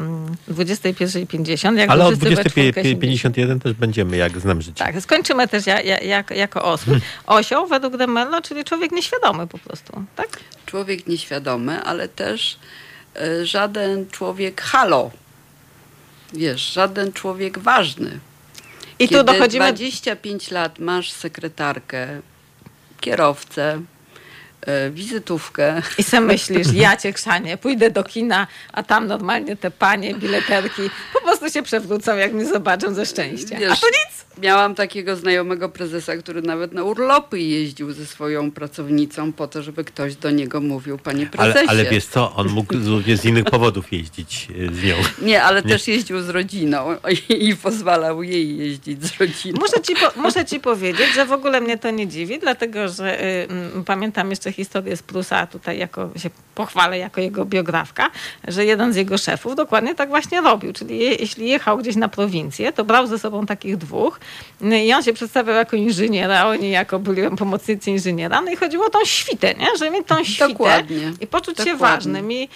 21.50. 0.50 1.68
Mm, 1.68 1.89
Ale 1.89 2.06
o 2.06 2.12
21.51 2.12 3.62
też 3.62 3.74
będziemy, 3.74 4.18
jak 4.18 4.39
znam 4.39 4.62
życie. 4.62 4.86
Tak, 4.86 5.02
skończymy 5.02 5.48
też 5.48 5.68
ja, 5.68 5.82
ja, 5.82 5.98
jak, 6.00 6.32
jako 6.32 6.64
osły. 6.64 6.86
Hmm. 6.86 7.02
Osioł 7.26 7.68
według 7.68 7.98
Demello, 7.98 8.41
czyli 8.41 8.64
człowiek 8.64 8.91
nieświadomy 8.91 9.48
po 9.48 9.58
prostu, 9.58 10.04
tak? 10.16 10.39
Człowiek 10.66 11.08
nieświadomy, 11.08 11.84
ale 11.84 12.08
też 12.08 12.58
y, 13.22 13.46
żaden 13.46 14.10
człowiek 14.10 14.62
halo. 14.62 15.12
Wiesz, 16.34 16.74
żaden 16.74 17.14
człowiek 17.14 17.60
ważny. 17.60 18.20
I 19.00 19.08
Kiedy 19.08 19.24
tu 19.24 19.34
dochodzimy... 19.34 19.66
25 19.66 20.52
lat 20.52 20.80
masz 20.80 21.12
sekretarkę, 21.12 22.08
kierowcę, 23.02 23.82
E, 23.82 23.95
wizytówkę. 24.91 25.82
I 25.97 26.03
sobie 26.03 26.22
myślisz, 26.34 26.68
ja 26.74 26.97
cię 26.97 27.13
krzanie, 27.13 27.57
pójdę 27.57 27.91
do 27.91 28.03
kina, 28.03 28.47
a 28.74 28.84
tam 28.84 29.07
normalnie 29.07 29.55
te 29.55 29.72
panie, 29.72 30.16
bileterki 30.16 30.82
po 31.13 31.22
prostu 31.22 31.49
się 31.49 31.63
przewrócą, 31.63 32.16
jak 32.18 32.34
mnie 32.34 32.45
zobaczą 32.45 32.93
ze 32.93 33.05
szczęścia. 33.05 33.59
Wiesz, 33.59 33.72
a 33.72 33.76
tu 33.76 33.88
nic. 33.88 34.24
Miałam 34.42 34.76
takiego 34.76 35.16
znajomego 35.16 35.70
prezesa, 35.70 36.18
który 36.18 36.42
nawet 36.42 36.74
na 36.74 36.84
urlopy 36.84 37.40
jeździł 37.40 37.94
ze 37.94 38.06
swoją 38.06 38.52
pracownicą 38.52 39.34
po 39.34 39.48
to, 39.48 39.64
żeby 39.64 39.84
ktoś 39.84 40.16
do 40.16 40.32
niego 40.32 40.62
mówił, 40.62 40.98
panie 40.98 41.26
prezesie. 41.26 41.60
Ale, 41.60 41.70
ale 41.70 41.86
wiesz 41.86 42.06
co, 42.06 42.36
on 42.36 42.50
mógł 42.50 42.78
z, 42.78 43.22
z 43.22 43.26
innych 43.26 43.44
powodów 43.46 43.94
jeździć 43.94 44.48
e, 44.70 44.76
z 44.76 44.84
nią. 44.84 44.96
Nie, 45.22 45.44
ale 45.44 45.62
Nie. 45.62 45.70
też 45.70 45.88
jeździł 45.88 46.22
z 46.22 46.30
rodziną 46.30 46.86
i, 47.30 47.48
i 47.50 47.56
pozwalał 47.56 48.24
jej 48.24 48.58
jeździć 48.58 49.06
z 49.06 49.20
rodziną. 49.20 49.60
Muszę 49.60 49.82
ci, 49.82 49.96
po, 49.96 50.22
muszę 50.22 50.46
ci 50.46 50.60
powiedzieć, 50.60 51.08
że 51.16 51.26
w 51.26 51.32
ogóle 51.32 51.62
mnie 51.62 51.78
to 51.78 51.92
nie 51.92 52.08
dziwi, 52.08 52.40
dlatego 52.40 52.90
że 52.90 53.24
y, 53.24 53.48
pamiętam 53.86 54.30
jeszcze 54.30 54.52
historię 54.52 54.98
z 54.98 55.04
Prusa, 55.04 55.48
tutaj 55.48 55.78
jako 55.78 56.10
się 56.16 56.30
pochwalę 56.56 56.98
jako 56.98 57.22
jego 57.22 57.46
biografka, 57.46 58.12
że 58.48 58.66
jeden 58.66 58.94
z 58.94 58.96
jego 58.96 59.18
szefów 59.18 59.56
dokładnie 59.56 59.96
tak 59.96 60.10
właśnie 60.10 60.42
robił. 60.42 60.74
Czyli 60.74 61.00
je, 61.00 61.12
jeśli 61.14 61.50
jechał 61.50 61.78
gdzieś 61.78 61.96
na 61.96 62.08
prowincję, 62.08 62.74
to 62.74 62.86
brał 62.86 63.08
ze 63.08 63.20
sobą 63.20 63.46
takich 63.46 63.78
dwóch 63.78 64.20
i 64.61 64.93
on 64.93 65.03
się 65.03 65.13
przedstawiał 65.13 65.55
jako 65.55 65.76
inżynier, 65.76 66.32
a 66.32 66.47
oni 66.47 66.69
jako 66.69 66.99
byli 66.99 67.21
pomocnicy 67.38 67.91
inżyniera. 67.91 68.41
No 68.41 68.51
i 68.51 68.55
chodziło 68.55 68.86
o 68.86 68.89
tą 68.89 69.05
świtę, 69.05 69.53
nie? 69.53 69.67
że 69.80 69.89
mieć 69.89 70.07
tą 70.07 70.23
świtę 70.23 70.49
Dokładnie. 70.49 71.13
i 71.21 71.28
poczuć 71.28 71.57
Dokładnie. 71.57 71.73
się 71.73 71.78
ważnym. 71.78 72.32
I 72.32 72.49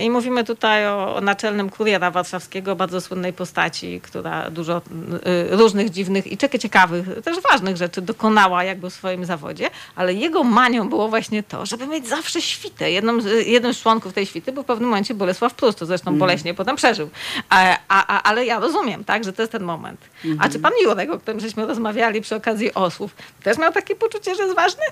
I 0.00 0.10
mówimy 0.10 0.44
tutaj 0.44 0.86
o, 0.86 1.20
naczelnym 1.22 1.70
kuriera 1.70 2.10
warszawskiego, 2.10 2.76
bardzo 2.76 3.00
słynnej 3.00 3.32
postaci, 3.32 4.00
która 4.00 4.50
dużo 4.50 4.76
e, 4.76 5.56
różnych 5.56 5.90
dziwnych 5.90 6.26
i 6.26 6.38
ciekawych, 6.58 7.06
też 7.24 7.40
ważnych 7.40 7.76
rzeczy 7.76 8.02
dokonała 8.02 8.64
jakby 8.64 8.90
w 8.90 8.94
swoim 8.94 9.24
zawodzie, 9.24 9.70
ale 9.96 10.14
jego 10.14 10.44
manią 10.44 10.88
było 10.88 11.08
właśnie 11.08 11.42
to, 11.42 11.66
żeby 11.66 11.86
mieć 11.86 12.08
zawsze 12.08 12.42
świtę. 12.42 12.90
Jedną, 12.90 13.18
jednym 13.46 13.74
z 13.74 13.82
członków 13.82 14.12
tej 14.12 14.26
świty 14.26 14.52
był 14.52 14.62
w 14.62 14.66
pewnym 14.66 14.88
momencie 14.88 15.14
Bolesław 15.14 15.54
Prust, 15.54 15.78
to 15.78 15.86
zresztą 15.86 16.08
mm. 16.08 16.18
boleśnie 16.18 16.54
potem 16.54 16.76
przeżył. 16.76 17.10
A, 17.48 17.78
a, 17.88 18.22
ale 18.22 18.46
ja 18.46 18.60
rozumiem, 18.60 19.04
tak, 19.04 19.24
że 19.24 19.32
to 19.32 19.42
jest 19.42 19.52
ten 19.52 19.62
moment. 19.62 20.00
Mm 20.24 20.36
-hmm. 20.36 20.40
A 20.44 20.48
czy 20.48 20.58
pan 20.58 20.72
Jurek, 20.84 21.10
o 21.10 21.18
którym 21.18 21.40
żeśmy 21.40 21.66
rozmawiali 21.66 22.20
przy 22.20 22.36
okazji 22.36 22.74
osłów, 22.74 23.14
też 23.42 23.58
miał 23.58 23.72
takie 23.72 23.94
poczucie, 23.94 24.34
że 24.34 24.42
jest 24.42 24.56
ważny? 24.56 24.82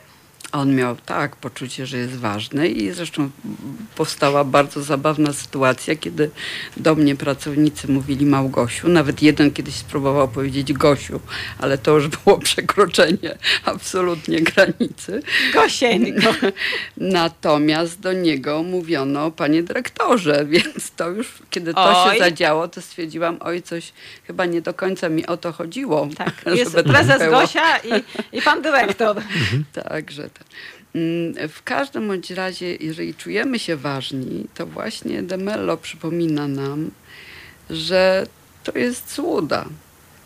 On 0.54 0.74
miał 0.74 0.96
tak 0.96 1.36
poczucie, 1.36 1.86
że 1.86 1.98
jest 1.98 2.16
ważny 2.16 2.68
i 2.68 2.92
zresztą 2.92 3.30
powstała 3.96 4.44
bardzo 4.44 4.82
zabawna 4.82 5.32
sytuacja, 5.32 5.96
kiedy 5.96 6.30
do 6.76 6.94
mnie 6.94 7.16
pracownicy 7.16 7.88
mówili 7.88 8.26
Małgosiu. 8.26 8.88
Nawet 8.88 9.22
jeden 9.22 9.50
kiedyś 9.50 9.74
spróbował 9.74 10.28
powiedzieć 10.28 10.72
Gosiu, 10.72 11.20
ale 11.58 11.78
to 11.78 11.90
już 11.90 12.08
było 12.08 12.38
przekroczenie 12.48 13.38
absolutnie 13.64 14.40
granicy. 14.40 15.22
Gosieńko. 15.54 16.34
Natomiast 16.96 18.00
do 18.00 18.12
niego 18.12 18.62
mówiono 18.62 19.30
panie 19.30 19.62
dyrektorze, 19.62 20.44
więc 20.54 20.90
to 20.96 21.10
już, 21.10 21.32
kiedy 21.50 21.74
to 21.74 22.04
oj. 22.04 22.12
się 22.12 22.18
zadziało, 22.18 22.68
to 22.68 22.82
stwierdziłam, 22.82 23.36
oj, 23.40 23.62
coś 23.62 23.92
chyba 24.26 24.46
nie 24.46 24.62
do 24.62 24.74
końca 24.74 25.08
mi 25.08 25.26
o 25.26 25.36
to 25.36 25.52
chodziło. 25.52 26.08
Tak, 26.16 26.34
jest 26.56 26.74
prezes 26.74 27.30
Gosia 27.30 27.78
i, 27.78 28.02
i 28.38 28.42
pan 28.42 28.62
dyrektor. 28.62 29.22
Także 29.72 30.22
tak. 30.22 30.43
Mm, 30.94 31.48
w 31.48 31.62
każdym 31.62 32.08
bądź 32.08 32.30
razie, 32.30 32.76
jeżeli 32.76 33.14
czujemy 33.14 33.58
się 33.58 33.76
ważni, 33.76 34.46
to 34.54 34.66
właśnie 34.66 35.22
Demello 35.22 35.76
przypomina 35.76 36.48
nam, 36.48 36.90
że 37.70 38.26
to 38.64 38.78
jest 38.78 39.14
złuda. 39.14 39.64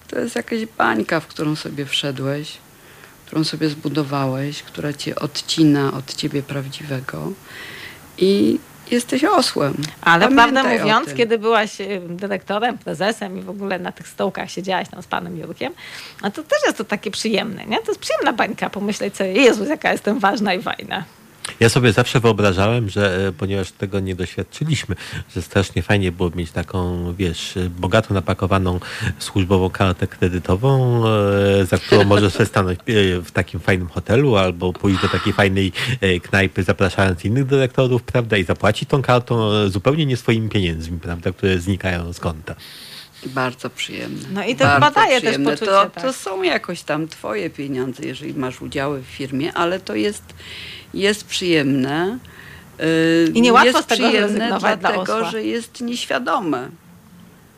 To 0.08 0.18
jest 0.18 0.36
jakaś 0.36 0.66
bańka, 0.66 1.20
w 1.20 1.26
którą 1.26 1.56
sobie 1.56 1.86
wszedłeś, 1.86 2.58
którą 3.26 3.44
sobie 3.44 3.68
zbudowałeś, 3.68 4.62
która 4.62 4.92
cię 4.92 5.14
odcina 5.14 5.92
od 5.92 6.14
ciebie 6.14 6.42
prawdziwego. 6.42 7.32
I 8.18 8.58
jesteś 8.92 9.24
osłem. 9.24 9.74
Ale 10.00 10.28
prawdę 10.28 10.62
mówiąc, 10.62 11.14
kiedy 11.14 11.38
byłaś 11.38 11.80
y, 11.80 12.00
dyrektorem, 12.08 12.78
prezesem 12.78 13.38
i 13.38 13.42
w 13.42 13.50
ogóle 13.50 13.78
na 13.78 13.92
tych 13.92 14.08
stołkach 14.08 14.50
siedziałaś 14.50 14.88
tam 14.88 15.02
z 15.02 15.06
panem 15.06 15.38
Jurkiem, 15.38 15.72
no 16.22 16.30
to 16.30 16.42
też 16.42 16.58
jest 16.66 16.78
to 16.78 16.84
takie 16.84 17.10
przyjemne, 17.10 17.66
nie? 17.66 17.78
To 17.78 17.90
jest 17.90 18.00
przyjemna 18.00 18.32
bańka 18.32 18.70
pomyśleć 18.70 19.16
sobie, 19.16 19.32
Jezus, 19.32 19.68
jaka 19.68 19.92
jestem 19.92 20.18
ważna 20.18 20.54
i 20.54 20.62
fajna. 20.62 21.04
Ja 21.60 21.68
sobie 21.68 21.92
zawsze 21.92 22.20
wyobrażałem, 22.20 22.88
że 22.88 23.28
e, 23.28 23.32
ponieważ 23.32 23.72
tego 23.72 24.00
nie 24.00 24.14
doświadczyliśmy, 24.14 24.96
że 25.34 25.42
strasznie 25.42 25.82
fajnie 25.82 26.12
było 26.12 26.30
mieć 26.30 26.50
taką, 26.50 27.14
wiesz, 27.14 27.58
bogato 27.70 28.14
napakowaną 28.14 28.80
służbową 29.18 29.70
kartę 29.70 30.06
kredytową, 30.06 31.02
e, 31.06 31.64
za 31.64 31.78
którą 31.78 32.04
możesz 32.04 32.32
sobie 32.32 32.46
stanąć 32.46 32.78
e, 32.80 32.82
w 33.20 33.30
takim 33.30 33.60
fajnym 33.60 33.88
hotelu 33.88 34.36
albo 34.36 34.72
pójść 34.72 35.02
do 35.02 35.08
takiej 35.08 35.32
fajnej 35.32 35.72
knajpy, 36.22 36.62
zapraszając 36.62 37.24
innych 37.24 37.46
dyrektorów, 37.46 38.02
prawda, 38.02 38.36
i 38.36 38.44
zapłacić 38.44 38.88
tą 38.88 39.02
kartą 39.02 39.50
zupełnie 39.68 40.06
nie 40.06 40.16
swoimi 40.16 40.48
pieniędzmi, 40.48 40.98
prawda, 41.00 41.32
które 41.32 41.58
znikają 41.58 42.12
z 42.12 42.20
konta. 42.20 42.54
Bardzo 43.26 43.70
przyjemne. 43.70 44.28
No 44.32 44.44
i 44.44 44.56
to 44.56 44.68
chyba 44.68 44.90
daje 44.90 45.20
też 45.20 45.36
poczucie. 45.44 45.66
To, 45.66 45.90
tak. 45.90 46.02
to 46.02 46.12
są 46.12 46.42
jakoś 46.42 46.82
tam 46.82 47.08
twoje 47.08 47.50
pieniądze, 47.50 48.02
jeżeli 48.06 48.34
masz 48.34 48.62
udziały 48.62 49.02
w 49.02 49.06
firmie, 49.06 49.52
ale 49.52 49.80
to 49.80 49.94
jest 49.94 50.22
jest 50.98 51.24
przyjemne. 51.24 52.18
Y, 52.80 53.32
I 53.34 53.42
niełatwo 53.42 53.66
jest 53.66 53.82
z 53.82 53.86
tego 53.86 54.08
przyjemne 54.08 54.58
dlatego, 54.60 55.24
że 55.24 55.44
jest 55.44 55.80
nieświadome. 55.80 56.68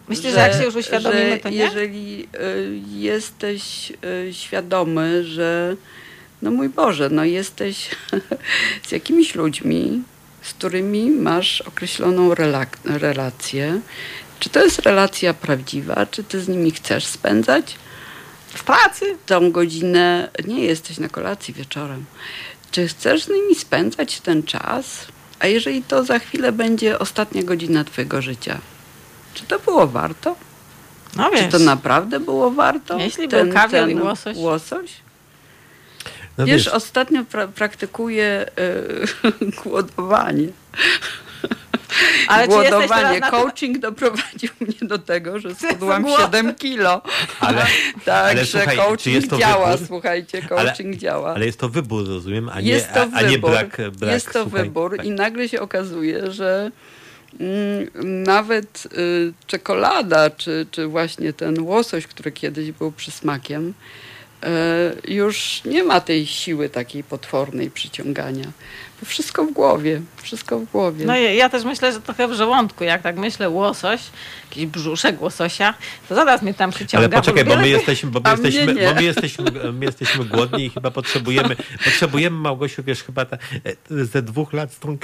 Myślę, 0.08 0.30
że, 0.30 0.36
że 0.36 0.40
jak 0.40 0.52
się 0.52 0.64
już 0.64 0.74
uświadomimy, 0.74 1.38
to 1.42 1.48
nie? 1.48 1.56
Jeżeli 1.56 2.28
y, 2.34 2.80
jesteś 2.88 3.92
y, 4.28 4.34
świadomy, 4.34 5.24
że 5.24 5.76
no 6.42 6.50
mój 6.50 6.68
Boże, 6.68 7.08
no 7.10 7.24
jesteś 7.24 7.90
z 8.88 8.92
jakimiś 8.92 9.34
ludźmi, 9.34 10.02
z 10.42 10.52
którymi 10.52 11.10
masz 11.10 11.60
określoną 11.60 12.34
relację. 12.84 13.80
Czy 14.38 14.50
to 14.50 14.64
jest 14.64 14.78
relacja 14.78 15.34
prawdziwa? 15.34 16.06
Czy 16.06 16.24
ty 16.24 16.40
z 16.40 16.48
nimi 16.48 16.70
chcesz 16.70 17.06
spędzać? 17.06 17.76
W 18.54 18.64
pracy? 18.64 19.16
Tą 19.26 19.50
godzinę 19.50 20.28
nie 20.46 20.64
jesteś 20.64 20.98
na 20.98 21.08
kolacji 21.08 21.54
wieczorem. 21.54 22.04
Czy 22.70 22.88
chcesz 22.88 23.24
z 23.24 23.28
nimi 23.28 23.54
spędzać 23.54 24.20
ten 24.20 24.42
czas? 24.42 25.06
A 25.38 25.46
jeżeli 25.46 25.82
to 25.82 26.04
za 26.04 26.18
chwilę 26.18 26.52
będzie 26.52 26.98
ostatnia 26.98 27.42
godzina 27.42 27.84
twojego 27.84 28.22
życia, 28.22 28.58
czy 29.34 29.44
to 29.44 29.58
było 29.58 29.86
warto? 29.86 30.36
No 31.16 31.30
wiesz, 31.30 31.40
Czy 31.40 31.48
to 31.48 31.58
naprawdę 31.58 32.20
było 32.20 32.50
warto? 32.50 32.98
Jeśli 32.98 33.28
był 33.28 33.52
kawior 33.52 33.88
i 33.88 33.94
łosoś. 33.94 34.36
łosoś? 34.36 34.90
No 36.38 36.46
wiesz, 36.46 36.64
wiesz, 36.64 36.68
ostatnio 36.74 37.24
pra 37.24 37.48
praktykuję 37.48 38.46
y, 39.24 39.52
głodowanie. 39.64 40.48
Ale 42.28 42.48
głodowanie. 42.48 42.88
teraz 42.88 43.20
na 43.20 43.30
Coaching 43.30 43.78
doprowadził 43.78 44.50
mnie 44.60 44.88
do 44.88 44.98
tego, 44.98 45.38
że 45.38 45.54
schudłam 45.54 46.02
głodna. 46.02 46.26
7 46.26 46.54
kilo. 46.54 47.02
Ale- 47.40 47.66
tak, 48.04 48.30
ale 48.30 48.44
że 48.44 48.58
słuchaj, 48.58 48.76
coaching 48.76 49.16
jest 49.16 49.30
to 49.30 49.38
działa, 49.38 49.72
wybór? 49.72 49.86
słuchajcie, 49.86 50.42
Ale- 50.50 50.70
coaching 50.70 50.96
działa. 50.96 51.34
ale 51.34 51.46
jest 51.46 51.58
to 51.58 51.68
wybór, 51.68 52.08
rozumiem, 52.08 52.48
a 52.48 52.60
nie, 52.60 52.70
jest 52.70 52.92
to 52.94 53.00
a, 53.00 53.08
a 53.12 53.22
nie 53.22 53.28
wybór, 53.28 53.50
brak, 53.50 53.76
brak 53.98 54.12
jest 54.12 54.32
to 54.32 54.42
słuchaj, 54.42 54.62
wybór 54.62 54.96
tak. 54.96 55.06
i 55.06 55.10
nagle 55.10 55.48
się 55.48 55.60
okazuje, 55.60 56.32
że 56.32 56.70
mm, 57.40 57.88
nawet 58.22 58.88
y, 58.98 59.32
czekolada, 59.46 60.30
czy, 60.30 60.66
czy 60.70 60.86
właśnie 60.86 61.32
ten 61.32 61.62
łosoś, 61.62 62.06
który 62.06 62.32
kiedyś 62.32 62.72
był 62.72 62.92
przysmakiem, 62.92 63.74
y, 65.08 65.12
już 65.12 65.64
nie 65.64 65.84
ma 65.84 66.00
tej 66.00 66.26
siły 66.26 66.68
takiej 66.68 67.04
potwornej 67.04 67.70
przyciągania. 67.70 68.44
Wszystko 69.04 69.44
w 69.44 69.52
głowie, 69.52 70.00
wszystko 70.22 70.58
w 70.58 70.64
głowie. 70.64 71.04
No 71.06 71.16
ja, 71.16 71.34
ja 71.34 71.48
też 71.48 71.64
myślę, 71.64 71.92
że 71.92 72.00
trochę 72.00 72.28
w 72.28 72.32
żołądku, 72.32 72.84
jak 72.84 73.02
tak 73.02 73.16
myślę 73.16 73.50
łosoś, 73.50 74.00
jakiś 74.50 74.66
brzuszek 74.66 75.22
łososia, 75.22 75.74
to 76.08 76.14
zaraz 76.14 76.42
mnie 76.42 76.54
tam 76.54 76.70
przyciąga. 76.70 76.98
Ale 76.98 77.08
poczekaj, 77.08 77.44
bo 77.44 77.56
my 77.56 77.68
jesteśmy, 77.68 78.10
bo 78.10 78.20
my 78.20 78.30
jesteśmy, 78.30 78.74
bo 78.74 78.94
my 78.94 79.02
jesteśmy, 79.02 79.44
my 79.72 79.84
jesteśmy 79.84 80.24
głodni 80.24 80.64
i 80.64 80.70
chyba 80.70 80.90
potrzebujemy, 80.90 81.56
potrzebujemy 81.84 82.36
Małgosiu, 82.36 82.82
wiesz, 82.82 83.02
chyba 83.02 83.24
ta, 83.24 83.36
e, 83.36 84.04
ze 84.04 84.22
dwóch 84.22 84.52
lat 84.52 84.72
z 84.72 84.78
tą, 84.78 84.98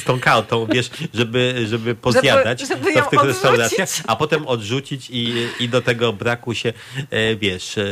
z 0.00 0.04
tą 0.04 0.20
kartą, 0.20 0.66
wiesz, 0.66 0.90
żeby, 1.14 1.66
żeby 1.68 1.94
pozjadać 1.94 2.60
żeby 2.60 2.82
to 2.82 2.90
ją 2.90 3.04
w 3.04 3.10
tych 3.10 3.20
odrzucić. 3.20 3.42
restauracjach, 3.42 3.88
a 4.06 4.16
potem 4.16 4.46
odrzucić 4.46 5.10
i, 5.10 5.34
i 5.60 5.68
do 5.68 5.82
tego 5.82 6.12
braku 6.12 6.54
się, 6.54 6.72
e, 7.10 7.36
wiesz, 7.36 7.78
e, 7.78 7.84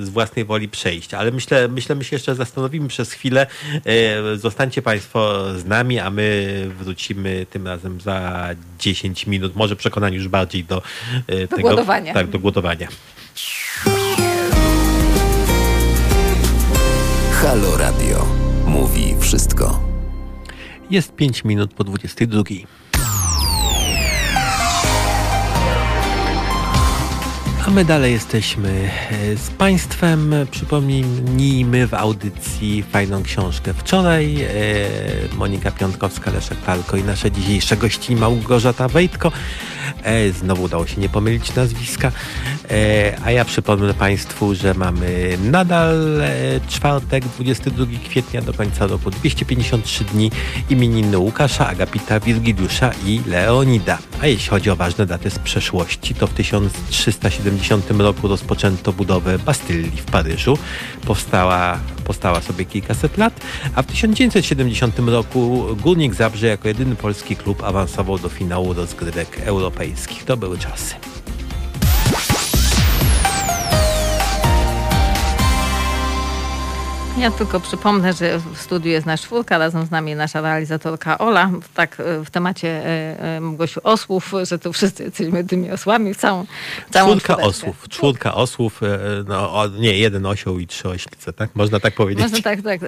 z 0.00 0.08
własnej 0.08 0.44
woli 0.44 0.68
przejść. 0.68 1.14
Ale 1.14 1.30
myślę, 1.30 1.68
myślę, 1.68 1.94
my 1.94 2.04
się 2.04 2.16
jeszcze 2.16 2.34
zastanowimy 2.34 2.88
przez 2.88 3.12
chwilę. 3.12 3.46
Zostańcie 4.34 4.82
Państwo 4.82 5.44
z 5.58 5.64
nami, 5.64 5.98
a 5.98 6.10
my 6.10 6.66
wrócimy 6.78 7.46
tym 7.50 7.66
razem 7.66 8.00
za 8.00 8.48
10 8.78 9.26
minut, 9.26 9.56
może 9.56 9.76
przekonani 9.76 10.16
już 10.16 10.28
bardziej 10.42 10.64
do, 10.64 10.82
e, 11.26 11.46
tego. 11.48 11.62
głodowania. 11.62 12.14
Tak, 12.14 12.26
do 12.26 12.38
głodowania. 12.38 12.88
Halo 17.32 17.76
Radio. 17.76 18.26
Mówi 18.66 19.14
wszystko. 19.20 19.80
Jest 20.90 21.14
5 21.14 21.44
minut 21.44 21.74
po 21.74 21.84
22. 21.84 22.42
A 27.66 27.70
my 27.70 27.84
dalej 27.84 28.12
jesteśmy 28.12 28.90
e, 29.10 29.36
z 29.36 29.50
Państwem. 29.50 30.34
Przypomnijmy 30.50 31.86
w 31.86 31.94
audycji 31.94 32.82
fajną 32.82 33.22
książkę. 33.22 33.74
Wczoraj 33.74 34.42
e, 34.42 34.48
Monika 35.36 35.70
Piątkowska, 35.70 36.30
Leszek 36.30 36.58
Palko 36.58 36.96
i 36.96 37.04
nasza 37.04 37.30
dzisiejsza 37.30 37.76
gościni 37.76 38.20
Małgorzata 38.20 38.88
Wejtko. 38.88 39.32
E, 40.02 40.30
znowu 40.30 40.62
udało 40.62 40.86
się 40.86 41.00
nie 41.00 41.08
pomylić 41.08 41.54
nazwiska. 41.54 42.12
A 43.24 43.30
ja 43.30 43.44
przypomnę 43.44 43.94
Państwu, 43.94 44.54
że 44.54 44.74
mamy 44.74 45.38
nadal 45.44 46.22
czwartek, 46.68 47.24
22 47.24 47.86
kwietnia 48.08 48.42
do 48.42 48.52
końca 48.52 48.86
roku 48.86 49.10
253 49.10 50.04
dni 50.04 50.30
imieniny 50.70 51.18
Łukasza, 51.18 51.68
Agapita, 51.68 52.20
Wirgiliusza 52.20 52.90
i 53.06 53.20
Leonida. 53.26 53.98
A 54.22 54.26
jeśli 54.26 54.48
chodzi 54.48 54.70
o 54.70 54.76
ważne 54.76 55.06
daty 55.06 55.30
z 55.30 55.38
przeszłości, 55.38 56.14
to 56.14 56.26
w 56.26 56.32
1370 56.32 57.51
roku 57.98 58.28
rozpoczęto 58.28 58.92
budowę 58.92 59.38
Bastylii 59.38 59.90
w 59.90 60.04
Paryżu. 60.04 60.58
Powstała, 61.06 61.78
powstała 62.04 62.40
sobie 62.40 62.64
kilkaset 62.64 63.18
lat, 63.18 63.40
a 63.74 63.82
w 63.82 63.86
1970 63.86 64.98
roku 64.98 65.66
Górnik 65.82 66.14
Zabrze 66.14 66.46
jako 66.46 66.68
jedyny 66.68 66.96
polski 66.96 67.36
klub 67.36 67.64
awansował 67.64 68.18
do 68.18 68.28
finału 68.28 68.72
rozgrywek 68.74 69.40
europejskich. 69.44 70.24
To 70.24 70.36
były 70.36 70.58
czasy. 70.58 70.94
Ja 77.18 77.30
tylko 77.30 77.60
przypomnę, 77.60 78.12
że 78.12 78.38
w 78.38 78.58
studiu 78.60 78.90
jest 78.92 79.06
nasz 79.06 79.20
czwórka, 79.22 79.58
razem 79.58 79.86
z 79.86 79.90
nami 79.90 80.14
nasza 80.14 80.40
realizatorka 80.40 81.18
Ola. 81.18 81.50
Tak 81.74 82.00
e, 82.00 82.24
w 82.24 82.30
temacie 82.30 82.68
e, 82.68 83.36
e, 83.36 83.40
Mgosiu 83.40 83.80
osłów, 83.84 84.32
że 84.48 84.58
tu 84.58 84.72
wszyscy 84.72 85.02
jesteśmy 85.04 85.44
tymi 85.44 85.70
osłami 85.70 86.14
w 86.14 86.16
całą, 86.16 86.46
całą 86.90 87.08
Czwórka 87.10 87.32
czwóreczkę. 87.34 87.48
osłów. 87.48 87.88
Czwórka 87.88 88.34
osłów, 88.34 88.80
no, 89.28 89.64
nie, 89.78 89.98
jeden 89.98 90.26
osioł 90.26 90.58
i 90.58 90.66
trzy 90.66 90.88
oślice, 90.88 91.32
tak? 91.32 91.50
Można 91.54 91.80
tak 91.80 91.94
powiedzieć. 91.94 92.22
Można 92.22 92.42
tak, 92.42 92.62
tak. 92.62 92.80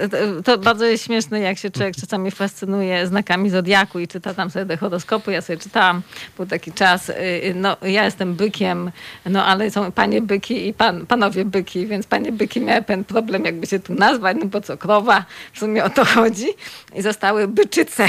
To- 0.45 0.59
bardzo 0.59 0.85
jest 0.85 1.05
śmieszne, 1.05 1.41
jak 1.41 1.59
się 1.59 1.71
człowiek 1.71 1.97
czasami 1.97 2.31
fascynuje 2.31 3.07
znakami 3.07 3.51
Zodiaku 3.51 3.99
i 3.99 4.09
czyta 4.09 4.35
tam 4.35 4.51
sobie 4.51 4.67
te 4.67 4.77
horoskopy. 4.77 5.33
Ja 5.33 5.41
sobie 5.43 5.59
czytałam, 5.59 6.03
był 6.37 6.47
taki 6.47 6.73
czas, 6.73 7.13
no 7.55 7.77
ja 7.83 8.05
jestem 8.05 8.35
bykiem, 8.35 8.91
no 9.27 9.45
ale 9.45 9.71
są 9.71 9.93
panie 9.93 10.23
byki 10.23 10.69
i 10.69 10.75
pan, 10.75 11.07
panowie 11.07 11.45
byki, 11.45 11.87
więc 11.87 12.07
panie 12.07 12.33
byki 12.33 12.61
miały 12.61 12.83
ten 12.83 13.05
problem, 13.05 13.45
jakby 13.45 13.67
się 13.67 13.79
tu 13.81 13.95
nazwać, 13.95 14.14
no 14.35 14.47
bo 14.47 14.61
co, 14.61 14.77
krowa, 14.77 15.25
w 15.53 15.59
sumie 15.59 15.85
o 15.85 15.91
to 15.91 16.05
chodzi. 16.05 16.47
I 16.95 17.03
zostały 17.03 17.49
byczyce. 17.49 18.07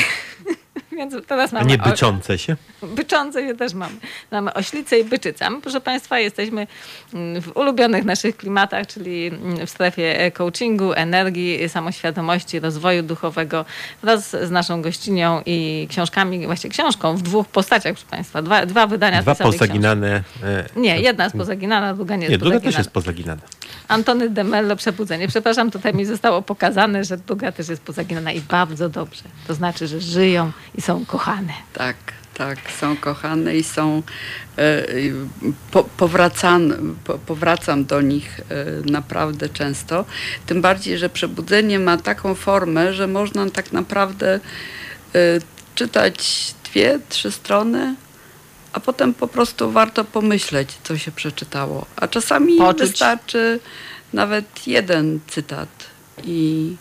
Więc 0.96 1.16
teraz 1.28 1.54
A 1.54 1.58
mamy 1.58 1.70
nie 1.72 1.84
o- 1.84 1.90
byczące 1.90 2.38
się? 2.38 2.56
Byczące 2.84 3.42
je 3.42 3.56
też 3.56 3.74
mamy. 3.74 3.96
Mamy 4.32 4.54
oślicę 4.54 5.00
i 5.00 5.04
byczyca. 5.04 5.50
My, 5.50 5.62
proszę 5.62 5.82
Państwa, 5.82 6.20
jesteśmy 6.20 6.68
mm, 7.14 7.42
w 7.42 7.58
ulubionych 7.58 8.06
naszych 8.06 8.38
klimatach, 8.38 8.88
czyli 8.88 9.28
mm, 9.28 9.68
w 9.68 9.70
strefie 9.70 10.20
e, 10.20 10.32
coachingu, 10.32 10.94
energii, 10.94 11.70
samoświadomości, 11.70 12.60
rozwoju 12.60 13.04
duchowego 13.04 13.66
wraz 14.04 14.30
z 14.30 14.52
naszą 14.52 14.82
gościnią 14.82 15.42
i 15.46 15.88
książkami, 15.90 16.46
właśnie 16.46 16.70
książką 16.70 17.16
w 17.18 17.22
dwóch 17.22 17.48
postaciach, 17.48 17.94
proszę 17.94 18.08
Państwa. 18.12 18.42
Dwa, 18.42 18.66
dwa 18.66 18.88
wydania 18.88 19.22
Dwa 19.22 19.36
pozaginane. 19.36 20.16
e, 20.44 20.64
książki. 20.64 20.80
Nie, 20.80 21.00
jedna 21.00 21.24
jest 21.24 21.38
pozaginana, 21.38 21.94
druga 21.94 22.16
nie 22.16 22.22
jest 22.22 22.32
Nie, 22.32 22.38
druga 22.38 22.54
pozaginana. 22.56 22.72
też 22.72 22.78
jest 22.80 22.92
pozaginana. 22.92 23.42
Antony 23.88 24.30
de 24.30 24.44
Mello, 24.44 24.76
Przebudzenie. 24.76 25.28
Przepraszam, 25.28 25.72
tutaj 25.72 25.94
mi 25.94 26.06
zostało 26.06 26.42
pokazane, 26.42 27.04
że 27.04 27.18
druga 27.18 27.52
też 27.52 27.70
jest 27.70 27.82
pozaginana 27.82 28.32
i 28.32 28.42
bardzo 28.42 28.90
dobrze. 28.90 29.24
To 29.48 29.54
znaczy, 29.54 29.88
że 29.88 30.02
żyją 30.02 30.52
i 30.76 30.82
są 30.86 31.06
kochane. 31.06 31.54
Tak, 31.74 31.96
tak, 32.34 32.58
są 32.80 32.98
kochane 32.98 33.56
i 33.56 33.64
są. 33.64 34.04
E, 34.58 34.86
po, 35.72 35.84
powracane, 35.84 36.76
po, 37.04 37.18
powracam 37.18 37.86
do 37.86 38.02
nich 38.02 38.40
e, 38.40 38.92
naprawdę 38.92 39.50
często. 39.50 40.06
Tym 40.46 40.62
bardziej, 40.62 40.98
że 40.98 41.10
przebudzenie 41.10 41.80
ma 41.80 41.98
taką 41.98 42.36
formę, 42.36 42.94
że 42.94 43.08
można 43.08 43.50
tak 43.50 43.72
naprawdę 43.72 44.40
e, 45.16 45.20
czytać 45.76 46.54
dwie, 46.64 47.00
trzy 47.10 47.32
strony, 47.32 47.96
a 48.74 48.80
potem 48.80 49.14
po 49.14 49.28
prostu 49.28 49.72
warto 49.72 50.04
pomyśleć, 50.04 50.70
co 50.84 50.98
się 50.98 51.12
przeczytało. 51.12 51.86
A 51.96 52.08
czasami 52.08 52.58
Poczuć. 52.58 52.80
wystarczy 52.90 53.60
nawet 54.14 54.68
jeden 54.68 55.20
cytat 55.28 55.70
i 56.24 56.76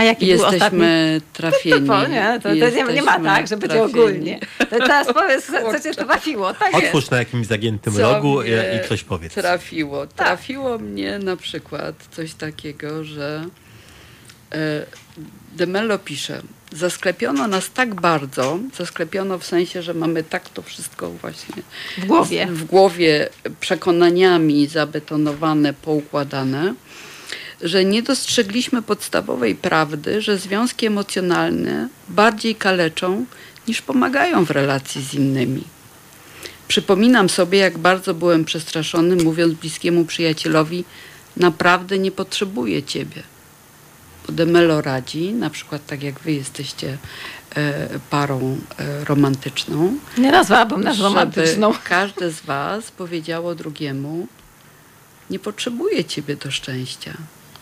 A 0.00 0.04
jaki 0.04 0.26
był 0.26 0.34
ostatni? 0.34 0.58
jesteśmy 0.58 1.20
trafieni. 1.32 1.86
To, 1.86 2.06
nie, 2.06 2.40
to, 2.42 2.48
to 2.48 2.54
nie, 2.54 2.70
nie 2.70 2.84
ma 2.84 2.90
Jesteśmy 2.92 3.24
tak, 3.24 3.48
że 3.48 3.56
będzie 3.56 3.82
ogólnie. 3.82 4.40
To 4.58 4.78
teraz 4.78 5.06
powiedz, 5.14 5.46
co 5.46 5.80
cię 5.80 5.94
trafiło. 5.94 6.54
Tak 6.54 6.72
jest. 6.72 6.84
Otwórz 6.84 7.10
na 7.10 7.18
jakimś 7.18 7.46
zagiętym 7.46 7.92
Co 7.92 8.12
rogu 8.12 8.40
mnie 8.40 8.50
i, 8.74 8.84
i 8.84 8.88
coś 8.88 9.04
powiedz. 9.04 9.34
Trafiło. 9.34 10.06
Tak. 10.06 10.26
Trafiło 10.26 10.78
mnie 10.78 11.18
na 11.18 11.36
przykład 11.36 11.94
coś 12.10 12.34
takiego, 12.34 13.04
że 13.04 13.46
e, 14.52 14.86
De 15.52 15.66
Mello 15.66 15.98
pisze, 15.98 16.42
zasklepiono 16.72 17.46
nas 17.46 17.70
tak 17.70 17.94
bardzo, 17.94 18.58
zasklepiono 18.76 19.38
w 19.38 19.46
sensie, 19.46 19.82
że 19.82 19.94
mamy 19.94 20.22
tak 20.22 20.48
to 20.48 20.62
wszystko 20.62 21.10
właśnie 21.10 21.62
W 21.98 22.06
głowie. 22.06 22.46
w 22.46 22.64
głowie 22.64 23.28
przekonaniami 23.60 24.66
zabetonowane, 24.66 25.72
poukładane, 25.72 26.74
że 27.62 27.84
nie 27.84 28.02
dostrzegliśmy 28.02 28.82
podstawowej 28.82 29.54
prawdy, 29.54 30.22
że 30.22 30.38
związki 30.38 30.86
emocjonalne 30.86 31.88
bardziej 32.08 32.54
kaleczą 32.54 33.26
niż 33.68 33.82
pomagają 33.82 34.44
w 34.44 34.50
relacji 34.50 35.02
z 35.02 35.14
innymi. 35.14 35.64
Przypominam 36.68 37.28
sobie, 37.28 37.58
jak 37.58 37.78
bardzo 37.78 38.14
byłem 38.14 38.44
przestraszony, 38.44 39.16
mówiąc 39.24 39.54
bliskiemu 39.54 40.04
przyjacielowi: 40.04 40.84
Naprawdę 41.36 41.98
nie 41.98 42.10
potrzebuję 42.10 42.82
ciebie. 42.82 43.22
Bo 44.26 44.32
Demelo 44.32 44.80
radzi, 44.80 45.32
na 45.32 45.50
przykład 45.50 45.86
tak 45.86 46.02
jak 46.02 46.20
wy 46.20 46.32
jesteście 46.32 46.98
e, 47.56 47.88
parą 48.10 48.58
e, 48.78 49.04
romantyczną, 49.04 49.98
Nie 50.18 50.32
nazwałabym 50.32 50.84
nas 50.84 50.98
romantyczną. 50.98 51.72
każde 51.84 52.30
z 52.30 52.40
was 52.40 52.90
powiedziało 52.90 53.54
drugiemu: 53.54 54.26
Nie 55.30 55.38
potrzebuję 55.38 56.04
ciebie 56.04 56.36
do 56.36 56.50
szczęścia. 56.50 57.12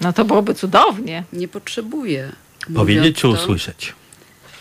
No 0.01 0.13
to 0.13 0.25
byłoby 0.25 0.55
cudownie. 0.55 1.25
Nie 1.33 1.49
potrzebuję. 1.49 2.33
Powiedzieć 2.75 3.17
czy 3.17 3.23
to, 3.23 3.29
usłyszeć? 3.29 3.95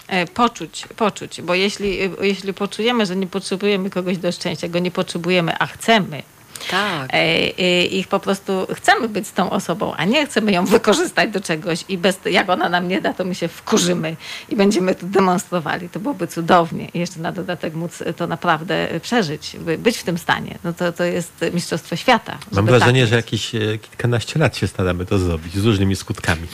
e, 0.07 0.25
poczuć, 0.25 0.85
poczuć, 0.95 1.41
bo 1.41 1.53
jeśli, 1.53 1.99
jeśli 2.21 2.53
poczujemy, 2.53 3.05
że 3.05 3.15
nie 3.15 3.27
potrzebujemy 3.27 3.89
kogoś 3.89 4.17
do 4.17 4.31
szczęścia, 4.31 4.67
go 4.67 4.79
nie 4.79 4.91
potrzebujemy, 4.91 5.59
a 5.59 5.65
chcemy, 5.65 6.23
Tak. 6.72 7.10
E, 7.14 7.86
ich 7.86 8.08
po 8.08 8.20
prostu 8.20 8.68
chcemy 8.74 9.10
być 9.10 9.28
z 9.28 9.34
tą 9.34 9.49
osobą, 9.49 9.93
a 9.93 10.05
nie 10.05 10.26
chcemy 10.26 10.51
ją 10.51 10.66
wykorzystać 10.66 11.32
do 11.32 11.41
czegoś 11.41 11.84
i 11.89 11.97
bez, 11.97 12.20
jak 12.26 12.49
ona 12.49 12.70
nam 12.70 12.88
nie 12.88 13.01
da, 13.01 13.14
to 13.14 13.26
my 13.26 13.36
się 13.36 13.47
wkurzymy 13.47 14.16
i 14.49 14.55
będziemy 14.55 14.95
to 14.95 15.05
demonstrowali. 15.05 15.89
To 15.89 15.99
byłoby 15.99 16.28
cudownie. 16.28 16.89
I 16.93 16.99
jeszcze 16.99 17.20
na 17.20 17.32
dodatek 17.32 17.74
móc 17.74 18.03
to 18.18 18.28
naprawdę 18.28 18.88
przeżyć, 19.01 19.58
być 19.78 19.97
w 19.97 20.03
tym 20.03 20.18
stanie. 20.18 20.58
No 20.64 20.74
to, 20.74 20.91
to 20.91 21.03
jest 21.03 21.45
mistrzostwo 21.53 21.95
świata. 21.95 22.38
Mam 22.51 22.66
wrażenie, 22.66 23.01
tak 23.01 23.10
że 23.10 23.16
jakieś 23.16 23.55
e, 23.55 23.60
kilkanaście 23.78 24.39
lat 24.39 24.58
się 24.58 24.68
staramy 24.68 25.05
to 25.05 25.20
zrobić 25.20 25.53
z 25.53 25.66
różnymi 25.66 25.95
skutkami. 25.95 26.47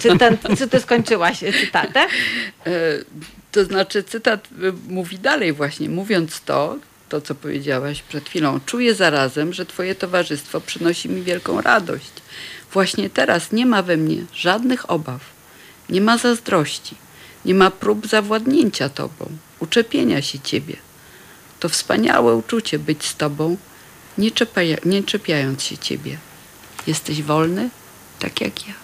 Czy, 0.00 0.18
ten, 0.18 0.38
czy 0.58 0.68
ty 0.68 0.80
skończyłaś 0.80 1.38
cytatę? 1.60 2.00
E, 2.66 2.70
to 3.52 3.64
znaczy 3.64 4.02
cytat 4.02 4.48
mówi 4.88 5.18
dalej 5.18 5.52
właśnie, 5.52 5.88
mówiąc 5.88 6.40
to, 6.40 6.76
to, 7.08 7.20
co 7.20 7.34
powiedziałaś 7.34 8.02
przed 8.02 8.28
chwilą. 8.28 8.60
Czuję 8.66 8.94
zarazem, 8.94 9.52
że 9.52 9.66
Twoje 9.66 9.94
towarzystwo 9.94 10.60
przynosi 10.60 11.08
mi 11.08 11.22
wielką 11.22 11.60
radość. 11.60 12.12
Właśnie 12.72 13.10
teraz 13.10 13.52
nie 13.52 13.66
ma 13.66 13.82
we 13.82 13.96
mnie 13.96 14.24
żadnych 14.34 14.90
obaw, 14.90 15.20
nie 15.88 16.00
ma 16.00 16.18
zazdrości, 16.18 16.94
nie 17.44 17.54
ma 17.54 17.70
prób 17.70 18.06
zawładnięcia 18.06 18.88
Tobą, 18.88 19.30
uczepienia 19.58 20.22
się 20.22 20.38
Ciebie. 20.38 20.76
To 21.60 21.68
wspaniałe 21.68 22.34
uczucie 22.34 22.78
być 22.78 23.06
z 23.06 23.16
Tobą, 23.16 23.56
nie, 24.18 24.30
czepia, 24.30 24.60
nie 24.84 25.02
czepiając 25.02 25.62
się 25.62 25.78
Ciebie. 25.78 26.18
Jesteś 26.86 27.22
wolny, 27.22 27.70
tak 28.18 28.40
jak 28.40 28.68
ja. 28.68 28.74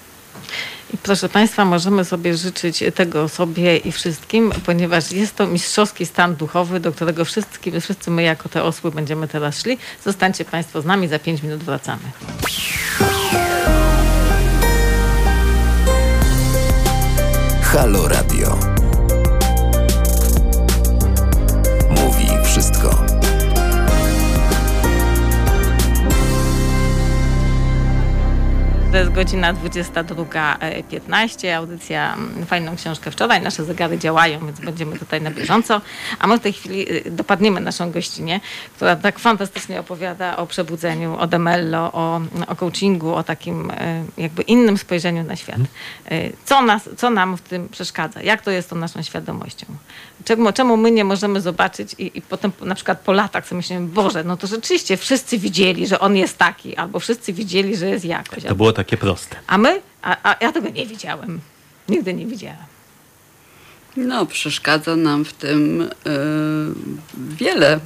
I 0.93 0.97
proszę 0.97 1.29
Państwa, 1.29 1.65
możemy 1.65 2.05
sobie 2.05 2.37
życzyć 2.37 2.85
tego 2.95 3.29
sobie 3.29 3.77
i 3.77 3.93
wszystkim, 3.93 4.53
ponieważ 4.67 5.13
jest 5.13 5.37
to 5.37 5.47
mistrzowski 5.47 6.07
stan 6.07 6.37
duchowy, 6.37 6.81
do 6.81 6.93
którego 6.93 7.25
wszyscy, 7.25 7.81
wszyscy 7.81 8.11
my 8.11 8.23
jako 8.23 8.49
te 8.49 8.63
osły 8.63 8.91
będziemy 8.91 9.29
teraz 9.29 9.61
szli. 9.61 9.79
Zostańcie 10.05 10.45
Państwo 10.45 10.83
z 10.83 10.85
nami, 10.85 11.09
za 11.09 11.19
pięć 11.19 11.43
minut 11.43 11.63
wracamy. 11.63 12.03
Halo 17.63 18.09
Radio. 18.09 18.74
To 28.95 28.99
jest 28.99 29.13
godzina 29.13 29.55
22.15. 29.55 31.51
Audycja 31.51 32.15
mm, 32.15 32.47
Fajną 32.47 32.77
Książkę 32.77 33.11
wczoraj. 33.11 33.43
Nasze 33.43 33.65
zegary 33.65 33.99
działają, 33.99 34.47
więc 34.47 34.61
będziemy 34.61 34.99
tutaj 34.99 35.23
na 35.23 35.31
bieżąco. 35.31 35.81
A 36.19 36.27
my 36.27 36.39
w 36.39 36.41
tej 36.41 36.53
chwili 36.53 36.93
y, 37.07 37.11
dopadniemy 37.11 37.61
naszą 37.61 37.91
gościnę, 37.91 38.41
która 38.77 38.97
tak 38.97 39.19
fantastycznie 39.19 39.81
opowiada 39.81 40.37
o 40.37 40.47
przebudzeniu, 40.47 41.17
o 41.19 41.27
demello, 41.27 41.93
o, 41.93 42.21
o 42.47 42.57
coachingu, 42.57 43.15
o 43.15 43.23
takim 43.23 43.71
y, 43.71 43.75
jakby 44.17 44.43
innym 44.43 44.79
spojrzeniu 44.79 45.25
na 45.25 45.37
świat. 45.37 45.61
Y, 46.13 46.33
co, 46.45 46.63
nas, 46.63 46.89
co 46.97 47.11
nam 47.11 47.37
w 47.37 47.41
tym 47.41 47.69
przeszkadza? 47.69 48.23
Jak 48.23 48.43
to 48.43 48.51
jest 48.51 48.71
tą 48.71 48.77
naszą 48.77 49.03
świadomością? 49.03 49.67
Czemu, 50.25 50.53
czemu 50.53 50.77
my 50.77 50.91
nie 50.91 51.05
możemy 51.05 51.41
zobaczyć 51.41 51.95
i, 51.99 52.19
i 52.19 52.23
potem 52.23 52.53
na 52.61 52.75
przykład 52.75 53.01
po 53.01 53.13
latach 53.13 53.47
sobie 53.47 53.57
myślimy, 53.57 53.87
Boże, 53.87 54.25
no 54.25 54.37
to 54.37 54.47
rzeczywiście 54.47 54.97
wszyscy 54.97 55.39
widzieli, 55.39 55.87
że 55.87 56.01
on 56.01 56.17
jest 56.17 56.39
taki, 56.39 56.77
albo 56.77 57.01
wszyscy 57.01 57.33
widzieli, 57.33 57.77
że 57.77 57.89
jest 57.89 58.05
jakoś. 58.05 58.45
To 58.45 58.55
było 58.55 58.73
tak 58.73 58.84
takie 58.85 58.97
proste. 58.97 59.37
A 59.47 59.59
my? 59.59 59.83
A, 60.03 60.17
a 60.23 60.37
ja 60.41 60.53
tego 60.53 60.69
nie 60.69 60.87
widziałem. 60.87 61.41
Nigdy 61.89 62.15
nie 62.15 62.27
widziałem. 62.27 62.65
No, 63.97 64.27
przeszkadza 64.27 64.97
nam 64.97 65.25
w 65.25 65.33
tym 65.33 65.91
yy, 66.05 66.75
wiele 67.17 67.81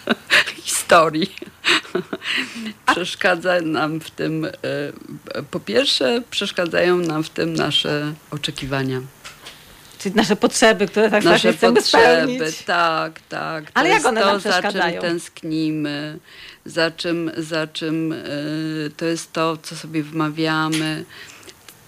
historii. 0.66 1.34
przeszkadza 2.86 3.60
nam 3.60 4.00
w 4.00 4.10
tym, 4.10 4.42
yy, 4.42 5.42
po 5.50 5.60
pierwsze, 5.60 6.22
przeszkadzają 6.30 6.96
nam 6.96 7.22
w 7.22 7.30
tym 7.30 7.54
nasze 7.54 8.14
oczekiwania. 8.30 9.00
Czyli 9.98 10.14
nasze 10.14 10.36
potrzeby, 10.36 10.86
które 10.86 11.10
tak 11.10 11.24
nasze 11.24 11.52
chcemy 11.52 11.76
potrzeby, 11.76 12.04
spełnić. 12.04 12.64
Tak, 12.64 13.20
tak. 13.28 13.64
To 13.64 13.70
Ale 13.74 13.88
jak 13.88 14.06
one 14.06 14.20
to, 14.20 14.26
nam 14.26 14.40
przeszkadzają? 14.40 14.94
Za 14.94 15.00
czym 15.00 15.00
tęsknimy, 15.00 16.18
za 16.64 16.90
czym, 16.90 17.30
za 17.36 17.66
czym 17.66 18.12
y, 18.12 18.90
to 18.96 19.04
jest 19.04 19.32
to, 19.32 19.56
co 19.62 19.76
sobie 19.76 20.02
wmawiamy, 20.02 21.04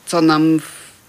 co 0.07 0.21
nam 0.21 0.61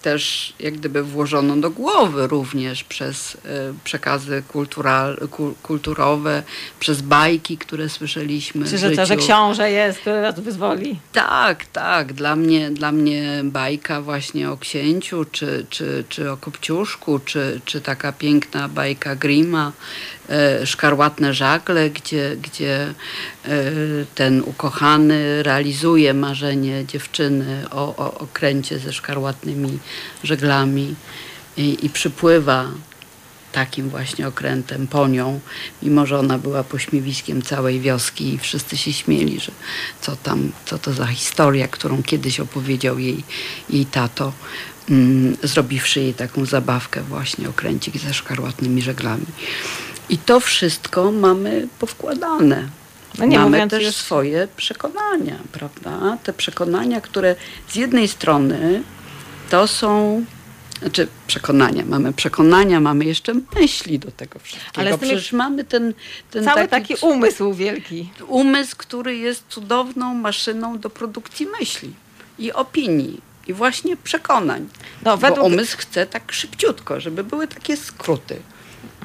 też 0.01 0.53
jak 0.59 0.73
gdyby 0.73 1.03
włożono 1.03 1.57
do 1.57 1.69
głowy 1.69 2.27
również 2.27 2.83
przez 2.83 3.35
y, 3.35 3.39
przekazy 3.83 4.43
kultural, 4.47 5.27
kulturowe, 5.63 6.43
przez 6.79 7.01
bajki, 7.01 7.57
które 7.57 7.89
słyszeliśmy. 7.89 8.65
Czy 8.69 8.77
że 8.77 8.91
to, 8.91 9.05
że 9.05 9.17
książę 9.17 9.71
jest, 9.71 9.99
który 9.99 10.21
nas 10.21 10.39
wyzwoli? 10.39 10.99
Tak, 11.13 11.65
tak. 11.65 12.13
Dla 12.13 12.35
mnie, 12.35 12.71
dla 12.71 12.91
mnie 12.91 13.41
bajka 13.43 14.01
właśnie 14.01 14.51
o 14.51 14.57
księciu, 14.57 15.25
czy, 15.31 15.65
czy, 15.69 16.03
czy 16.09 16.31
o 16.31 16.37
Kopciuszku, 16.37 17.19
czy, 17.19 17.61
czy 17.65 17.81
taka 17.81 18.11
piękna 18.11 18.67
bajka 18.67 19.15
Grima, 19.15 19.71
E, 19.71 20.18
szkarłatne 20.65 21.33
żagle, 21.33 21.89
gdzie, 21.89 22.35
gdzie 22.41 22.93
e, 23.45 23.61
ten 24.15 24.41
ukochany 24.41 25.43
realizuje 25.43 26.13
marzenie 26.13 26.85
dziewczyny 26.85 27.65
o, 27.71 27.95
o 27.95 28.19
okręcie 28.19 28.79
ze 28.79 28.93
szkarłatnymi 28.93 29.79
żeglami 30.23 30.95
i, 31.57 31.85
i 31.85 31.89
przypływa 31.89 32.65
takim 33.51 33.89
właśnie 33.89 34.27
okrętem 34.27 34.87
po 34.87 35.07
nią, 35.07 35.39
mimo 35.83 36.05
że 36.05 36.19
ona 36.19 36.37
była 36.37 36.63
pośmiewiskiem 36.63 37.41
całej 37.41 37.79
wioski 37.79 38.33
i 38.33 38.37
wszyscy 38.37 38.77
się 38.77 38.93
śmieli, 38.93 39.39
że 39.39 39.51
co 40.01 40.15
tam, 40.15 40.51
co 40.65 40.79
to 40.79 40.93
za 40.93 41.07
historia, 41.07 41.67
którą 41.67 42.03
kiedyś 42.03 42.39
opowiedział 42.39 42.99
jej, 42.99 43.23
jej 43.69 43.85
tato, 43.85 44.33
mm, 44.89 45.37
zrobiwszy 45.43 45.99
jej 45.99 46.13
taką 46.13 46.45
zabawkę 46.45 47.01
właśnie 47.01 47.49
okręcik 47.49 47.97
ze 47.97 48.13
szkarłatnymi 48.13 48.81
żeglami. 48.81 49.25
I 50.09 50.17
to 50.17 50.39
wszystko 50.39 51.11
mamy 51.11 51.67
powkładane. 51.79 52.67
No 53.17 53.25
nie 53.25 53.39
mamy 53.39 53.67
też 53.67 53.83
już... 53.83 53.95
swoje 53.95 54.47
przekonania, 54.57 55.35
prawda? 55.51 56.17
Te 56.23 56.33
przekonania, 56.33 57.01
które 57.01 57.35
z 57.69 57.75
jednej 57.75 58.07
strony 58.07 58.83
to 59.49 59.67
są 59.67 60.23
znaczy 60.79 61.07
przekonania, 61.27 61.83
mamy 61.85 62.13
przekonania, 62.13 62.79
mamy 62.79 63.05
jeszcze 63.05 63.33
myśli 63.55 63.99
do 63.99 64.11
tego 64.11 64.39
wszystkiego. 64.39 64.81
Ale 64.81 64.97
przecież 64.97 65.31
mamy 65.31 65.63
ten, 65.63 65.93
ten 66.31 66.43
cały 66.43 66.67
taki, 66.67 66.93
taki, 66.93 67.05
umysł 67.05 67.53
wielki. 67.53 68.09
Umysł, 68.27 68.75
który 68.77 69.17
jest 69.17 69.43
cudowną 69.49 70.13
maszyną 70.13 70.79
do 70.79 70.89
produkcji 70.89 71.47
myśli 71.59 71.93
i 72.39 72.53
opinii 72.53 73.21
i 73.47 73.53
właśnie 73.53 73.97
przekonań. 73.97 74.67
No, 75.03 75.17
według... 75.17 75.39
Bo 75.39 75.45
umysł 75.45 75.77
chce 75.77 76.05
tak 76.05 76.31
szybciutko, 76.31 76.99
żeby 76.99 77.23
były 77.23 77.47
takie 77.47 77.77
skróty. 77.77 78.35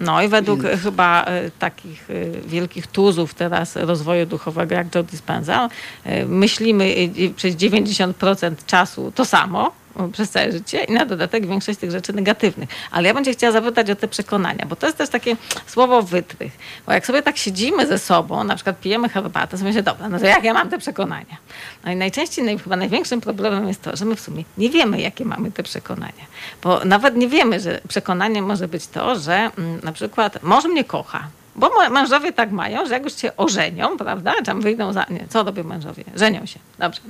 No 0.01 0.23
i 0.23 0.29
według 0.29 0.61
chyba 0.83 1.25
e, 1.25 1.51
takich 1.51 2.11
e, 2.11 2.15
wielkich 2.49 2.87
tuzów 2.87 3.35
teraz 3.35 3.77
rozwoju 3.77 4.27
duchowego 4.27 4.75
jak 4.75 4.95
Joe 4.95 5.03
Dispenza, 5.03 5.69
e, 6.05 6.27
myślimy 6.27 6.95
przez 7.37 7.57
90% 7.57 8.55
czasu 8.67 9.13
to 9.15 9.25
samo, 9.25 9.73
przez 10.13 10.31
całe 10.31 10.53
życie 10.53 10.85
i 10.85 10.93
na 10.93 11.07
dodatek 11.07 11.47
większość 11.47 11.79
tych 11.79 11.91
rzeczy 11.91 12.13
negatywnych. 12.13 12.69
Ale 12.91 13.09
ja 13.09 13.15
bym 13.15 13.25
chciała 13.25 13.53
zapytać 13.53 13.91
o 13.91 13.97
te 13.97 14.09
przekonania, 14.09 14.67
bo 14.69 14.77
to 14.77 14.87
jest 14.87 14.99
też 14.99 15.09
takie 15.09 15.37
słowo 15.67 16.03
wytrych. 16.03 16.53
Bo 16.87 16.93
jak 16.93 17.07
sobie 17.07 17.23
tak 17.23 17.37
siedzimy 17.37 17.87
ze 17.87 17.99
sobą, 17.99 18.45
na 18.45 18.55
przykład 18.55 18.81
pijemy 18.81 19.09
herbatę, 19.09 19.59
to 19.59 19.65
myślę, 19.65 19.83
dobra, 19.83 20.09
no 20.09 20.19
to 20.19 20.27
jak 20.27 20.45
ja 20.45 20.55
mam 20.55 20.69
te 20.71 20.79
przekonania? 20.79 21.37
No 21.85 21.93
i 21.93 21.97
najczęściej, 21.97 22.59
chyba 22.59 22.77
największym 22.77 23.21
problemem 23.21 23.69
jest 23.69 23.83
to, 23.83 23.97
że 23.97 24.05
my 24.05 24.17
w 24.17 24.21
sumie 24.21 24.45
nie 24.59 24.71
wiemy, 24.71 25.01
jakie 25.01 25.25
mamy 25.25 25.53
te 25.53 25.63
przekonania. 25.63 26.25
Bo 26.63 26.85
nawet 26.85 27.17
nie 27.17 27.29
wiemy, 27.29 27.61
że 27.61 27.81
przekonaniem 27.89 28.45
może 28.45 28.69
być 28.69 28.87
to, 28.87 29.19
że 29.19 29.51
mm, 29.59 29.81
na 29.83 29.93
przykład 29.93 30.43
mąż 30.43 30.65
mnie 30.65 30.85
kocha, 30.85 31.29
bo 31.57 31.71
mężowie 31.91 32.33
tak 32.33 32.51
mają, 32.51 32.87
że 32.87 32.95
jak 32.95 33.05
już 33.05 33.17
się 33.17 33.37
ożenią, 33.37 33.97
prawda, 33.97 34.35
tam 34.45 34.61
wyjdą 34.61 34.93
za... 34.93 35.07
Nie, 35.11 35.27
co 35.29 35.43
robią 35.43 35.65
mężowie? 35.65 36.05
Żenią 36.17 36.47
się. 36.47 36.59
Dobrze. 36.79 37.01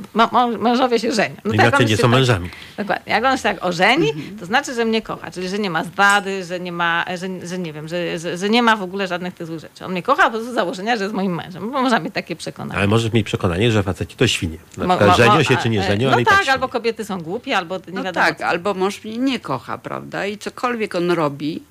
mężowie 0.59 0.99
się 0.99 1.13
żenią. 1.13 1.37
No 1.45 1.53
Inaczej 1.53 1.73
tak, 1.73 1.89
nie 1.89 1.97
są 1.97 2.03
tak, 2.03 2.11
mężami. 2.11 2.51
Dokładnie. 2.77 3.13
Jak 3.13 3.25
on 3.25 3.37
się 3.37 3.43
tak 3.43 3.65
ożeni, 3.65 4.11
mhm. 4.11 4.39
to 4.39 4.47
znaczy, 4.47 4.75
że 4.75 4.85
mnie 4.85 5.03
kocha. 5.03 5.31
Czyli, 5.31 5.49
że 5.49 5.59
nie 5.59 5.71
ma 5.71 5.85
zdrady, 5.85 6.45
że 6.45 6.61
nie 6.61 6.73
ma, 6.73 7.05
że, 7.09 7.47
że 7.47 7.59
nie 7.59 7.73
wiem, 7.73 7.89
że, 7.89 8.19
że, 8.19 8.39
że, 8.39 8.49
nie 8.49 8.63
ma 8.63 8.77
w 8.77 8.83
ogóle 8.83 9.07
żadnych 9.07 9.35
tych 9.35 9.47
złych 9.47 9.61
rzeczy. 9.61 9.85
On 9.85 9.93
mnie 9.93 10.03
kocha 10.03 10.25
po 10.25 10.31
prostu 10.31 10.51
z 10.51 10.55
założenia, 10.55 10.97
że 10.97 11.03
jest 11.03 11.15
moim 11.15 11.35
mężem. 11.35 11.71
Bo 11.71 11.83
można 11.83 11.99
mieć 11.99 12.15
takie 12.15 12.37
przekonanie. 12.37 12.79
Ale 12.79 12.87
możesz 12.87 13.13
mieć 13.13 13.27
przekonanie, 13.27 13.73
że 13.73 13.83
faceci 13.83 14.17
to 14.17 14.27
świnie. 14.27 14.59
Na 14.77 14.97
przykład 14.97 15.17
żenią 15.17 15.43
się 15.43 15.57
czy 15.57 15.69
nie 15.69 15.83
żenią, 15.83 16.09
no 16.09 16.15
ale 16.15 16.25
tak, 16.25 16.39
tak 16.39 16.49
albo 16.49 16.69
kobiety 16.69 17.05
są 17.05 17.23
głupie, 17.23 17.57
albo 17.57 17.77
nie 17.77 17.83
no 17.93 18.03
wiadomo. 18.03 18.27
tak, 18.27 18.39
co. 18.39 18.47
albo 18.47 18.75
mąż 18.75 19.05
mnie 19.05 19.19
nie 19.19 19.41
kocha, 19.41 19.79
prawda? 19.79 20.27
I 20.27 20.39
cokolwiek 20.39 20.95
on 20.95 21.11
robi, 21.11 21.63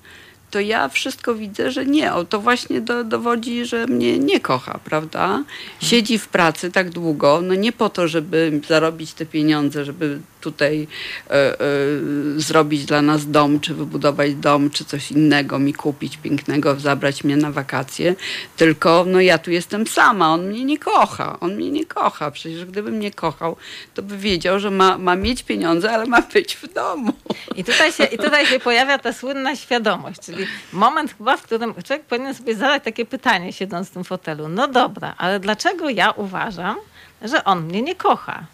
to 0.54 0.60
ja 0.60 0.88
wszystko 0.88 1.34
widzę, 1.34 1.70
że 1.70 1.86
nie. 1.86 2.12
O, 2.12 2.24
to 2.24 2.40
właśnie 2.40 2.80
do, 2.80 3.04
dowodzi, 3.04 3.64
że 3.64 3.86
mnie 3.86 4.18
nie 4.18 4.40
kocha, 4.40 4.78
prawda? 4.84 5.44
Siedzi 5.80 6.18
w 6.18 6.28
pracy 6.28 6.70
tak 6.70 6.90
długo, 6.90 7.40
no 7.42 7.54
nie 7.54 7.72
po 7.72 7.88
to, 7.88 8.08
żeby 8.08 8.60
zarobić 8.68 9.12
te 9.12 9.26
pieniądze, 9.26 9.84
żeby 9.84 10.20
tutaj 10.44 10.86
e, 11.30 11.32
e, 11.32 11.56
zrobić 12.36 12.84
dla 12.84 13.02
nas 13.02 13.30
dom, 13.30 13.60
czy 13.60 13.74
wybudować 13.74 14.34
dom, 14.34 14.70
czy 14.70 14.84
coś 14.84 15.10
innego 15.10 15.58
mi 15.58 15.74
kupić 15.74 16.16
pięknego, 16.16 16.80
zabrać 16.80 17.24
mnie 17.24 17.36
na 17.36 17.50
wakacje, 17.50 18.14
tylko 18.56 19.04
no 19.06 19.20
ja 19.20 19.38
tu 19.38 19.50
jestem 19.50 19.86
sama, 19.86 20.32
on 20.32 20.48
mnie 20.48 20.64
nie 20.64 20.78
kocha, 20.78 21.40
on 21.40 21.56
mnie 21.56 21.70
nie 21.70 21.86
kocha. 21.86 22.30
Przecież 22.30 22.64
gdyby 22.64 22.90
mnie 22.90 23.10
kochał, 23.10 23.56
to 23.94 24.02
by 24.02 24.18
wiedział, 24.18 24.60
że 24.60 24.70
ma, 24.70 24.98
ma 24.98 25.16
mieć 25.16 25.42
pieniądze, 25.42 25.92
ale 25.92 26.06
ma 26.06 26.22
być 26.22 26.56
w 26.56 26.72
domu. 26.72 27.12
I 27.56 27.64
tutaj, 27.64 27.92
się, 27.92 28.04
I 28.04 28.18
tutaj 28.18 28.46
się 28.46 28.60
pojawia 28.60 28.98
ta 28.98 29.12
słynna 29.12 29.56
świadomość, 29.56 30.20
czyli 30.20 30.43
moment 30.72 31.14
chyba, 31.18 31.36
w 31.36 31.42
którym 31.42 31.74
człowiek 31.74 32.06
powinien 32.06 32.34
sobie 32.34 32.56
zadać 32.56 32.84
takie 32.84 33.04
pytanie, 33.04 33.52
siedząc 33.52 33.88
w 33.88 33.90
tym 33.90 34.04
fotelu. 34.04 34.48
No 34.48 34.68
dobra, 34.68 35.14
ale 35.18 35.40
dlaczego 35.40 35.90
ja 35.90 36.10
uważam, 36.10 36.76
że 37.22 37.44
on 37.44 37.64
mnie 37.64 37.82
nie 37.82 37.94
kocha? 37.94 38.46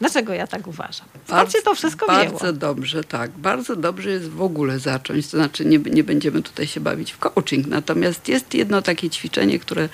Dlaczego 0.00 0.32
ja 0.32 0.46
tak 0.46 0.66
uważam? 0.66 1.06
Skąd 1.26 1.52
się 1.52 1.62
to 1.62 1.74
wszystko 1.74 2.06
Bardzo 2.06 2.36
wzięło? 2.36 2.52
dobrze, 2.52 3.04
tak. 3.04 3.30
Bardzo 3.30 3.76
dobrze 3.76 4.10
jest 4.10 4.28
w 4.30 4.42
ogóle 4.42 4.78
zacząć. 4.78 5.30
To 5.30 5.36
znaczy 5.36 5.64
nie, 5.64 5.78
nie 5.78 6.04
będziemy 6.04 6.42
tutaj 6.42 6.66
się 6.66 6.80
bawić 6.80 7.12
w 7.12 7.18
coaching. 7.18 7.66
Natomiast 7.66 8.28
jest 8.28 8.54
jedno 8.54 8.82
takie 8.82 9.10
ćwiczenie, 9.10 9.58
które 9.58 9.88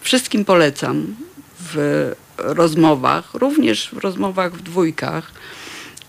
wszystkim 0.00 0.44
polecam 0.44 1.16
w 1.60 2.12
rozmowach, 2.38 3.34
również 3.34 3.90
w 3.92 3.98
rozmowach 3.98 4.52
w 4.52 4.62
dwójkach, 4.62 5.32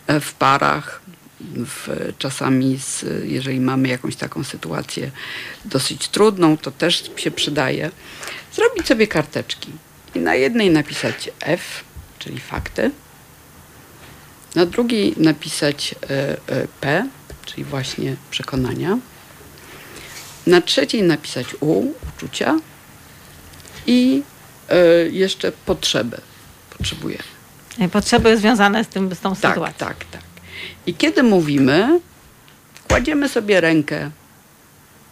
e, 0.08 0.20
w 0.20 0.34
parach, 0.34 1.02
w, 1.42 2.14
czasami 2.20 2.80
z, 2.80 3.06
jeżeli 3.24 3.60
mamy 3.60 3.88
jakąś 3.88 4.16
taką 4.16 4.44
sytuację 4.44 5.12
dosyć 5.66 6.08
trudną, 6.08 6.58
to 6.58 6.72
też 6.72 7.12
się 7.16 7.32
przydaje. 7.32 7.92
Zrobić 8.54 8.88
sobie 8.88 9.08
karteczki 9.08 9.72
i 10.16 10.20
na 10.20 10.36
jednej 10.36 10.70
napisać 10.70 11.30
F, 11.40 11.84
czyli 12.20 12.40
fakty, 12.40 12.92
na 14.56 14.66
drugiej 14.66 15.14
napisać 15.18 15.96
e, 16.04 16.08
e, 16.48 16.68
P, 16.82 17.08
czyli 17.46 17.64
właśnie 17.64 18.16
przekonania. 18.32 18.98
Na 20.48 20.62
trzeciej 20.62 21.04
napisać 21.04 21.48
U, 21.60 21.94
uczucia. 22.18 22.60
I 23.88 24.24
e, 24.70 24.86
jeszcze 25.10 25.52
potrzeby. 25.52 26.18
Potrzebuję. 26.78 27.18
Potrzeby 27.92 28.38
związane 28.38 28.84
z, 28.84 28.88
tym, 28.88 29.16
z 29.16 29.20
tą 29.20 29.36
Tak, 29.36 29.52
sytuacją. 29.52 29.88
tak, 29.88 30.06
tak. 30.12 30.22
I 30.88 30.94
kiedy 30.94 31.24
mówimy, 31.24 32.00
kładziemy 32.88 33.30
sobie 33.30 33.62
rękę 33.62 34.12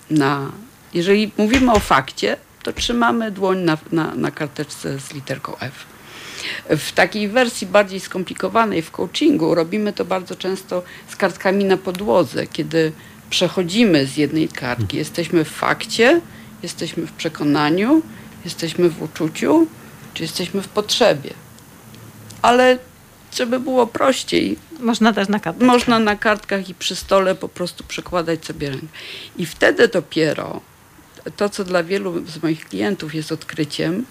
na. 0.09 0.51
Jeżeli 0.93 1.31
mówimy 1.37 1.71
o 1.71 1.79
fakcie, 1.79 2.37
to 2.63 2.73
trzymamy 2.73 3.31
dłoń 3.31 3.59
na, 3.59 3.77
na, 3.91 4.15
na 4.15 4.31
karteczce 4.31 4.99
z 4.99 5.13
literką 5.13 5.57
F. 5.59 5.85
W 6.69 6.91
takiej 6.91 7.27
wersji 7.27 7.67
bardziej 7.67 7.99
skomplikowanej 7.99 8.81
w 8.81 8.91
coachingu 8.91 9.55
robimy 9.55 9.93
to 9.93 10.05
bardzo 10.05 10.35
często 10.35 10.83
z 11.07 11.15
kartkami 11.15 11.65
na 11.65 11.77
podłodze, 11.77 12.47
kiedy 12.47 12.91
przechodzimy 13.29 14.05
z 14.05 14.17
jednej 14.17 14.47
kartki. 14.47 14.97
Jesteśmy 14.97 15.45
w 15.45 15.49
fakcie, 15.49 16.21
jesteśmy 16.63 17.07
w 17.07 17.11
przekonaniu, 17.11 18.01
jesteśmy 18.45 18.89
w 18.89 19.01
uczuciu, 19.01 19.67
czy 20.13 20.23
jesteśmy 20.23 20.61
w 20.61 20.67
potrzebie. 20.67 21.33
Ale 22.41 22.77
żeby 23.38 23.59
było 23.59 23.88
prościej, 23.88 24.57
Można 24.79 25.13
też 25.13 25.27
na 25.27 25.39
kartę. 25.39 25.65
można 25.65 25.99
na 25.99 26.15
kartkach 26.15 26.69
i 26.69 26.73
przy 26.75 26.95
stole 26.95 27.36
po 27.36 27.49
prostu 27.49 27.84
przekładać 27.84 28.45
sobie 28.45 28.69
rękę. 28.69 28.88
I 29.38 29.45
wtedy 29.45 29.88
dopiero 29.88 30.61
to, 31.38 31.49
co 31.49 31.63
dla 31.63 31.84
wielu 31.84 32.25
z 32.25 32.43
moich 32.43 32.65
klientów 32.65 33.15
jest 33.15 33.31
odkryciem, 33.31 34.05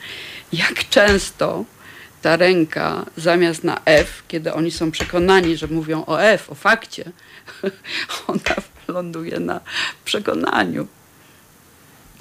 jak 0.52 0.88
często 0.88 1.64
ta 2.22 2.36
ręka 2.36 3.06
zamiast 3.16 3.64
na 3.64 3.80
F, 3.84 4.22
kiedy 4.28 4.52
oni 4.54 4.70
są 4.70 4.90
przekonani, 4.90 5.56
że 5.56 5.66
mówią 5.66 6.04
o 6.06 6.22
F, 6.22 6.50
o 6.50 6.54
fakcie, 6.54 7.04
ona 8.26 8.54
ląduje 8.88 9.40
na 9.40 9.60
przekonaniu. 10.04 10.86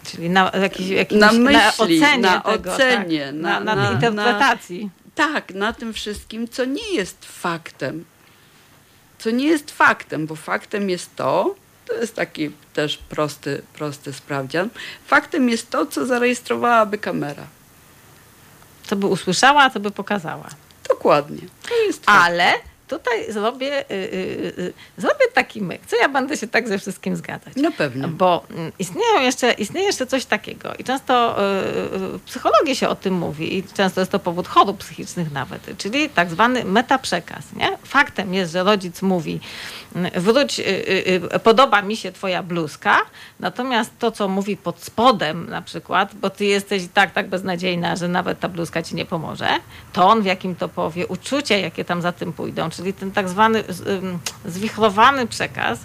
Czyli 0.04 0.30
na, 0.30 0.52
jakiś, 0.62 0.88
jakimś, 0.88 1.22
Na 1.22 1.32
na 1.32 1.40
myśli, 1.40 2.02
ocenie 2.04 2.18
na 2.18 2.40
tego, 2.40 2.74
ocenie, 2.74 3.26
tak? 3.26 3.36
na- 3.36 3.60
na, 3.60 3.76
na, 3.76 3.84
na- 3.84 3.92
interpretacji. 3.92 4.90
Tak, 5.16 5.54
na 5.54 5.74
tym 5.74 5.94
wszystkim, 5.94 6.48
co 6.48 6.66
nie 6.66 6.94
jest 6.94 7.26
faktem. 7.26 8.06
Co 9.20 9.32
nie 9.32 9.46
jest 9.46 9.72
faktem, 9.72 10.28
bo 10.28 10.36
faktem 10.36 10.90
jest 10.90 11.16
to, 11.16 11.56
to 11.86 11.94
jest 11.94 12.16
taki 12.16 12.52
też 12.74 12.98
prosty, 12.98 13.62
prosty 13.74 14.14
sprawdzian. 14.14 14.70
Faktem 15.06 15.50
jest 15.50 15.70
to, 15.70 15.86
co 15.86 16.06
zarejestrowałaby 16.06 16.98
kamera. 16.98 17.48
Co 18.84 18.96
by 18.96 19.08
usłyszała, 19.08 19.70
co 19.70 19.80
by 19.80 19.92
pokazała. 19.92 20.50
Dokładnie. 20.90 21.42
To 21.70 21.76
jest 21.76 22.06
fakt. 22.06 22.18
Ale 22.18 22.54
tutaj 22.92 23.34
zrobię, 23.34 23.92
y, 23.92 23.94
y, 23.94 24.54
y, 24.60 24.74
zrobię 24.98 25.26
taki 25.34 25.62
myk, 25.62 25.82
co 25.86 25.96
ja 25.96 26.10
będę 26.10 26.38
się 26.38 26.48
tak 26.48 26.68
ze 26.68 26.78
wszystkim 26.78 27.16
zgadzać. 27.16 27.54
No 27.56 27.72
pewnie. 27.78 28.08
Bo 28.08 28.44
mm, 28.50 28.72
istnieją 28.80 29.22
jeszcze, 29.22 29.52
istnieje 29.52 29.86
jeszcze 29.86 30.08
coś 30.08 30.26
takiego 30.26 30.74
i 30.80 30.84
często 30.84 31.36
w 31.38 32.20
psychologii 32.26 32.76
się 32.76 32.90
o 32.90 32.96
tym 32.96 33.14
mówi 33.14 33.58
i 33.58 33.64
często 33.64 34.02
jest 34.02 34.12
to 34.12 34.20
powód 34.20 34.48
chorób 34.48 34.78
psychicznych 34.78 35.32
nawet, 35.32 35.78
czyli 35.78 36.10
tak 36.10 36.30
zwany 36.30 36.64
metaprzekaz. 36.66 37.44
Nie? 37.56 37.78
Faktem 37.84 38.34
jest, 38.34 38.52
że 38.52 38.64
rodzic 38.64 39.02
mówi 39.02 39.40
wróć, 40.16 40.60
y, 40.60 40.64
y, 40.64 41.36
y, 41.36 41.40
podoba 41.40 41.82
mi 41.82 41.98
się 41.98 42.12
twoja 42.12 42.44
bluzka, 42.44 42.98
natomiast 43.40 43.92
to, 44.00 44.12
co 44.12 44.28
mówi 44.28 44.58
pod 44.58 44.84
spodem 44.84 45.50
na 45.50 45.62
przykład, 45.62 46.16
bo 46.16 46.30
ty 46.30 46.46
jesteś 46.46 46.84
tak, 46.94 47.12
tak 47.12 47.30
beznadziejna, 47.30 47.96
że 47.96 48.08
nawet 48.08 48.40
ta 48.40 48.50
bluzka 48.50 48.84
ci 48.84 48.96
nie 48.96 49.06
pomoże, 49.06 49.50
ton, 49.94 50.22
w 50.22 50.26
jakim 50.26 50.56
to 50.56 50.70
powie, 50.70 51.08
uczucia, 51.08 51.58
jakie 51.58 51.86
tam 51.86 52.02
za 52.02 52.12
tym 52.12 52.34
pójdą, 52.34 52.70
czyli 52.70 52.94
ten 52.94 53.12
tak 53.12 53.30
zwany 53.30 53.64
zwichrowany 54.46 55.28
przekaz, 55.28 55.80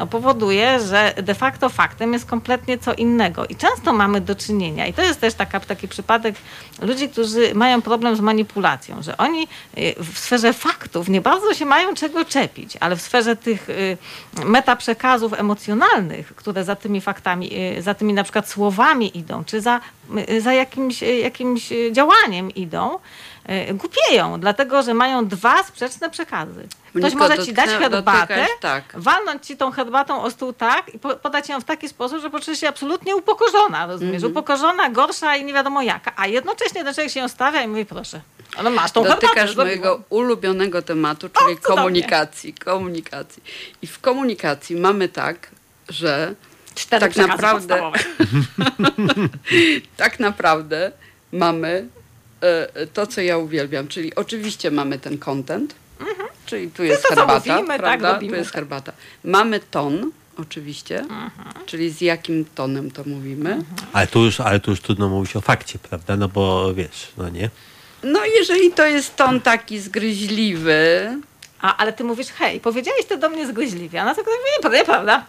no, 0.00 0.06
powoduje, 0.06 0.80
że 0.80 1.14
de 1.22 1.34
facto 1.34 1.68
faktem 1.68 2.12
jest 2.12 2.26
kompletnie 2.26 2.78
co 2.78 2.94
innego. 2.94 3.46
I 3.46 3.56
często 3.56 3.92
mamy 3.92 4.20
do 4.20 4.34
czynienia, 4.34 4.86
i 4.86 4.92
to 4.92 5.02
jest 5.02 5.20
też 5.20 5.34
taka, 5.34 5.60
taki 5.60 5.88
przypadek 5.88 6.34
ludzi, 6.82 7.08
którzy 7.08 7.54
mają 7.54 7.82
problem 7.82 8.16
z 8.16 8.20
manipulacją, 8.20 9.02
że 9.02 9.16
oni 9.16 9.48
y, 9.78 9.94
w 9.98 10.18
sferze 10.18 10.52
faktów 10.52 11.08
nie 11.08 11.20
bardzo 11.20 11.54
się 11.54 11.64
mają 11.64 11.94
czego 11.94 12.24
czepić, 12.24 12.76
ale 12.80 12.96
w 12.96 13.02
sferze 13.02 13.36
tych 13.36 13.70
y, 13.70 13.96
metaprzekazów 14.44 15.40
emocjonalnych, 15.40 16.34
które 16.34 16.64
za 16.64 16.76
tymi 16.76 17.00
faktami, 17.00 17.50
y, 17.78 17.82
za 17.82 17.94
tymi 17.94 18.12
na 18.12 18.22
przykład 18.22 18.48
słowami 18.48 19.18
idą, 19.18 19.44
czy 19.44 19.60
za, 19.60 19.80
za 20.40 20.52
jakimś, 20.52 21.02
jakimś 21.02 21.72
działaniem 21.92 22.50
idą, 22.50 22.98
głupieją, 23.74 24.40
dlatego 24.40 24.82
że 24.82 24.94
mają 24.94 25.26
dwa 25.28 25.62
sprzeczne 25.62 26.10
przekazy. 26.10 26.68
Ktoś 26.90 27.02
Moniko, 27.02 27.18
może 27.28 27.46
ci 27.46 27.52
dać 27.52 27.70
herbatę, 27.70 28.34
dotykasz- 28.34 28.60
tak. 28.60 28.84
walnąć 28.94 29.46
ci 29.46 29.56
tą 29.56 29.70
herbatą 29.70 30.22
o 30.22 30.30
stół 30.30 30.52
tak 30.52 30.94
i 30.94 30.98
po, 30.98 31.16
podać 31.16 31.48
ją 31.48 31.60
w 31.60 31.64
taki 31.64 31.88
sposób, 31.88 32.20
że 32.20 32.30
poczujesz 32.30 32.60
się 32.60 32.68
absolutnie 32.68 33.16
upokorzona, 33.16 33.86
rozumiesz? 33.86 34.14
Mhm. 34.14 34.32
Upokorzona, 34.32 34.90
gorsza 34.90 35.36
i 35.36 35.44
nie 35.44 35.52
wiadomo 35.52 35.82
jaka, 35.82 36.12
a 36.16 36.26
jednocześnie 36.26 36.84
ten 36.84 36.94
człowiek 36.94 37.12
się 37.12 37.20
ją 37.20 37.28
stawia 37.28 37.62
i 37.62 37.68
mówi, 37.68 37.86
proszę, 37.86 38.20
ale 38.56 38.70
masz 38.70 38.92
tą 38.92 39.02
herbatę. 39.02 39.26
Dotykasz 39.26 39.56
mojego 39.56 40.02
ulubionego 40.10 40.82
tematu, 40.82 41.28
czyli 41.28 41.56
cudownie. 41.56 41.76
komunikacji. 41.76 42.54
Komunikacji. 42.54 43.42
I 43.82 43.86
w 43.86 44.00
komunikacji 44.00 44.76
mamy 44.76 45.08
tak, 45.08 45.48
że 45.88 46.34
Cztery 46.74 47.00
tak 47.00 47.16
naprawdę- 47.16 47.92
tak 49.96 50.20
naprawdę 50.20 50.92
mamy 51.32 51.68
e, 51.68 51.99
to, 52.92 53.06
co 53.06 53.20
ja 53.20 53.38
uwielbiam, 53.38 53.88
czyli 53.88 54.14
oczywiście 54.14 54.70
mamy 54.70 54.98
ten 54.98 55.18
content, 55.18 55.74
czyli 56.46 56.70
tu 56.70 56.84
jest 56.84 57.02
to, 57.02 57.08
herbata, 57.08 57.34
mówimy, 57.34 57.68
tak, 57.68 57.80
prawda? 57.80 58.12
robimy, 58.12 58.32
tu 58.32 58.38
jest 58.38 58.50
tak. 58.50 58.54
herbata. 58.54 58.92
Mamy 59.24 59.60
ton, 59.60 60.10
oczywiście, 60.38 61.04
czyli 61.66 61.90
z 61.90 62.00
jakim 62.00 62.44
tonem 62.54 62.90
to 62.90 63.04
mówimy. 63.04 63.62
Ale 63.92 64.06
tu, 64.06 64.24
już, 64.24 64.40
ale 64.40 64.60
tu 64.60 64.70
już 64.70 64.80
trudno 64.80 65.08
mówić 65.08 65.36
o 65.36 65.40
fakcie, 65.40 65.78
prawda? 65.78 66.16
No 66.16 66.28
bo 66.28 66.74
wiesz, 66.74 67.12
no 67.16 67.28
nie? 67.28 67.50
No 68.02 68.24
jeżeli 68.24 68.72
to 68.72 68.86
jest 68.86 69.16
ton 69.16 69.40
taki 69.40 69.80
zgryźliwy, 69.80 71.08
A, 71.60 71.76
ale 71.76 71.92
ty 71.92 72.04
mówisz, 72.04 72.28
hej, 72.28 72.60
powiedziałeś 72.60 73.06
to 73.06 73.16
do 73.16 73.28
mnie 73.30 73.46
zgryźliwie, 73.46 74.02
a 74.02 74.04
na 74.04 74.14
to 74.14 74.20
mówię, 74.20 74.76
nieprawda. 74.78 75.24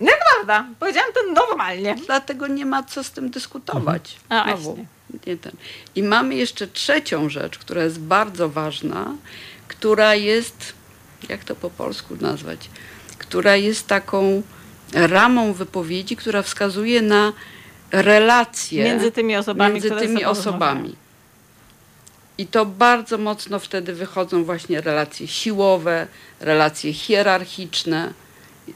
Nieprawda. 0.00 0.66
Powiedziałam 0.80 1.10
to 1.12 1.20
normalnie. 1.32 1.96
dlatego 2.06 2.46
nie 2.46 2.66
ma 2.66 2.82
co 2.82 3.04
z 3.04 3.10
tym 3.10 3.30
dyskutować. 3.30 4.16
A, 4.28 4.44
Znowu, 4.44 4.62
właśnie. 4.62 4.93
Nie 5.26 5.36
ten. 5.36 5.52
I 5.94 6.02
mamy 6.02 6.34
jeszcze 6.34 6.66
trzecią 6.66 7.28
rzecz, 7.28 7.58
która 7.58 7.84
jest 7.84 8.00
bardzo 8.00 8.48
ważna, 8.48 9.14
która 9.68 10.14
jest, 10.14 10.72
jak 11.28 11.44
to 11.44 11.54
po 11.56 11.70
polsku 11.70 12.16
nazwać, 12.20 12.70
która 13.18 13.56
jest 13.56 13.86
taką 13.86 14.42
ramą 14.92 15.52
wypowiedzi, 15.52 16.16
która 16.16 16.42
wskazuje 16.42 17.02
na 17.02 17.32
relacje 17.92 18.84
Między 18.84 19.12
tymi 19.12 19.36
osobami, 19.36 19.72
między 19.72 19.90
tymi 19.90 20.24
osobami. 20.24 20.96
I 22.38 22.46
to 22.46 22.66
bardzo 22.66 23.18
mocno 23.18 23.58
wtedy 23.58 23.92
wychodzą 23.92 24.44
właśnie 24.44 24.80
relacje 24.80 25.28
siłowe, 25.28 26.06
relacje 26.40 26.92
hierarchiczne 26.92 28.12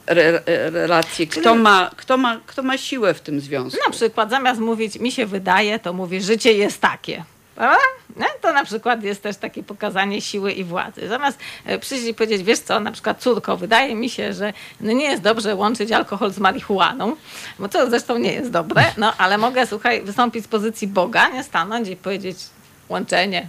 re, 0.07 0.41
relacje, 0.71 1.27
kto 1.27 1.55
ma, 1.55 1.91
kto, 1.95 2.17
ma, 2.17 2.39
kto 2.45 2.63
ma 2.63 2.77
siłę 2.77 3.13
w 3.13 3.21
tym 3.21 3.39
związku. 3.39 3.79
Na 3.85 3.91
przykład 3.91 4.29
zamiast 4.29 4.61
mówić 4.61 4.99
mi 4.99 5.11
się 5.11 5.25
wydaje, 5.25 5.79
to 5.79 5.93
mówi 5.93 6.21
życie 6.21 6.53
jest 6.53 6.81
takie. 6.81 7.23
To 8.41 8.53
na 8.53 8.65
przykład 8.65 9.03
jest 9.03 9.23
też 9.23 9.37
takie 9.37 9.63
pokazanie 9.63 10.21
siły 10.21 10.51
i 10.51 10.63
władzy. 10.63 11.07
Zamiast 11.07 11.39
e, 11.65 11.79
przyjść 11.79 12.07
i 12.07 12.13
powiedzieć, 12.13 12.43
wiesz 12.43 12.59
co, 12.59 12.79
na 12.79 12.91
przykład 12.91 13.21
córko, 13.21 13.57
wydaje 13.57 13.95
mi 13.95 14.09
się, 14.09 14.33
że 14.33 14.53
no 14.81 14.91
nie 14.91 15.05
jest 15.05 15.23
dobrze 15.23 15.55
łączyć 15.55 15.91
alkohol 15.91 16.31
z 16.31 16.39
marihuaną, 16.39 17.15
bo 17.59 17.69
to 17.69 17.89
zresztą 17.89 18.17
nie 18.17 18.33
jest 18.33 18.51
dobre, 18.51 18.83
no 18.97 19.13
ale 19.17 19.37
mogę, 19.37 19.67
słuchaj, 19.67 20.01
wystąpić 20.01 20.45
z 20.45 20.47
pozycji 20.47 20.87
Boga, 20.87 21.29
nie 21.29 21.43
stanąć 21.43 21.87
i 21.87 21.95
powiedzieć 21.95 22.37
łączenie 22.89 23.47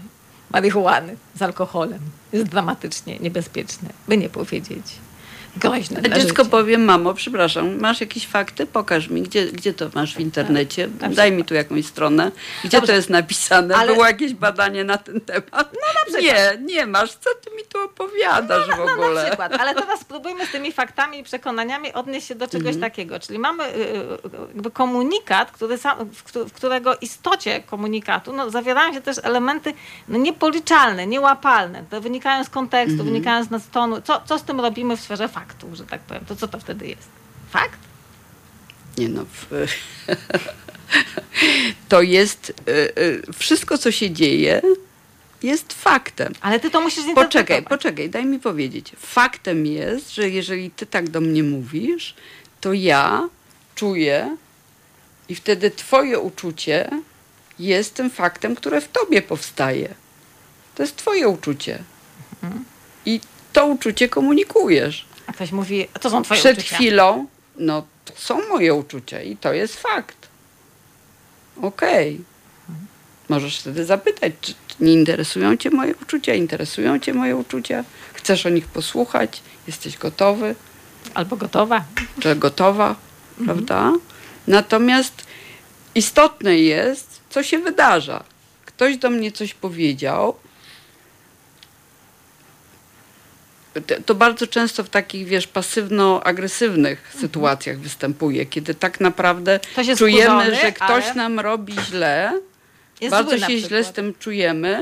marihuany 0.51 1.17
z 1.35 1.43
alkoholem 1.43 2.01
jest 2.33 2.47
dramatycznie 2.47 3.19
niebezpieczne, 3.19 3.89
by 4.09 4.17
nie 4.17 4.29
powiedzieć 4.29 4.87
groźne 5.57 5.99
A 5.99 6.01
dla 6.03 6.19
dziecko 6.19 6.45
powie, 6.45 6.79
mamo, 6.79 7.15
przepraszam, 7.15 7.81
masz 7.81 8.01
jakieś 8.01 8.27
fakty? 8.27 8.67
Pokaż 8.67 9.09
mi, 9.09 9.23
gdzie, 9.23 9.47
gdzie 9.47 9.75
to 9.75 9.87
masz 9.95 10.15
w 10.15 10.21
internecie? 10.21 10.89
Na 11.01 11.09
Daj 11.09 11.33
mi 11.33 11.45
tu 11.45 11.55
jakąś 11.55 11.87
stronę. 11.87 12.31
Gdzie 12.65 12.77
Dobrze. 12.79 12.87
to 12.93 12.97
jest 12.97 13.11
napisane? 13.11 13.77
Ale- 13.77 13.93
Było 13.93 14.07
jakieś 14.07 14.35
badanie 14.35 14.85
na 14.85 14.99
ten 14.99 15.21
temat? 15.21 15.75
No 16.13 16.19
Nie, 16.21 16.59
nie 16.61 16.87
masz. 16.87 17.11
Co 17.13 17.31
ty 17.45 17.51
mi 17.57 17.63
tu 17.69 17.85
opowiadasz 17.85 18.67
w 18.67 18.69
No 18.79 18.85
na 18.85 18.93
ogóle? 18.93 19.27
przykład, 19.27 19.53
ale 19.61 19.75
teraz 19.75 20.01
spróbujmy 20.01 20.47
z 20.47 20.51
tymi 20.51 20.73
faktami 20.73 21.19
i 21.19 21.23
przekonaniami 21.23 21.93
odnieść 21.93 22.27
się 22.27 22.35
do 22.35 22.47
czegoś 22.49 22.67
Mhm. 22.75 22.81
takiego. 22.81 23.21
Czyli 23.21 23.39
mamy 23.39 23.65
y, 23.65 23.69
y, 23.77 24.19
jakby 24.55 24.71
komunikat, 24.71 25.51
który 25.51 25.79
sam, 25.79 25.99
w, 26.11 26.33
w 26.49 26.53
którego 26.53 26.97
istocie 27.01 27.61
komunikatu 27.63 28.33
no, 28.33 28.51
zawierają 28.51 28.95
się 28.95 29.01
też 29.01 29.17
elementy 29.23 29.73
no, 30.09 30.19
niepoliczalne, 30.19 31.07
niełapalne. 31.07 31.85
To 31.91 32.01
wynikają 32.01 32.45
z 32.45 32.51
kontekstu, 32.51 32.93
Mhm. 32.93 33.09
wynikają 33.09 33.45
z 33.45 33.69
tonu. 33.73 34.01
Co, 34.05 34.21
co 34.27 34.39
z 34.39 34.43
tym 34.43 34.61
robimy 34.61 34.97
w 34.97 35.01
sferze 35.01 35.29
faktów, 35.29 35.40
że 35.73 35.87
tak 35.87 36.01
powiem? 36.01 36.25
To 36.25 36.37
co 36.37 36.49
to 36.49 36.59
wtedy 36.61 36.87
jest? 36.87 37.09
Fakt? 37.51 37.79
Nie 38.99 39.09
no. 39.09 39.25
To 41.89 42.03
jest 42.03 42.51
y, 42.69 42.73
y, 42.99 43.23
wszystko, 43.39 43.79
co 43.79 43.93
się 43.93 44.11
dzieje, 44.11 44.63
jest 45.43 45.73
faktem. 45.73 46.33
Ale 46.41 46.61
ty 46.61 46.71
to 46.71 46.81
musisz 46.81 47.05
Poczekaj, 47.15 47.17
zinterpretować. 47.17 47.69
poczekaj, 47.69 48.11
daj 48.11 48.27
mi 48.27 48.39
powiedzieć. 48.39 48.93
Faktem 48.99 49.67
jest, 49.67 50.15
że 50.15 50.29
jeżeli 50.31 50.71
ty 50.71 50.87
tak 50.87 51.09
do 51.11 51.21
mnie 51.21 51.43
mówisz, 51.43 52.15
to 52.61 52.73
ja 52.73 53.29
czuję 53.75 54.37
i 55.29 55.35
wtedy 55.35 55.71
twoje 55.71 56.19
uczucie 56.19 56.91
jest 57.59 57.95
tym 57.95 58.11
faktem, 58.11 58.55
które 58.55 58.81
w 58.81 58.89
tobie 58.89 59.23
powstaje. 59.23 59.95
To 60.75 60.83
jest 60.83 60.97
twoje 60.97 61.29
uczucie. 61.29 61.79
I 63.07 63.21
to 63.53 63.67
uczucie 63.67 64.09
komunikujesz. 64.09 65.07
Ktoś 65.41 65.53
mówi, 65.53 65.89
to 66.01 66.11
są 66.11 66.23
twoje 66.23 66.41
Przed 66.41 66.59
uczucia. 66.59 66.77
chwilą, 66.77 67.27
no 67.57 67.83
to 68.05 68.13
są 68.17 68.49
moje 68.49 68.75
uczucia 68.75 69.23
i 69.23 69.37
to 69.37 69.53
jest 69.53 69.81
fakt. 69.81 70.29
Okej. 71.63 72.21
Możesz 73.29 73.61
wtedy 73.61 73.85
zapytać, 73.85 74.33
czy 74.41 74.55
nie 74.81 74.93
interesują 74.93 75.57
cię 75.57 75.71
moje 75.71 75.95
uczucia? 76.03 76.35
Interesują 76.35 76.99
cię 76.99 77.15
moje 77.15 77.37
uczucia? 77.37 77.85
Chcesz 78.15 78.47
o 78.47 78.49
nich 78.49 78.67
posłuchać? 78.67 79.43
Jesteś 79.67 79.99
gotowy? 79.99 80.55
Albo 81.15 81.37
gotowa. 81.37 81.85
Czy 82.21 82.37
gotowa? 82.37 82.97
Prawda? 83.45 83.93
Natomiast 84.47 85.25
istotne 85.95 86.59
jest, 86.59 87.21
co 87.31 87.43
się 87.43 87.59
wydarza. 87.59 88.25
Ktoś 88.67 88.97
do 88.97 89.11
mnie 89.11 89.33
coś 89.33 89.55
powiedział. 89.55 90.33
Te- 90.35 90.51
To 94.07 94.15
bardzo 94.15 94.47
często 94.47 94.85
w 94.85 94.89
takich, 94.89 95.27
wiesz, 95.27 95.47
pasywno-agresywnych 95.47 96.97
sytuacjach 97.19 97.79
występuje, 97.79 98.47
kiedy 98.47 98.75
tak 98.75 99.01
naprawdę 99.01 99.61
czujemy, 99.99 100.31
wkurzony, 100.31 100.57
że 100.57 100.73
ktoś 100.73 101.05
ale- 101.05 101.15
nam 101.15 101.41
robi 101.41 101.75
źle, 101.89 102.41
Jest 103.01 103.11
bardzo 103.11 103.39
się 103.39 103.59
źle 103.59 103.85
z 103.85 103.93
tym 103.93 104.15
czujemy, 104.19 104.81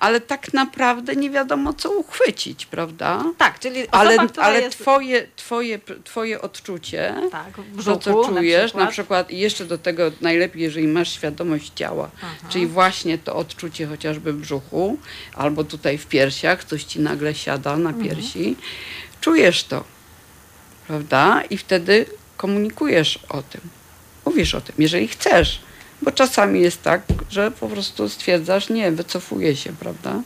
ale 0.00 0.20
tak 0.20 0.54
naprawdę 0.54 1.16
nie 1.16 1.30
wiadomo, 1.30 1.72
co 1.72 1.90
uchwycić, 1.90 2.66
prawda? 2.66 3.24
Tak, 3.38 3.58
czyli 3.58 3.80
osoba, 3.82 3.98
Ale, 3.98 4.16
ale 4.36 4.60
jest... 4.60 4.78
twoje, 4.78 5.26
twoje, 5.36 5.78
twoje 6.04 6.40
odczucie, 6.40 7.14
Tak, 7.32 7.52
w 7.52 7.56
to 7.84 7.96
brzuchu 7.96 8.24
co 8.24 8.28
czujesz, 8.28 8.62
na 8.62 8.66
przykład. 8.66 8.84
na 8.84 8.90
przykład 8.90 9.30
i 9.30 9.38
jeszcze 9.38 9.64
do 9.64 9.78
tego 9.78 10.10
najlepiej, 10.20 10.62
jeżeli 10.62 10.88
masz 10.88 11.12
świadomość 11.12 11.72
ciała, 11.74 12.10
czyli 12.48 12.66
właśnie 12.66 13.18
to 13.18 13.36
odczucie 13.36 13.86
chociażby 13.86 14.32
w 14.32 14.36
brzuchu, 14.40 14.98
albo 15.34 15.64
tutaj 15.64 15.98
w 15.98 16.06
piersiach, 16.06 16.64
coś 16.64 16.84
ci 16.84 17.00
nagle 17.00 17.34
siada 17.34 17.76
na 17.76 17.90
Mhm. 17.90 18.08
piersi, 18.08 18.56
czujesz 19.20 19.64
to, 19.64 19.84
prawda? 20.86 21.42
I 21.50 21.56
wtedy 21.58 22.06
komunikujesz 22.36 23.18
o 23.28 23.42
tym, 23.42 23.60
mówisz 24.24 24.54
o 24.54 24.60
tym, 24.60 24.74
jeżeli 24.78 25.08
chcesz, 25.08 25.60
bo 26.02 26.12
czasami 26.12 26.60
jest 26.60 26.82
tak, 26.82 27.02
że 27.30 27.50
po 27.50 27.68
prostu 27.68 28.08
stwierdzasz, 28.08 28.68
nie, 28.68 28.92
wycofuję 28.92 29.56
się, 29.56 29.72
prawda? 29.72 30.22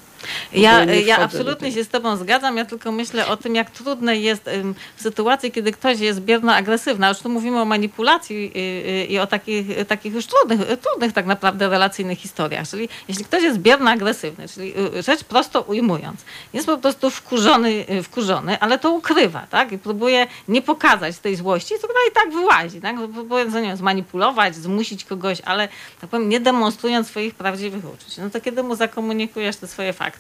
Ja, 0.53 0.85
ja 0.85 1.19
absolutnie 1.19 1.73
się 1.73 1.85
z 1.85 1.89
Tobą 1.89 2.17
zgadzam. 2.17 2.57
Ja 2.57 2.65
tylko 2.65 2.93
myślę 2.93 3.27
o 3.27 3.37
tym, 3.37 3.55
jak 3.55 3.71
trudne 3.71 4.17
jest 4.17 4.51
w 4.97 5.03
sytuacji, 5.03 5.53
kiedy 5.53 5.73
ktoś 5.73 6.01
jest 6.01 6.21
bierno-agresywny. 6.21 7.09
Już 7.09 7.19
tu 7.19 7.29
mówimy 7.29 7.61
o 7.61 7.65
manipulacji 7.65 8.53
y, 8.57 8.59
y, 8.59 9.05
i 9.05 9.19
o 9.19 9.27
takich, 9.27 9.79
y, 9.79 9.85
takich 9.85 10.15
już 10.15 10.27
trudnych, 10.27 10.61
trudnych 10.79 11.13
tak 11.13 11.27
naprawdę 11.27 11.69
relacyjnych 11.69 12.19
historiach. 12.19 12.69
Czyli 12.69 12.89
jeśli 13.09 13.25
ktoś 13.25 13.43
jest 13.43 13.59
bierno-agresywny, 13.59 14.49
czyli 14.49 14.75
rzecz 15.07 15.25
prosto 15.25 15.61
ujmując, 15.61 16.21
jest 16.53 16.67
po 16.67 16.79
prostu 16.79 17.11
wkurzony, 17.11 17.85
wkurzony 18.03 18.59
ale 18.61 18.79
to 18.79 18.93
ukrywa, 18.93 19.47
tak? 19.51 19.73
I 19.73 19.79
próbuje 19.79 20.27
nie 20.49 20.63
pokazać 20.63 21.19
tej 21.19 21.37
złości, 21.37 21.75
która 21.79 21.99
i 22.11 22.13
tak 22.15 22.33
wyłazi, 22.33 22.81
tak? 22.81 22.97
Próbuje, 23.15 23.45
nie 23.45 23.63
wiem, 23.63 23.77
zmanipulować, 23.77 24.57
zmusić 24.57 25.05
kogoś, 25.05 25.41
ale 25.45 25.69
tak 26.01 26.11
powiem, 26.11 26.29
nie 26.29 26.41
demonstrując 26.41 27.09
swoich 27.09 27.35
prawdziwych 27.35 27.85
uczuć. 27.85 28.17
No 28.19 28.31
to 28.31 28.41
kiedy 28.41 28.63
mu 28.63 28.77
zakomunikujesz 28.77 29.57
te 29.57 29.67
swoje 29.67 29.93
fakty, 29.93 30.12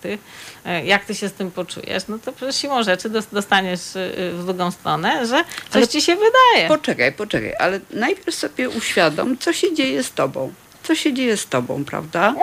e, 0.64 0.84
jak 0.86 1.04
ty 1.04 1.14
się 1.14 1.28
z 1.28 1.32
tym 1.32 1.50
poczujesz, 1.50 2.02
no 2.08 2.18
to 2.18 2.52
siłą 2.52 2.82
rzeczy 2.82 3.08
dos- 3.08 3.26
dostaniesz 3.32 3.96
e, 3.96 4.10
w 4.32 4.44
drugą 4.46 4.70
stronę, 4.70 5.26
że 5.26 5.44
coś 5.44 5.76
Ale 5.76 5.88
ci 5.88 6.02
się 6.02 6.16
wydaje. 6.16 6.68
Poczekaj, 6.68 7.12
poczekaj, 7.12 7.54
ale 7.58 7.80
najpierw 7.90 8.36
sobie 8.36 8.68
uświadom, 8.70 9.38
co 9.38 9.52
się 9.52 9.74
dzieje 9.74 10.02
z 10.02 10.12
tobą. 10.12 10.52
Co 10.82 10.94
się 10.94 11.12
dzieje 11.12 11.36
z 11.36 11.46
tobą, 11.46 11.84
prawda? 11.84 12.34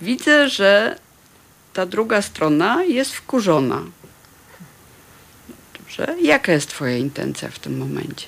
Widzę, 0.00 0.48
że 0.48 0.98
ta 1.72 1.86
druga 1.86 2.22
strona 2.22 2.84
jest 2.84 3.12
wkurzona. 3.14 3.82
Dobrze. 5.78 6.14
Jaka 6.22 6.52
jest 6.52 6.68
twoja 6.68 6.96
intencja 6.96 7.48
w 7.48 7.58
tym 7.58 7.78
momencie? 7.78 8.26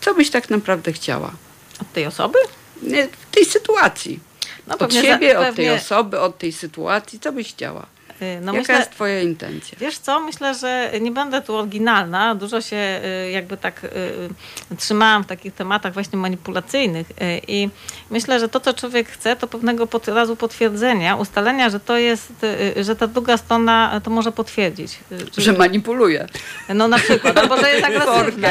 Co 0.00 0.14
byś 0.14 0.30
tak 0.30 0.50
naprawdę 0.50 0.92
chciała? 0.92 1.32
Od 1.80 1.92
tej 1.92 2.06
osoby? 2.06 2.38
Nie, 2.82 3.08
w 3.08 3.34
tej 3.34 3.44
sytuacji. 3.44 4.20
No 4.66 4.74
od 4.74 4.80
pewnie 4.80 5.00
za- 5.02 5.06
siebie, 5.06 5.38
od 5.38 5.56
tej 5.56 5.70
osoby, 5.70 6.20
od 6.20 6.38
tej 6.38 6.52
sytuacji. 6.52 7.20
Co 7.20 7.32
byś 7.32 7.48
chciała? 7.48 7.86
Y, 8.22 8.38
No 8.40 8.52
Jaka 8.52 8.58
myślę, 8.58 8.74
jest 8.78 8.90
twoja 8.90 9.20
intencja? 9.20 9.78
Wiesz 9.80 9.98
co, 9.98 10.20
myślę, 10.20 10.54
że 10.54 10.90
nie 11.00 11.10
będę 11.10 11.42
tu 11.42 11.56
oryginalna. 11.56 12.34
Dużo 12.34 12.60
się 12.60 13.00
y, 13.26 13.30
jakby 13.30 13.56
tak 13.56 13.84
y, 13.84 14.76
trzymałam 14.76 15.24
w 15.24 15.26
takich 15.26 15.54
tematach 15.54 15.92
właśnie 15.92 16.18
manipulacyjnych 16.18 17.06
i 17.48 17.68
myślę, 18.10 18.40
że 18.40 18.48
to, 18.48 18.60
co 18.60 18.74
człowiek 18.74 19.08
chce, 19.08 19.36
to 19.36 19.46
pewnego 19.46 19.88
razu 20.06 20.36
potwierdzenia, 20.36 21.16
ustalenia, 21.16 21.70
że 21.70 21.80
to 21.80 21.96
jest, 21.96 22.32
że 22.80 22.96
ta 22.96 23.06
druga 23.06 23.36
strona 23.36 24.00
to 24.04 24.10
może 24.10 24.32
potwierdzić. 24.32 24.98
Czyli- 25.08 25.44
Że 25.44 25.52
manipuluje. 25.52 26.26
No 26.68 26.88
na 26.88 26.98
przykład, 26.98 27.38
albo 27.38 27.56
że 27.60 27.70
jest 27.70 27.84
agresywna. 27.84 28.48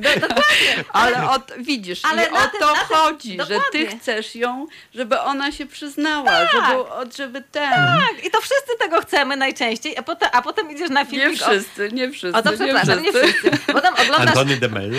Do- 0.00 0.20
Dokładnie. 0.20 0.84
Ale 0.92 1.30
o, 1.30 1.40
widzisz, 1.58 2.00
Ale 2.04 2.30
o 2.30 2.36
tym- 2.36 2.60
to 2.60 2.66
na 2.66 2.72
tym- 2.74 2.96
chodzi, 2.96 3.38
że 3.48 3.58
ty 3.72 3.86
chcesz 3.86 4.34
ją, 4.36 4.66
żeby 4.94 5.20
ona 5.20 5.52
się 5.52 5.66
przyznała, 5.66 6.26
Tak. 6.30 6.48
żeby, 6.52 6.88
od- 6.90 7.16
żeby 7.16 7.42
ten. 7.52 7.70
Tak, 7.70 8.25
i 8.26 8.30
to 8.30 8.40
wszyscy 8.40 8.72
tego 8.78 9.00
chcemy 9.00 9.36
najczęściej, 9.36 9.96
a 9.98 10.02
potem, 10.02 10.28
a 10.32 10.42
potem 10.42 10.70
idziesz 10.72 10.90
na 10.90 11.04
film. 11.04 11.30
Nie 11.30 11.36
wszyscy, 11.36 11.88
nie 11.92 12.10
wszyscy. 12.10 12.38
O, 12.38 12.42
to 12.42 12.50
nie 12.50 12.56
przepraszam, 12.56 13.02
nie 13.02 13.12
wszyscy. 13.12 13.32
wszyscy. 13.50 13.72
Potem 13.72 13.94
oglądasz 13.94 14.28
Antony 14.28 14.56
de 14.56 14.68
Mello? 14.68 14.96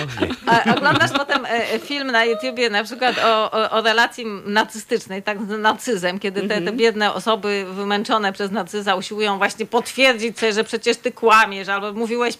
Nie. 0.65 0.73
Oglądasz 0.75 1.11
potem 1.11 1.45
e, 1.45 1.79
film 1.79 2.11
na 2.11 2.25
YouTubie 2.25 2.69
na 2.69 2.83
przykład 2.83 3.15
o, 3.25 3.51
o, 3.51 3.69
o 3.71 3.81
relacji 3.81 4.25
narcystycznej, 4.45 5.23
tak, 5.23 5.37
z 5.43 5.59
narcyzem, 5.59 6.19
kiedy 6.19 6.41
te, 6.41 6.47
te 6.47 6.55
Mhm. 6.55 6.77
biedne 6.77 7.13
osoby 7.13 7.65
wymęczone 7.73 8.33
przez 8.33 8.51
narcyza 8.51 8.95
usiłują 8.95 9.37
właśnie 9.37 9.65
potwierdzić 9.65 10.39
sobie, 10.39 10.53
że 10.53 10.63
przecież 10.63 10.97
ty 10.97 11.11
kłamiesz, 11.11 11.67
albo 11.69 11.93
mówiłeś, 11.93 12.37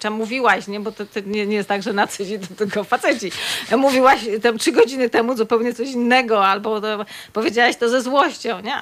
czy 0.00 0.10
mówiłaś, 0.10 0.66
nie, 0.66 0.80
bo 0.80 0.92
to, 0.92 1.06
to 1.06 1.20
nie, 1.26 1.46
nie 1.46 1.56
jest 1.56 1.68
tak, 1.68 1.82
że 1.82 1.92
narcyzi 1.92 2.38
to 2.38 2.54
tylko 2.54 2.84
faceci. 2.84 3.32
Mówiłaś 3.76 4.20
tam 4.42 4.58
trzy 4.58 4.72
godziny 4.72 5.10
temu 5.10 5.36
zupełnie 5.36 5.74
coś 5.74 5.88
innego, 5.90 6.46
albo 6.46 6.80
to, 6.80 7.04
powiedziałaś 7.32 7.76
to 7.76 7.88
ze 7.88 8.02
złością, 8.02 8.60
nie? 8.60 8.76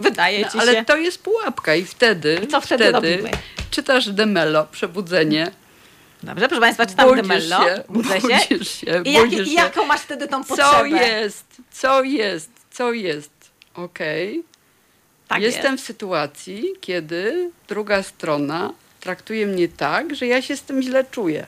Wydaje 0.00 0.40
No, 0.42 0.48
ci 0.50 0.58
ale 0.58 0.72
się. 0.74 0.84
to 0.84 0.96
jest 0.96 1.22
pułapka 1.22 1.74
i 1.74 1.84
wtedy, 1.84 2.40
I 2.44 2.46
co 2.48 2.60
wtedy 2.60 2.92
robimy? 2.92 3.30
czytasz 3.70 4.08
Demelo, 4.08 4.66
Przebudzenie, 4.72 5.50
Dobrze, 6.22 6.48
proszę 6.48 6.60
Państwa, 6.60 6.86
czytam 6.86 7.08
budzisz 7.08 7.22
Demello, 7.22 7.64
się, 7.64 7.82
budzę 7.88 8.20
się. 8.20 8.28
budzisz 8.28 8.68
się, 8.72 9.02
I, 9.04 9.12
budzisz 9.18 9.48
I 9.48 9.52
jaką 9.52 9.86
masz 9.86 10.00
wtedy 10.00 10.28
tą 10.28 10.44
potrzebę? 10.44 10.70
Co 10.72 10.84
jest, 10.84 11.44
co 11.70 12.02
jest, 12.02 12.50
co 12.70 12.92
jest, 12.92 13.30
okej. 13.74 14.42
Tak 15.28 15.42
Jestem 15.42 15.72
jest. 15.72 15.84
w 15.84 15.86
sytuacji, 15.86 16.64
kiedy 16.80 17.50
druga 17.68 18.02
strona 18.02 18.72
traktuje 19.00 19.46
mnie 19.46 19.68
tak, 19.68 20.14
że 20.14 20.26
ja 20.26 20.42
się 20.42 20.56
z 20.56 20.62
tym 20.62 20.82
źle 20.82 21.04
czuję. 21.10 21.46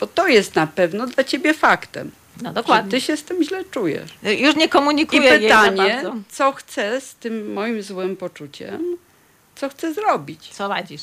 Bo 0.00 0.06
to 0.06 0.28
jest 0.28 0.54
na 0.54 0.66
pewno 0.66 1.06
dla 1.06 1.24
ciebie 1.24 1.54
faktem. 1.54 2.10
No 2.42 2.52
dokładnie. 2.52 2.90
ty 2.90 3.00
się 3.00 3.16
z 3.16 3.22
tym 3.22 3.44
źle 3.44 3.64
czujesz. 3.64 4.10
Już 4.22 4.56
nie 4.56 4.64
I 4.64 4.68
komunikuję 4.68 5.30
za 5.32 5.38
pytanie, 5.38 6.02
co 6.28 6.52
chcę 6.52 7.00
z 7.00 7.14
tym 7.14 7.52
moim 7.52 7.82
złym 7.82 8.16
poczuciem, 8.16 8.96
co 9.56 9.68
chcę 9.68 9.94
zrobić. 9.94 10.48
Co 10.48 10.68
radzisz? 10.68 11.02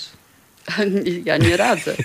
Ja 1.25 1.37
nie 1.37 1.57
radzę. 1.57 1.95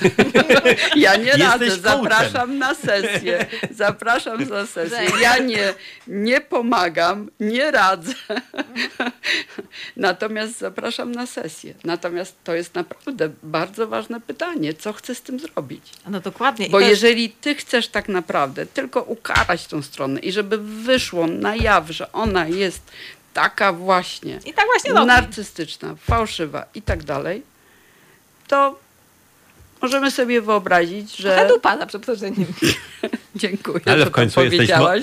Ja 0.96 1.16
nie 1.16 1.24
Jesteś 1.24 1.42
radzę. 1.42 1.80
Zapraszam 1.80 2.58
na 2.58 2.74
sesję. 2.74 3.46
Zapraszam 3.70 4.48
na 4.48 4.66
sesję. 4.66 4.98
Ja 5.20 5.38
nie, 5.38 5.74
nie 6.06 6.40
pomagam, 6.40 7.30
nie 7.40 7.70
radzę. 7.70 8.14
Natomiast 9.96 10.58
zapraszam 10.58 11.12
na 11.12 11.26
sesję. 11.26 11.74
Natomiast 11.84 12.36
to 12.44 12.54
jest 12.54 12.74
naprawdę 12.74 13.30
bardzo 13.42 13.86
ważne 13.86 14.20
pytanie, 14.20 14.74
co 14.74 14.92
chcę 14.92 15.14
z 15.14 15.22
tym 15.22 15.40
zrobić. 15.40 15.92
No 16.06 16.20
dokładnie. 16.20 16.68
Bo 16.68 16.80
jeżeli 16.80 17.30
ty 17.30 17.54
chcesz 17.54 17.88
tak 17.88 18.08
naprawdę 18.08 18.66
tylko 18.66 19.02
ukarać 19.02 19.66
tą 19.66 19.82
stronę 19.82 20.20
i 20.20 20.32
żeby 20.32 20.58
wyszło 20.58 21.26
na 21.26 21.56
jaw, 21.56 21.90
że 21.90 22.12
ona 22.12 22.48
jest 22.48 22.82
taka 23.34 23.72
właśnie 23.72 24.38
I 24.44 24.52
tak 24.52 24.66
właśnie 24.66 24.92
narcystyczna, 24.92 25.94
fałszywa 25.96 26.66
i 26.74 26.82
tak 26.82 27.04
dalej, 27.04 27.42
to 28.52 28.78
możemy 29.82 30.10
sobie 30.10 30.40
wyobrazić, 30.40 31.16
Trochę 31.16 31.42
że... 31.42 31.48
dupa 31.48 31.78
za 31.78 31.86
przeproszeniem. 31.86 32.46
Dziękuję, 33.36 33.80
Ale 33.86 34.04
w 34.04 34.04
to 34.04 34.10
końcu 34.10 34.40
jesteśmy- 34.40 34.66
powiedziałaś. 34.66 35.02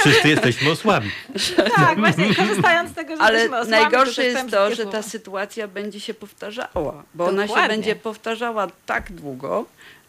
Wszyscy 0.00 0.28
jesteśmy 0.34 0.70
osłabi. 0.70 1.10
tak, 1.76 1.98
właśnie 1.98 2.34
korzystając 2.34 2.90
z 2.90 2.94
tego, 2.94 3.16
że 3.16 3.22
Ale 3.22 3.34
jesteśmy 3.34 3.56
osłabi, 3.58 3.82
najgorsze 3.82 4.24
jest 4.24 4.50
to, 4.50 4.74
że 4.74 4.86
ta 4.86 5.02
sytuacja 5.02 5.68
będzie 5.68 6.00
się 6.00 6.14
powtarzała, 6.14 7.02
bo 7.14 7.26
ona 7.26 7.42
się 7.42 7.48
Dokładnie. 7.48 7.68
będzie 7.76 7.96
powtarzała 7.96 8.66
tak 8.86 9.12
długo, 9.12 9.64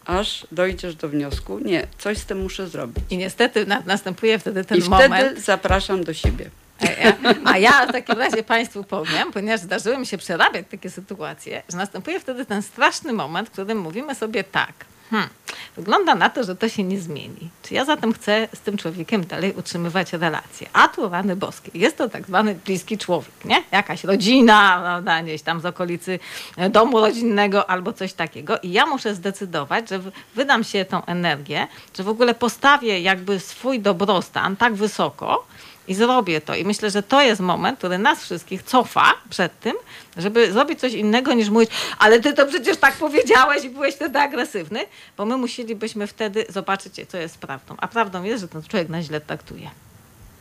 aż 0.06 0.46
dojdziesz 0.52 0.94
do 0.94 1.08
wniosku, 1.08 1.58
nie, 1.58 1.86
coś 1.98 2.18
z 2.18 2.24
tym 2.24 2.40
muszę 2.40 2.68
zrobić. 2.68 3.04
I 3.10 3.16
niestety 3.16 3.66
na, 3.66 3.82
następuje 3.86 4.38
wtedy 4.38 4.64
ten 4.64 4.78
I 4.78 4.80
wtedy 4.80 5.08
moment. 5.08 5.38
zapraszam 5.38 6.04
do 6.04 6.14
siebie. 6.14 6.50
A 6.80 6.86
ja, 7.02 7.14
a 7.44 7.58
ja 7.58 7.86
w 7.86 7.92
takim 7.92 8.18
razie 8.18 8.42
Państwu 8.42 8.84
powiem, 8.84 9.32
ponieważ 9.32 9.60
zdarzyły 9.60 9.98
mi 9.98 10.06
się 10.06 10.18
przerabiać 10.18 10.66
takie 10.70 10.90
sytuacje, 10.90 11.62
że 11.68 11.76
następuje 11.76 12.20
wtedy 12.20 12.46
ten 12.46 12.62
straszny 12.62 13.12
moment, 13.12 13.48
w 13.48 13.52
którym 13.52 13.78
mówimy 13.78 14.14
sobie 14.14 14.44
tak. 14.44 14.72
Hmm, 15.10 15.28
wygląda 15.76 16.14
na 16.14 16.30
to, 16.30 16.44
że 16.44 16.56
to 16.56 16.68
się 16.68 16.82
nie 16.82 17.00
zmieni. 17.00 17.50
Czy 17.62 17.74
ja 17.74 17.84
zatem 17.84 18.12
chcę 18.12 18.48
z 18.54 18.60
tym 18.60 18.76
człowiekiem 18.76 19.26
dalej 19.26 19.52
utrzymywać 19.52 20.12
relacje? 20.12 20.68
A 20.72 20.88
tu 20.88 21.08
rany 21.08 21.36
boskie. 21.36 21.70
Jest 21.74 21.96
to 21.96 22.08
tak 22.08 22.26
zwany 22.26 22.54
bliski 22.54 22.98
człowiek, 22.98 23.44
nie? 23.44 23.62
Jakaś 23.72 24.04
rodzina, 24.04 24.78
prawda, 24.82 25.22
gdzieś 25.22 25.42
tam 25.42 25.60
z 25.60 25.66
okolicy 25.66 26.18
e, 26.56 26.70
domu 26.70 27.00
rodzinnego 27.00 27.70
albo 27.70 27.92
coś 27.92 28.12
takiego. 28.12 28.58
I 28.58 28.72
ja 28.72 28.86
muszę 28.86 29.14
zdecydować, 29.14 29.88
że 29.88 30.00
wydam 30.34 30.64
się 30.64 30.84
tą 30.84 31.04
energię, 31.04 31.66
że 31.96 32.02
w 32.02 32.08
ogóle 32.08 32.34
postawię 32.34 33.00
jakby 33.00 33.40
swój 33.40 33.80
dobrostan 33.80 34.56
tak 34.56 34.74
wysoko, 34.74 35.46
i 35.90 35.94
zrobię 35.94 36.40
to. 36.40 36.54
I 36.54 36.64
myślę, 36.64 36.90
że 36.90 37.02
to 37.02 37.22
jest 37.22 37.40
moment, 37.40 37.78
który 37.78 37.98
nas 37.98 38.22
wszystkich 38.22 38.62
cofa 38.62 39.14
przed 39.30 39.60
tym, 39.60 39.76
żeby 40.16 40.52
zrobić 40.52 40.80
coś 40.80 40.92
innego 40.92 41.32
niż 41.32 41.48
mówić, 41.48 41.70
ale 41.98 42.20
ty 42.20 42.32
to 42.32 42.46
przecież 42.46 42.76
tak 42.76 42.94
powiedziałeś 42.94 43.64
i 43.64 43.70
byłeś 43.70 43.94
wtedy 43.94 44.18
agresywny, 44.18 44.80
bo 45.16 45.24
my 45.24 45.36
musielibyśmy 45.36 46.06
wtedy 46.06 46.44
zobaczyć, 46.48 46.94
co 47.08 47.18
jest 47.18 47.38
prawdą. 47.38 47.74
A 47.78 47.88
prawdą 47.88 48.22
jest, 48.22 48.40
że 48.40 48.48
ten 48.48 48.62
człowiek 48.62 48.88
nas 48.88 49.04
źle 49.04 49.20
traktuje. 49.20 49.70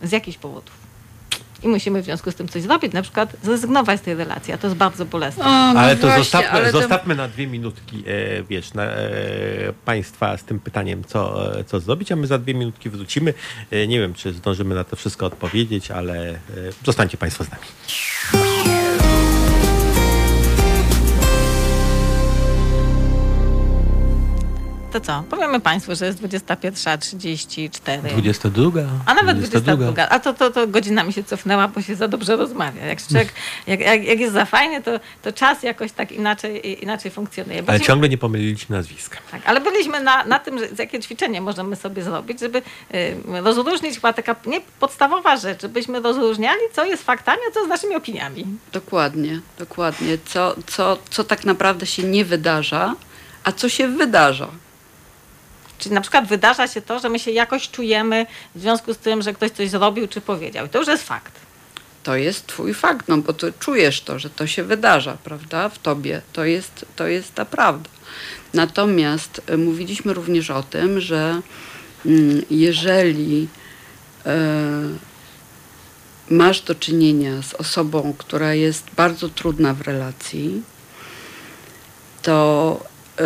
Z 0.02 0.12
jakichś 0.12 0.38
powodów. 0.38 0.89
I 1.64 1.68
musimy 1.68 2.02
w 2.02 2.06
związku 2.06 2.32
z 2.32 2.36
tym 2.36 2.48
coś 2.48 2.62
zrobić, 2.62 2.94
na 2.94 3.02
przykład 3.02 3.34
zrezygnować 3.44 4.00
z 4.00 4.04
tej 4.04 4.16
relacji, 4.16 4.54
a 4.54 4.58
to 4.58 4.68
jest 4.68 4.78
bardzo 4.78 5.06
bolesne. 5.06 5.44
Ale 5.46 5.96
to 5.96 6.02
No 6.02 6.08
właśnie, 6.08 6.24
zostawmy, 6.24 6.50
ale 6.50 6.72
to- 6.72 6.80
zostawmy 6.80 7.16
na 7.16 7.28
dwie 7.28 7.48
minutki, 7.48 8.04
e, 8.08 8.44
wiesz, 8.44 8.74
na, 8.74 8.84
e, 8.84 9.10
Państwa 9.86 10.38
z 10.38 10.44
tym 10.44 10.60
pytaniem, 10.60 11.04
co, 11.04 11.54
e, 11.60 11.64
co 11.64 11.80
zrobić, 11.80 12.12
a 12.12 12.16
my 12.16 12.28
za 12.28 12.38
dwie 12.38 12.54
minutki 12.54 12.90
wrócimy. 12.90 13.34
E, 13.72 13.88
nie 13.88 14.00
wiem, 14.00 14.14
czy 14.14 14.34
zdążymy 14.34 14.76
na 14.76 14.84
to 14.84 14.96
wszystko 14.96 15.26
odpowiedzieć, 15.26 15.92
ale 15.92 16.30
e, 16.30 16.38
zostańcie 16.86 17.18
Państwo 17.18 17.44
z 17.44 17.48
nami. 17.52 18.79
To 24.92 25.00
co? 25.00 25.24
Powiemy 25.30 25.60
Państwu, 25.60 25.96
że 25.96 26.06
jest 26.06 26.22
21.34. 26.22 28.02
22. 28.02 28.82
A 29.06 29.14
nawet 29.14 29.38
22. 29.38 30.10
A 30.10 30.20
to, 30.20 30.34
to, 30.34 30.52
to 30.52 30.68
godzina 30.68 31.04
mi 31.04 31.14
się 31.14 31.24
cofnęła, 31.24 31.68
bo 31.68 31.82
się 31.82 31.96
za 31.96 32.08
dobrze 32.08 32.36
rozmawia. 32.36 32.86
Jak, 32.86 33.08
człowiek, 33.08 33.34
jak, 33.68 33.80
jak, 33.80 34.04
jak 34.04 34.20
jest 34.20 34.34
za 34.34 34.46
fajnie, 34.46 34.82
to, 34.82 34.92
to 35.22 35.32
czas 35.34 35.64
jakoś 35.64 35.92
tak 35.92 36.12
inaczej, 36.12 36.84
inaczej 36.84 37.12
funkcjonuje. 37.12 37.58
Ale 37.58 37.66
Byliśmy- 37.66 37.88
ciągle 37.88 38.10
nie 38.10 38.18
pomyliliśmy 38.18 38.76
nazwiska. 38.76 39.18
tak, 39.32 39.42
ale 39.46 39.62
byliśmy 39.62 40.00
na, 40.04 40.26
na 40.26 40.40
tym, 40.40 40.60
że 40.60 40.66
jakie 40.80 41.00
ćwiczenie 41.00 41.42
możemy 41.42 41.76
sobie 41.76 42.04
zrobić, 42.04 42.40
żeby 42.40 42.58
y, 42.94 43.16
rozróżnić 43.42 43.96
chyba 43.96 44.14
taka 44.14 44.36
nie 44.46 44.62
podstawowa 44.80 45.38
rzecz, 45.38 45.62
żebyśmy 45.62 46.00
rozróżniali, 46.00 46.62
co 46.74 46.86
jest 46.86 47.04
faktami, 47.04 47.40
a 47.50 47.54
co 47.54 47.66
z 47.66 47.68
naszymi 47.68 47.96
opiniami. 47.96 48.46
Dokładnie, 48.72 49.40
dokładnie. 49.60 50.18
Co, 50.26 50.56
co, 50.68 50.98
co 51.10 51.24
tak 51.24 51.46
naprawdę 51.46 51.86
się 51.86 52.04
nie 52.04 52.26
wydarza, 52.26 52.96
a 53.44 53.52
co 53.52 53.70
się 53.70 53.88
wydarza. 53.88 54.48
Czyli 55.80 55.96
na 55.96 56.02
przykład 56.02 56.28
wydarza 56.28 56.68
się 56.68 56.82
to, 56.82 57.00
że 57.00 57.10
my 57.10 57.20
się 57.20 57.32
jakoś 57.32 57.70
czujemy 57.70 58.26
w 58.56 58.62
związku 58.62 58.94
z 58.94 58.98
tym, 58.98 59.22
że 59.22 59.34
ktoś 59.34 59.52
coś 59.52 59.70
zrobił 59.70 60.08
czy 60.08 60.22
powiedział. 60.22 60.66
I 60.66 60.70
to 60.70 60.80
już 60.80 60.88
jest 60.88 61.04
fakt. 61.04 61.34
To 62.04 62.16
jest 62.16 62.48
twój 62.48 62.74
fakt, 62.74 63.08
no 63.08 63.18
bo 63.18 63.34
ty 63.34 63.54
czujesz 63.60 64.02
to, 64.02 64.20
że 64.20 64.30
to 64.30 64.48
się 64.48 64.64
wydarza, 64.64 65.18
prawda, 65.24 65.70
w 65.70 65.80
tobie. 65.80 66.22
To 66.34 66.46
jest, 66.46 66.86
to 66.96 67.08
jest 67.08 67.36
ta 67.36 67.46
prawda. 67.46 67.90
Natomiast 68.54 69.42
e, 69.48 69.58
mówiliśmy 69.58 70.14
również 70.14 70.50
o 70.50 70.64
tym, 70.64 71.02
że 71.02 71.42
mm, 72.06 72.42
jeżeli 72.50 73.48
e, 74.26 74.40
masz 76.30 76.62
do 76.62 76.76
czynienia 76.76 77.42
z 77.42 77.54
osobą, 77.54 78.14
która 78.18 78.54
jest 78.54 78.86
bardzo 78.96 79.30
trudna 79.30 79.74
w 79.74 79.82
relacji, 79.82 80.62
to 82.22 82.80
e, 83.18 83.24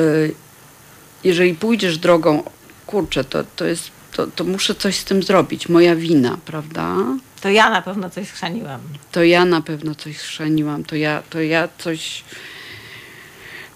jeżeli 1.23 1.53
pójdziesz 1.53 1.97
drogą, 1.97 2.43
kurczę, 2.85 3.23
to, 3.23 3.43
to 3.55 3.65
jest, 3.65 3.91
to, 4.11 4.27
to 4.27 4.43
muszę 4.43 4.75
coś 4.75 4.95
z 4.95 5.03
tym 5.03 5.23
zrobić, 5.23 5.69
moja 5.69 5.95
wina, 5.95 6.37
prawda? 6.45 6.95
To 7.41 7.49
ja 7.49 7.69
na 7.69 7.81
pewno 7.81 8.09
coś 8.09 8.27
schrzaniłam. 8.27 8.81
to 9.11 9.23
ja 9.23 9.45
na 9.45 9.61
pewno 9.61 9.95
coś 9.95 10.17
schrzaniłam, 10.17 10.83
to 10.83 10.95
ja, 10.95 11.23
to 11.29 11.41
ja 11.41 11.69
coś. 11.77 12.23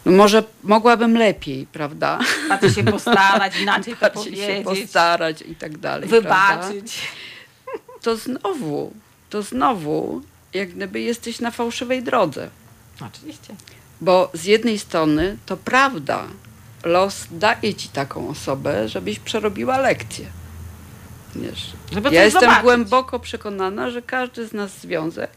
No 0.06 0.12
może 0.12 0.43
mogłabym 0.64 1.18
lepiej, 1.18 1.68
prawda? 1.72 2.20
Bardziej 2.50 2.72
się 2.72 2.84
postarać, 2.84 3.60
inaczej 3.62 3.93
to 3.93 4.00
Bardziej 4.00 4.36
się 4.36 4.64
powiedzieć, 4.64 4.84
postarać 4.86 5.41
i 5.41 5.56
tak 5.56 5.78
dalej. 5.78 6.10
Prawda? 6.10 6.58
wybaczyć. 6.58 7.02
To 8.02 8.18
znowu, 8.18 8.93
to 9.30 9.41
znowu, 9.41 10.22
jak 10.54 10.70
gdyby 10.70 11.02
jesteś 11.02 11.39
na 11.39 11.52
fałszywej 11.52 12.04
drodze. 12.04 12.50
Oczywiście. 13.02 13.56
Bo 14.02 14.30
z 14.34 14.43
jednej 14.43 14.80
strony 14.80 15.38
to 15.45 15.58
prawda, 15.58 16.28
los 16.88 17.26
daje 17.32 17.74
ci 17.74 17.90
taką 17.90 18.30
osobę, 18.30 18.90
żebyś 18.90 19.20
przerobiła 19.20 19.78
lekcję. 19.78 20.26
Wiesz, 21.36 21.74
Żeby 21.92 22.10
ja 22.16 22.24
jestem 22.24 22.42
zobaczyć. 22.42 22.64
głęboko 22.64 23.20
przekonana, 23.20 23.90
że 23.92 24.02
każdy 24.02 24.48
z 24.48 24.54
nas 24.54 24.72
związek 24.80 25.32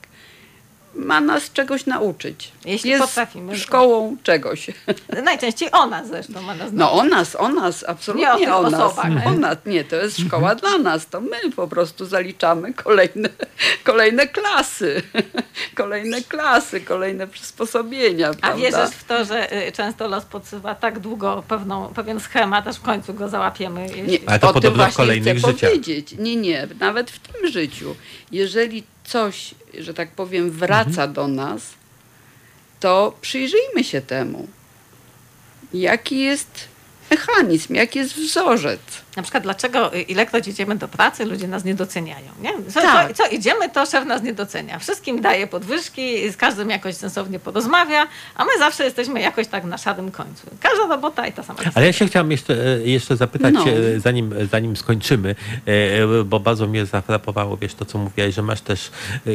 ma 0.95 1.21
nas 1.21 1.53
czegoś 1.53 1.87
nauczyć. 1.87 2.53
Jeśli 2.65 2.91
Jest 2.91 3.05
potrafimy. 3.05 3.59
szkołą 3.59 4.17
czegoś. 4.23 4.67
Najczęściej 5.25 5.69
ona 5.73 6.05
zresztą 6.05 6.43
ma 6.43 6.55
nas 6.55 6.71
No 6.73 6.93
o 6.93 7.05
nas, 7.05 7.37
o 7.37 7.49
nas, 7.49 7.85
absolutnie 7.89 8.29
Nie 8.41 8.55
o 8.55 8.59
o, 8.59 8.71
nas. 8.71 8.81
osobach, 8.81 9.11
nie? 9.11 9.25
O 9.25 9.31
nas. 9.33 9.59
Nie, 9.67 9.85
to 9.85 9.97
jest 9.97 10.19
szkoła 10.19 10.55
dla 10.55 10.79
nas. 10.79 11.07
To 11.07 11.21
my 11.21 11.37
po 11.57 11.69
prostu 11.69 12.07
zaliczamy 12.07 12.75
kolejne, 12.75 13.29
kolejne 13.85 14.27
klasy. 14.27 15.03
Kolejne 15.75 16.23
klasy, 16.23 16.81
kolejne 16.81 17.27
przysposobienia. 17.27 18.29
A 18.31 18.35
prawda? 18.35 18.57
wierzysz 18.59 18.91
w 18.97 19.05
to, 19.05 19.25
że 19.25 19.67
y, 19.69 19.73
często 19.73 20.09
los 20.09 20.25
podsyła 20.25 20.75
tak 20.75 20.99
długo 20.99 21.43
pewną, 21.49 21.89
pewien 21.95 22.21
schemat, 22.21 22.67
aż 22.69 22.77
w 22.77 22.81
końcu 22.83 23.15
go 23.15 23.29
załapiemy. 23.29 23.83
Jeśli... 23.87 24.03
Nie, 24.03 24.19
Ale 24.27 24.39
to 24.39 24.49
o 24.49 24.53
tym 24.53 24.55
podobno 24.63 24.71
w 24.71 24.77
właśnie 24.87 24.97
kolejnych 24.97 25.39
chcę 25.39 25.47
życiach. 25.53 25.71
powiedzieć. 25.71 26.15
Nie, 26.19 26.37
nie, 26.37 26.69
nawet 26.81 27.11
w 27.11 27.19
tym 27.19 27.49
życiu. 27.51 27.95
Jeżeli 28.33 28.83
coś, 29.11 29.55
że 29.79 29.95
tak 29.95 30.11
powiem, 30.11 30.51
wraca 30.51 30.89
Mhm. 30.91 31.13
do 31.13 31.29
nas, 31.29 31.63
to 32.81 33.17
przyjrzyjmy 33.21 33.85
się 33.85 34.01
temu. 34.01 34.49
Jaki 35.75 36.19
jest 36.21 36.69
mechanizm, 37.11 37.75
jaki 37.75 37.99
jest 37.99 38.15
wzorzec. 38.15 38.81
Na 39.17 39.23
przykład 39.23 39.43
dlaczego 39.43 39.95
y, 39.95 40.03
ilekroć 40.03 40.49
idziemy 40.49 40.77
do 40.77 40.89
pracy, 40.89 41.25
ludzie 41.25 41.49
nas 41.49 41.65
nie 41.65 41.75
doceniają. 41.75 42.27
Nie? 42.43 42.53
Co, 42.73 42.81
Tak. 42.81 43.09
co, 43.09 43.15
co 43.25 43.31
idziemy, 43.31 43.69
to 43.71 43.87
szef 43.87 44.07
nas 44.07 44.23
nie 44.23 44.33
docenia. 44.33 44.79
Wszystkim 44.79 45.21
daje 45.21 45.47
podwyżki, 45.47 46.31
z 46.31 46.37
każdym 46.37 46.71
jakoś 46.71 46.95
sensownie 46.95 47.39
porozmawia, 47.39 48.07
a 48.35 48.45
my 48.45 48.51
zawsze 48.59 48.85
jesteśmy 48.85 49.21
jakoś 49.21 49.47
tak 49.47 49.65
na 49.65 49.79
szarym 49.79 50.11
końcu. 50.11 50.47
Każda 50.61 50.87
robota 50.87 51.27
i 51.27 51.33
ta 51.33 51.43
sama 51.43 51.59
Ale 51.75 51.87
ja 51.87 51.93
się 51.93 52.07
chciałam 52.07 52.31
jeszcze, 52.31 52.55
e, 52.67 52.83
jeszcze 52.89 53.17
zapytać, 53.17 53.55
No. 53.55 53.65
e, 53.69 54.01
zanim, 54.01 54.35
zanim 54.51 54.77
skończymy, 54.77 55.35
e, 55.67 56.25
bo 56.25 56.41
bardzo 56.41 56.67
mnie 56.67 56.87
zafrapowało, 56.87 57.57
wiesz, 57.57 57.75
to 57.75 57.85
co 57.85 57.99
mówiłaś, 57.99 58.35
że 58.35 58.43
masz 58.43 58.61
też 58.61 58.91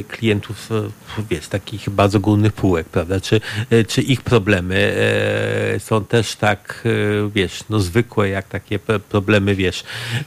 klientów, 0.07 0.69
wiesz, 1.29 1.47
takich 1.47 1.89
bardzo 1.89 2.19
górnych 2.19 2.53
półek, 2.53 2.89
prawda? 2.89 3.19
Czy, 3.21 3.41
czy 3.87 4.01
ich 4.01 4.21
problemy 4.21 4.95
są 5.79 6.05
też 6.05 6.35
tak, 6.35 6.83
wiesz, 7.35 7.63
no 7.69 7.79
zwykłe, 7.79 8.29
jak 8.29 8.47
takie 8.47 8.79
problemy, 9.09 9.55
wiesz, 9.55 9.64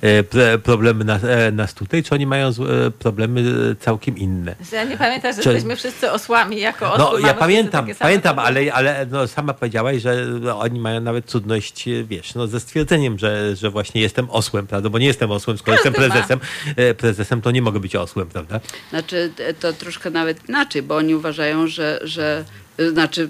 e, 0.01 0.23
pre- 0.23 0.59
problemy 0.59 1.05
nas, 1.05 1.25
e, 1.25 1.53
nas 1.53 1.75
tutaj, 1.75 2.03
czy 2.03 2.15
oni 2.15 2.27
mają 2.27 2.49
e, 2.49 2.53
problemy 2.91 3.41
e, 3.73 3.75
całkiem 3.77 4.19
inne? 4.19 4.55
Ja 4.73 4.85
nie 4.85 4.97
pamiętam, 4.97 5.33
że 5.33 5.43
Czy- 5.43 5.49
jesteśmy 5.49 5.77
wszyscy 5.77 6.11
osłami 6.13 6.61
jako 6.61 6.93
osły. 6.93 7.21
No, 7.21 7.29
ja 7.29 7.35
pamiętam, 7.35 7.87
pamiętam, 7.99 8.35
problemy. 8.37 8.73
ale, 8.73 8.73
ale 8.95 9.07
no, 9.11 9.27
sama 9.29 9.55
powiedziałaś, 9.55 10.03
że 10.03 10.27
oni 10.57 10.81
mają 10.81 11.01
nawet 11.01 11.27
trudność, 11.27 11.89
e, 11.89 12.05
wiesz, 12.05 12.35
no, 12.35 12.47
ze 12.47 12.61
stwierdzeniem, 12.61 13.19
że, 13.19 13.57
że 13.57 13.71
właśnie 13.71 14.01
jestem 14.01 14.31
osłem, 14.31 14.67
prawda? 14.67 14.89
Bo 14.91 14.99
nie 14.99 15.07
jestem 15.07 15.31
osłem, 15.31 15.59
skoro 15.59 15.77
Każdy 15.77 15.89
jestem 15.89 16.09
ma. 16.09 16.13
prezesem, 16.15 16.41
e, 16.77 16.95
prezesem, 16.95 17.41
to 17.41 17.51
nie 17.51 17.63
mogę 17.63 17.81
być 17.81 17.97
osłem, 17.97 18.27
prawda? 18.29 18.61
Znaczy 18.91 19.33
to 19.61 19.73
troszkę 19.73 20.11
nawet 20.11 20.49
inaczej, 20.49 20.83
bo 20.83 20.97
oni 20.97 21.15
uważają, 21.15 21.67
że, 21.67 22.01
że 22.03 22.45
znaczy 22.79 23.29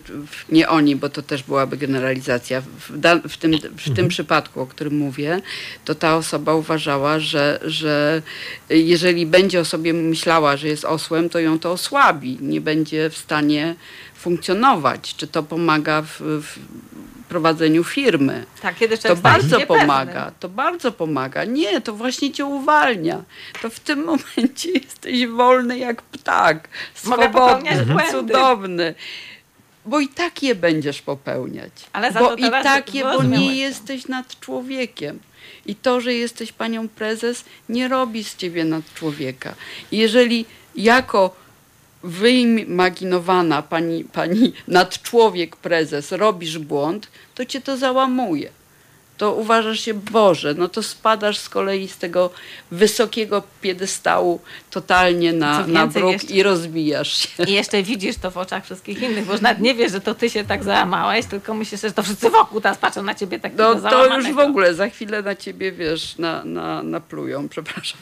nie 0.48 0.68
oni, 0.68 0.96
bo 0.96 1.08
to 1.08 1.22
też 1.22 1.42
byłaby 1.42 1.76
generalizacja. 1.76 2.60
W, 2.60 2.98
da, 2.98 3.16
w, 3.28 3.36
tym, 3.36 3.52
w 3.76 3.96
tym 3.96 4.08
przypadku, 4.08 4.60
o 4.60 4.66
którym 4.66 4.96
mówię, 4.96 5.40
to 5.84 5.94
ta 5.94 6.16
osoba 6.16 6.54
uważała, 6.54 7.20
że, 7.20 7.60
że 7.64 8.22
jeżeli 8.70 9.26
będzie 9.26 9.60
o 9.60 9.64
sobie 9.64 9.92
myślała, 9.92 10.56
że 10.56 10.68
jest 10.68 10.84
osłem, 10.84 11.28
to 11.28 11.38
ją 11.38 11.58
to 11.58 11.72
osłabi. 11.72 12.38
Nie 12.40 12.60
będzie 12.60 13.10
w 13.10 13.16
stanie 13.16 13.74
funkcjonować. 14.14 15.14
Czy 15.16 15.26
to 15.26 15.42
pomaga 15.42 16.02
w, 16.02 16.20
w 16.20 16.58
prowadzeniu 17.28 17.84
firmy? 17.84 18.44
Tak, 18.62 18.76
kiedy 18.76 18.98
To 18.98 19.16
bardzo 19.16 19.60
pomaga, 19.60 20.32
to 20.40 20.48
bardzo 20.48 20.92
pomaga. 20.92 21.44
Nie, 21.44 21.80
to 21.80 21.92
właśnie 21.92 22.32
cię 22.32 22.44
uwalnia. 22.44 23.22
To 23.62 23.70
w 23.70 23.80
tym 23.80 24.04
momencie 24.04 24.70
jesteś 24.84 25.26
wolny 25.26 25.78
jak 25.78 26.02
ptak. 26.02 26.68
Mogę 27.04 27.22
Swobodny, 27.22 27.86
błędy. 27.86 28.10
cudowny. 28.12 28.94
Bo 29.88 30.00
i 30.00 30.08
tak 30.08 30.42
je 30.42 30.54
będziesz 30.54 31.02
popełniać. 31.02 31.72
Ale 31.92 32.12
za 32.12 32.20
bo 32.20 32.28
to 32.28 32.36
i 32.36 32.50
tak 32.50 32.94
je, 32.94 33.04
bo 33.04 33.22
nie 33.22 33.56
jesteś 33.56 34.08
nad 34.08 34.40
człowiekiem. 34.40 35.18
I 35.66 35.74
to, 35.74 36.00
że 36.00 36.14
jesteś 36.14 36.52
panią 36.52 36.88
prezes, 36.88 37.44
nie 37.68 37.88
robi 37.88 38.24
z 38.24 38.36
ciebie 38.36 38.64
nad 38.64 38.94
człowieka. 38.94 39.54
Jeżeli 39.92 40.44
jako 40.76 41.36
wyimaginowana 42.02 43.62
pani, 43.62 44.04
pani 44.04 44.52
nadczłowiek 44.68 45.56
prezes 45.56 46.12
robisz 46.12 46.58
błąd, 46.58 47.08
to 47.34 47.44
cię 47.44 47.60
to 47.60 47.76
załamuje. 47.76 48.50
To 49.18 49.34
uważasz 49.34 49.80
się, 49.80 49.94
Boże, 49.94 50.54
no 50.54 50.68
to 50.68 50.82
spadasz 50.82 51.38
z 51.38 51.48
kolei 51.48 51.88
z 51.88 51.96
tego 51.96 52.30
wysokiego 52.70 53.42
piedestału 53.60 54.40
totalnie 54.70 55.32
na, 55.32 55.66
na 55.66 55.86
bruk 55.86 56.12
jeszcze- 56.12 56.34
i 56.34 56.42
rozbijasz 56.42 57.12
się. 57.18 57.44
I 57.44 57.52
jeszcze 57.52 57.82
widzisz 57.82 58.16
to 58.16 58.30
w 58.30 58.36
oczach 58.36 58.64
wszystkich 58.64 59.02
innych, 59.02 59.26
bo 59.26 59.32
już 59.32 59.40
nawet 59.40 59.60
nie 59.60 59.74
wiesz, 59.74 59.92
że 59.92 60.00
to 60.00 60.14
ty 60.14 60.30
się 60.30 60.44
tak 60.44 60.64
załamałeś, 60.64 61.26
tylko 61.26 61.54
myślisz, 61.54 61.80
że 61.80 61.92
to 61.92 62.02
wszyscy 62.02 62.30
wokół 62.30 62.60
teraz 62.60 62.78
patrzą 62.78 63.02
na 63.02 63.14
ciebie 63.14 63.40
tak 63.40 63.52
No 63.56 63.74
to 63.74 64.16
już 64.16 64.32
w 64.32 64.38
ogóle 64.38 64.74
za 64.74 64.88
chwilę 64.88 65.22
na 65.22 65.34
ciebie, 65.36 65.72
wiesz, 65.72 66.18
na, 66.18 66.44
na, 66.44 66.82
naplują, 66.82 67.48
przepraszam. 67.54 67.98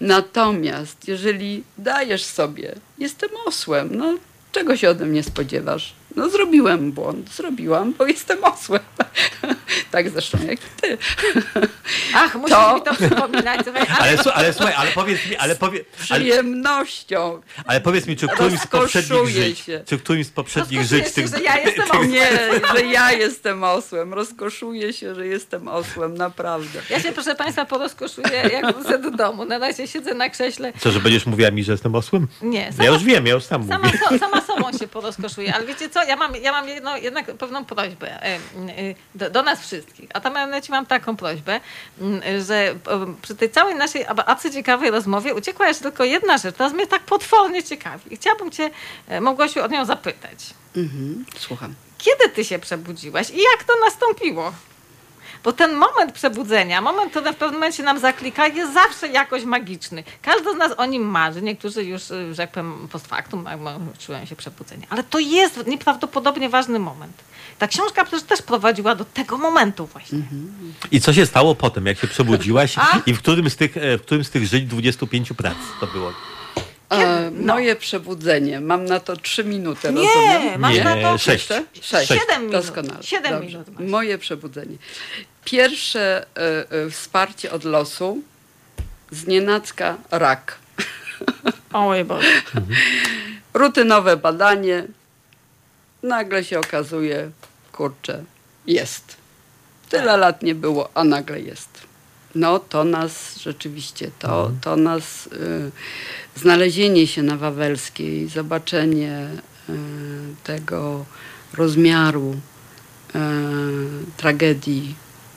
Natomiast 0.00 1.08
jeżeli 1.08 1.64
dajesz 1.78 2.24
sobie, 2.24 2.74
jestem 2.98 3.30
osłem, 3.46 3.88
no 3.96 4.14
czego 4.52 4.76
się 4.76 4.90
ode 4.90 5.06
mnie 5.06 5.22
spodziewasz? 5.22 5.92
No 6.16 6.28
zrobiłem 6.30 6.92
błąd, 6.92 7.34
zrobiłam, 7.34 7.92
bo 7.98 8.06
jestem 8.06 8.44
osłem. 8.44 8.80
tak 9.90 10.10
zresztą 10.10 10.38
jak 10.48 10.58
ty. 10.60 10.98
Ach, 12.14 12.34
musisz 12.34 12.56
To- 12.56 12.74
mi 12.74 12.82
to 12.82 12.94
przypominać. 12.94 13.60
Ale, 14.00 14.16
Ale, 14.34 14.52
słuchaj, 14.52 14.74
ale 14.76 14.90
powiedz 14.90 15.26
mi, 15.30 15.36
ale, 15.36 15.56
powie, 15.56 15.80
ale, 16.10 16.20
Przyjemnością. 16.20 17.40
ale 17.66 17.80
powiedz 17.80 18.06
mi, 18.06 18.16
czy 18.16 18.26
w 18.26 18.30
którymś 18.30 18.60
z 18.60 18.66
poprzednich 18.66 19.28
żyć, 19.28 19.58
się. 19.58 19.82
czy 19.86 19.96
w 19.96 20.02
którymś 20.02 20.26
z 20.26 20.30
poprzednich 20.30 20.82
żyć 20.86 21.04
się, 21.06 21.10
tych, 21.12 21.26
że 21.28 21.42
ja 21.42 21.58
jestem 21.58 21.84
osłem. 21.90 22.10
Nie, 22.10 22.28
że 22.76 22.82
ja 22.86 23.12
jestem 23.12 23.64
osłem. 23.64 24.14
Rozkoszuję 24.14 24.92
się, 24.92 25.14
że 25.14 25.26
jestem 25.26 25.68
osłem, 25.68 26.14
naprawdę. 26.14 26.80
ja 26.90 27.00
się, 27.00 27.12
proszę 27.12 27.34
Państwa, 27.34 27.64
porozkoszuję, 27.64 28.50
jak 28.52 28.74
wrócę 28.74 28.98
do 28.98 29.10
domu. 29.10 29.44
Na 29.44 29.58
razie 29.58 29.88
siedzę 29.88 30.14
na 30.14 30.28
krześle. 30.28 30.72
Co, 30.80 30.90
że 30.90 31.00
będziesz 31.00 31.26
mówiła 31.26 31.50
mi, 31.50 31.64
że 31.64 31.72
jestem 31.72 31.94
osłem? 31.94 32.28
Nie, 32.42 32.72
sama, 32.72 32.84
Ja 32.84 32.90
już 32.90 33.04
wiem, 33.04 33.26
ja 33.26 33.34
już 33.34 33.44
sam 33.44 33.68
sama, 33.68 33.84
mówię. 33.84 33.98
so, 34.08 34.18
sama 34.18 34.40
sobą 34.40 34.78
się 34.78 34.88
porozkoszuję. 34.88 35.54
Ale 35.54 35.66
wiecie 35.66 35.90
co, 35.90 36.03
ja 36.08 36.16
mam, 36.16 36.36
ja 36.36 36.52
mam 36.52 36.68
jedno, 36.68 36.96
jednak 36.96 37.26
pewną 37.26 37.64
prośbę 37.64 38.22
e, 38.22 38.26
e, 38.26 38.38
do, 39.14 39.30
do 39.30 39.42
nas 39.42 39.60
wszystkich. 39.60 40.10
A 40.14 40.20
tam 40.20 40.34
ja 40.34 40.60
ci 40.60 40.72
mam 40.72 40.86
taką 40.86 41.16
prośbę, 41.16 41.60
że 42.46 42.54
e, 42.54 42.76
przy 43.22 43.34
tej 43.34 43.50
całej 43.50 43.74
naszej 43.74 44.04
bardzo 44.26 44.50
ciekawej 44.50 44.90
rozmowie 44.90 45.34
uciekła 45.34 45.68
jeszcze 45.68 45.82
tylko 45.82 46.04
jedna 46.04 46.38
rzecz. 46.38 46.56
Teraz 46.56 46.72
mnie 46.72 46.86
tak 46.86 47.02
potwornie 47.02 47.62
ciekawi. 47.62 48.16
Chciałabym 48.16 48.50
cię, 48.50 48.70
Małgosiu, 49.20 49.62
o 49.64 49.66
nią 49.66 49.84
zapytać. 49.84 50.38
Mhm, 50.76 51.24
słucham. 51.38 51.74
Kiedy 51.98 52.28
ty 52.28 52.44
się 52.44 52.58
przebudziłaś 52.58 53.30
i 53.30 53.36
jak 53.36 53.64
to 53.64 53.72
nastąpiło? 53.84 54.52
Bo 55.44 55.52
ten 55.52 55.74
moment 55.74 56.12
przebudzenia, 56.12 56.80
moment, 56.80 57.10
który 57.10 57.32
w 57.32 57.36
pewnym 57.36 57.60
momencie 57.60 57.82
nam 57.82 57.98
zaklika, 57.98 58.46
jest 58.46 58.74
zawsze 58.74 59.08
jakoś 59.08 59.44
magiczny. 59.44 60.04
Każdy 60.22 60.54
z 60.54 60.56
nas 60.56 60.72
o 60.76 60.86
nim 60.86 61.02
marzy. 61.02 61.42
Niektórzy 61.42 61.84
już, 61.84 62.10
y, 62.10 62.34
że 62.34 62.42
jak 62.42 62.50
powiem, 62.50 62.88
post 62.92 63.06
factum 63.06 63.44
czują 63.98 64.26
się 64.26 64.36
przebudzeni. 64.36 64.82
Ale 64.90 65.02
to 65.02 65.18
jest 65.18 65.66
nieprawdopodobnie 65.66 66.48
ważny 66.48 66.78
moment. 66.78 67.12
Ta 67.58 67.68
książka 67.68 68.04
przecież 68.04 68.22
też 68.22 68.42
prowadziła 68.42 68.94
do 68.94 69.04
tego 69.04 69.38
momentu 69.38 69.86
właśnie. 69.86 70.18
I 70.90 71.00
co 71.00 71.12
się 71.12 71.26
stało 71.26 71.54
potem, 71.54 71.86
jak 71.86 71.98
się 71.98 72.06
przebudziłaś 72.06 72.78
A? 72.78 73.00
i 73.06 73.14
w 73.14 73.18
którym 73.18 73.50
z 73.50 73.56
tych, 73.56 73.76
e, 73.76 73.98
w 73.98 74.02
którym 74.02 74.24
z 74.24 74.30
tych 74.30 74.46
żyć 74.46 74.64
25 74.64 75.32
prac 75.32 75.56
to 75.80 75.86
było? 75.86 76.12
E, 76.90 77.30
No. 77.30 77.54
moje 77.54 77.76
przebudzenie. 77.76 78.60
Mam 78.60 78.84
na 78.84 79.00
to 79.00 79.16
trzy 79.16 79.44
minuty, 79.44 79.92
Nie, 79.92 80.08
rozumiem? 80.08 80.60
masz 80.60 80.74
Nie, 80.74 80.84
na 80.84 80.96
to 80.96 81.18
sześć. 81.18 81.48
Sześć. 81.82 82.08
Siedem 82.08 82.46
minut. 82.46 82.52
Doskonale. 82.52 83.02
Siedem 83.02 83.32
Dobrze. 83.32 83.48
minut 83.48 83.68
masz. 83.68 83.88
Moje 83.88 84.18
przebudzenie. 84.18 84.76
Pierwsze 85.44 86.26
e, 86.36 86.70
e, 86.86 86.90
wsparcie 86.90 87.52
od 87.52 87.64
losu, 87.64 88.22
znienacka 89.10 89.96
rak. 90.10 90.58
Oj 91.72 92.04
Boże. 92.04 92.28
Rutynowe 93.54 94.16
badanie, 94.16 94.84
nagle 96.02 96.44
się 96.44 96.58
okazuje, 96.60 97.30
kurczę, 97.72 98.24
jest. 98.66 99.16
Tyle 99.88 100.16
lat 100.16 100.42
nie 100.42 100.54
było, 100.54 100.90
a 100.94 101.04
nagle 101.04 101.40
jest. 101.40 101.68
No 102.34 102.58
to 102.58 102.84
nas 102.84 103.36
rzeczywiście, 103.36 104.10
to, 104.18 104.50
to 104.60 104.76
nas 104.76 105.26
y, 105.26 105.70
znalezienie 106.36 107.06
się 107.06 107.22
na 107.22 107.36
Wawelskiej, 107.36 108.28
zobaczenie 108.28 109.28
y, 109.68 109.72
tego 110.44 111.04
rozmiaru 111.54 112.30
y, 112.34 113.18
tragedii 114.16 114.94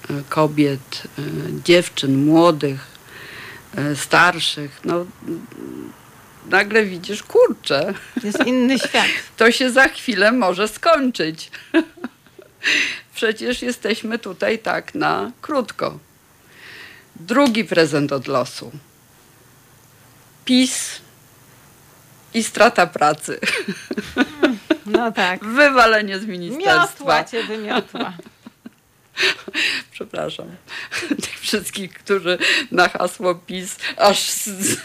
y, 0.10 0.24
kobiet, 0.30 1.04
y, 1.20 1.22
dziewczyn, 1.64 2.26
młodych, 2.26 2.88
y, 3.92 3.96
starszych, 3.96 4.80
no 4.86 5.06
nagle 6.50 6.86
widzisz, 6.86 7.24
kurczę, 7.24 7.94
Jest 8.24 8.46
inny 8.46 8.80
świat. 8.88 9.06
to 9.38 9.52
się 9.52 9.72
za 9.72 9.88
chwilę 9.88 10.32
może 10.32 10.68
skończyć. 10.68 11.52
Przecież 13.16 13.62
jesteśmy 13.62 14.20
tutaj 14.20 14.60
tak 14.60 14.96
na 14.96 15.32
krótko. 15.42 16.00
Drugi 17.20 17.64
prezent 17.64 18.12
od 18.12 18.28
losu. 18.28 18.72
PiS 20.46 21.02
i 22.34 22.44
strata 22.44 22.88
pracy. 22.88 23.40
No 24.86 25.12
tak. 25.12 25.46
Wywalenie 25.60 26.20
z 26.20 26.26
Miotła 26.26 26.38
ministerstwa. 26.38 27.24
cię 27.24 27.44
wymiotła. 27.44 28.14
Przepraszam. 29.92 30.56
Tych 31.24 31.40
wszystkich, 31.40 31.94
którzy 31.94 32.38
na 32.72 32.90
hasło 32.90 33.36
PiS 33.36 33.78
aż 33.98 34.30
z... 34.32 34.78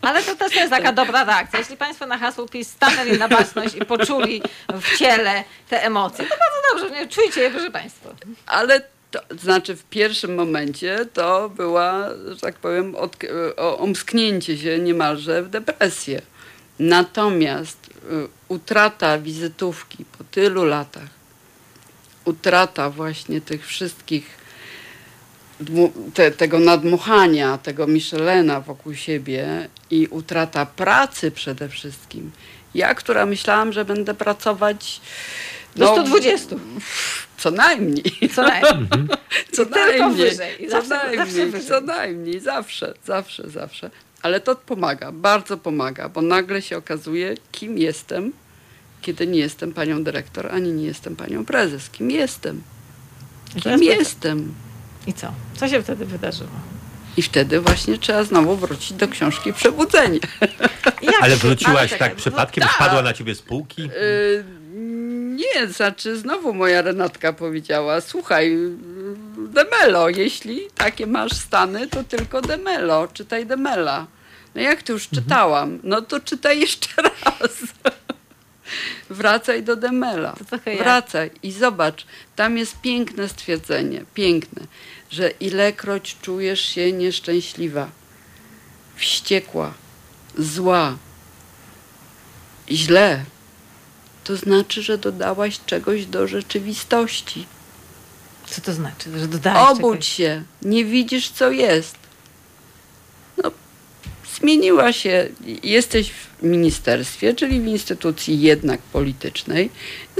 Ale 0.00 0.22
to 0.22 0.36
też 0.36 0.54
jest 0.54 0.70
taka 0.70 0.92
dobra 0.92 1.24
reakcja. 1.24 1.58
Jeśli 1.58 1.76
Państwo 1.76 2.06
na 2.06 2.18
hasło 2.18 2.48
PiS 2.48 2.70
stanęli 2.70 3.18
na 3.18 3.28
baczność 3.28 3.74
i 3.74 3.84
poczuli 3.84 4.42
w 4.68 4.98
ciele 4.98 5.44
te 5.68 5.82
emocje, 5.82 6.24
to 6.24 6.36
bardzo 6.36 6.84
dobrze, 6.84 7.00
nie? 7.00 7.08
czujcie 7.08 7.40
je, 7.40 7.50
proszę 7.50 7.70
Państwa. 7.70 8.10
Ale 8.46 8.80
to 9.10 9.20
znaczy 9.38 9.76
w 9.76 9.84
pierwszym 9.84 10.34
momencie 10.34 11.06
to 11.12 11.50
była, 11.50 12.08
że 12.28 12.36
tak 12.40 12.54
powiem, 12.54 12.94
od, 12.94 13.16
o, 13.56 13.78
omsknięcie 13.78 14.58
się 14.58 14.78
niemalże 14.78 15.42
w 15.42 15.48
depresję. 15.48 16.22
Natomiast 16.78 17.78
y, 17.86 18.28
utrata 18.48 19.18
wizytówki 19.18 20.04
po 20.18 20.24
tylu 20.24 20.64
latach, 20.64 21.08
utrata 22.24 22.90
właśnie 22.90 23.40
tych 23.40 23.66
wszystkich 23.66 24.38
te, 26.14 26.30
tego 26.30 26.58
nadmuchania, 26.58 27.58
tego 27.58 27.86
Michelena 27.86 28.60
wokół 28.60 28.94
siebie 28.94 29.68
i 29.90 30.06
utrata 30.06 30.66
pracy 30.66 31.30
przede 31.30 31.68
wszystkim. 31.68 32.30
Ja, 32.74 32.94
która 32.94 33.26
myślałam, 33.26 33.72
że 33.72 33.84
będę 33.84 34.14
pracować 34.14 35.00
do 35.76 35.84
no, 35.84 35.92
120. 35.92 36.56
Co 37.38 37.50
najmniej. 37.50 38.30
Co 38.34 38.42
najmniej. 38.52 38.88
co 39.52 39.64
najmniej. 39.64 40.30
Co 40.30 40.68
zawsze, 40.68 40.88
najmniej. 40.94 41.50
Zawsze 41.50 41.68
co 41.68 41.80
najmniej. 41.80 42.40
Zawsze, 42.40 42.94
zawsze, 43.04 43.50
zawsze. 43.50 43.90
Ale 44.22 44.40
to 44.40 44.56
pomaga, 44.56 45.12
bardzo 45.12 45.56
pomaga, 45.56 46.08
bo 46.08 46.22
nagle 46.22 46.62
się 46.62 46.76
okazuje, 46.76 47.34
kim 47.52 47.78
jestem, 47.78 48.32
kiedy 49.02 49.26
nie 49.26 49.38
jestem 49.38 49.72
panią 49.72 50.04
dyrektor, 50.04 50.52
ani 50.52 50.72
nie 50.72 50.86
jestem 50.86 51.16
panią 51.16 51.44
prezes. 51.44 51.90
Kim 51.90 52.10
jestem? 52.10 52.62
Kim 53.62 53.82
jestem? 53.82 54.54
I 55.06 55.12
co? 55.12 55.32
Co 55.56 55.68
się 55.68 55.82
wtedy 55.82 56.04
wydarzyło? 56.04 56.50
I 57.16 57.22
wtedy 57.22 57.60
właśnie 57.60 57.98
trzeba 57.98 58.24
znowu 58.24 58.56
wrócić 58.56 58.92
do 58.92 59.08
książki 59.08 59.52
Przebudzenie. 59.52 60.20
Ale 61.22 61.36
wróciłaś 61.36 61.94
tak 61.98 62.14
przypadkiem? 62.14 62.64
No, 62.64 62.72
spadła 62.72 63.02
na 63.02 63.12
ciebie 63.12 63.34
z 63.34 63.42
półki? 63.42 63.82
Yy, 63.82 64.44
nie, 65.54 65.66
znaczy 65.66 66.18
znowu 66.18 66.54
moja 66.54 66.82
Renatka 66.82 67.32
powiedziała, 67.32 68.00
słuchaj, 68.00 68.56
Demelo, 69.38 70.08
jeśli 70.08 70.60
takie 70.74 71.06
masz 71.06 71.32
stany, 71.32 71.86
to 71.86 72.04
tylko 72.04 72.40
Demelo, 72.40 73.08
czytaj 73.08 73.46
Demela. 73.46 74.06
No 74.54 74.60
jak 74.60 74.82
ty 74.82 74.92
już 74.92 75.04
mhm. 75.04 75.24
czytałam, 75.24 75.78
no 75.82 76.02
to 76.02 76.20
czytaj 76.20 76.60
jeszcze 76.60 76.88
raz. 77.02 77.52
Wracaj 79.10 79.62
do 79.62 79.76
Demela. 79.76 80.36
Wracaj 80.78 81.30
i 81.42 81.52
zobacz, 81.52 82.06
tam 82.36 82.58
jest 82.58 82.80
piękne 82.80 83.28
stwierdzenie, 83.28 84.04
piękne, 84.14 84.62
że 85.10 85.30
ilekroć 85.30 86.16
czujesz 86.22 86.60
się 86.60 86.92
nieszczęśliwa, 86.92 87.90
wściekła, 88.96 89.74
zła, 90.38 90.96
źle, 92.70 93.24
to 94.28 94.36
znaczy, 94.36 94.82
że 94.82 94.98
dodałaś 94.98 95.60
czegoś 95.66 96.06
do 96.06 96.26
rzeczywistości. 96.26 97.46
Co 98.46 98.60
to 98.60 98.72
znaczy, 98.72 99.18
że 99.18 99.28
dodałaś 99.28 99.70
Obudź 99.70 99.92
czegoś? 99.92 100.08
się, 100.08 100.42
nie 100.62 100.84
widzisz, 100.84 101.30
co 101.30 101.50
jest. 101.50 101.96
No, 103.42 103.50
zmieniła 104.38 104.92
się, 104.92 105.28
jesteś 105.62 106.10
w 106.10 106.42
ministerstwie, 106.42 107.34
czyli 107.34 107.60
w 107.60 107.66
instytucji 107.66 108.40
jednak 108.40 108.80
politycznej, 108.80 109.70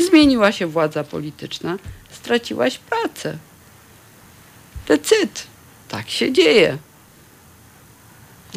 zmieniła 0.09 0.52
się 0.52 0.66
władza 0.66 1.05
polityczna, 1.05 1.78
straciłaś 2.10 2.78
pracę. 2.78 3.39
Decyd. 4.86 5.47
Tak 5.89 6.10
się 6.10 6.32
dzieje 6.32 6.78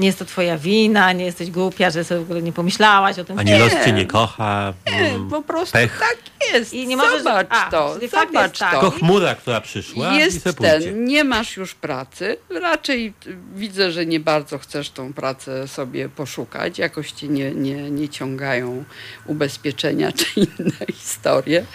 nie 0.01 0.07
jest 0.07 0.19
to 0.19 0.25
twoja 0.25 0.57
wina, 0.57 1.13
nie 1.13 1.25
jesteś 1.25 1.51
głupia, 1.51 1.89
że 1.89 2.03
sobie 2.03 2.19
w 2.19 2.23
ogóle 2.23 2.41
nie 2.41 2.51
pomyślałaś 2.51 3.19
o 3.19 3.23
tym. 3.23 3.39
Ani 3.39 3.59
los 3.59 3.71
cię 3.85 3.91
nie 3.91 4.05
kocha. 4.05 4.73
Nie, 4.91 4.97
mm, 4.97 5.29
po 5.29 5.41
prostu 5.41 5.73
pech. 5.73 5.99
tak 5.99 6.17
jest. 6.53 6.73
I 6.73 6.87
nie 6.87 6.97
możesz... 6.97 7.23
Zobacz 7.23 7.47
a, 7.49 7.71
to, 7.71 7.95
zobacz 8.11 8.59
to. 8.59 8.69
Tylko 8.71 8.91
chmura, 8.91 9.35
która 9.35 9.61
przyszła 9.61 10.13
jest 10.13 10.47
i 10.47 10.53
ten, 10.53 11.05
nie 11.05 11.23
masz 11.23 11.57
już 11.57 11.75
pracy. 11.75 12.37
Raczej 12.49 13.13
widzę, 13.55 13.91
że 13.91 14.05
nie 14.05 14.19
bardzo 14.19 14.57
chcesz 14.57 14.89
tą 14.89 15.13
pracę 15.13 15.67
sobie 15.67 16.09
poszukać. 16.09 16.79
Jakoś 16.79 17.11
cię 17.11 17.27
nie, 17.27 17.51
nie, 17.51 17.91
nie 17.91 18.09
ciągają 18.09 18.83
ubezpieczenia 19.25 20.11
czy 20.11 20.25
inne 20.35 20.85
historie. 20.93 21.65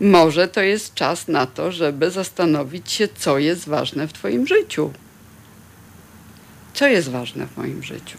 Może 0.00 0.48
to 0.48 0.60
jest 0.60 0.94
czas 0.94 1.28
na 1.28 1.46
to, 1.46 1.72
żeby 1.72 2.10
zastanowić 2.10 2.92
się, 2.92 3.08
co 3.08 3.38
jest 3.38 3.68
ważne 3.68 4.08
w 4.08 4.12
twoim 4.12 4.46
życiu. 4.46 4.92
Co 6.74 6.86
jest 6.86 7.10
ważne 7.10 7.46
w 7.46 7.56
moim 7.56 7.82
życiu? 7.82 8.18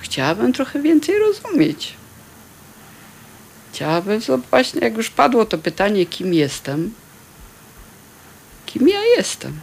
Chciałabym 0.00 0.52
trochę 0.52 0.82
więcej 0.82 1.18
rozumieć. 1.18 1.94
Chciałabym, 3.72 4.20
właśnie 4.50 4.80
jak 4.80 4.96
już 4.96 5.10
padło 5.10 5.46
to 5.46 5.58
pytanie, 5.58 6.06
kim 6.06 6.34
jestem, 6.34 6.94
kim 8.66 8.88
ja 8.88 9.00
jestem, 9.16 9.60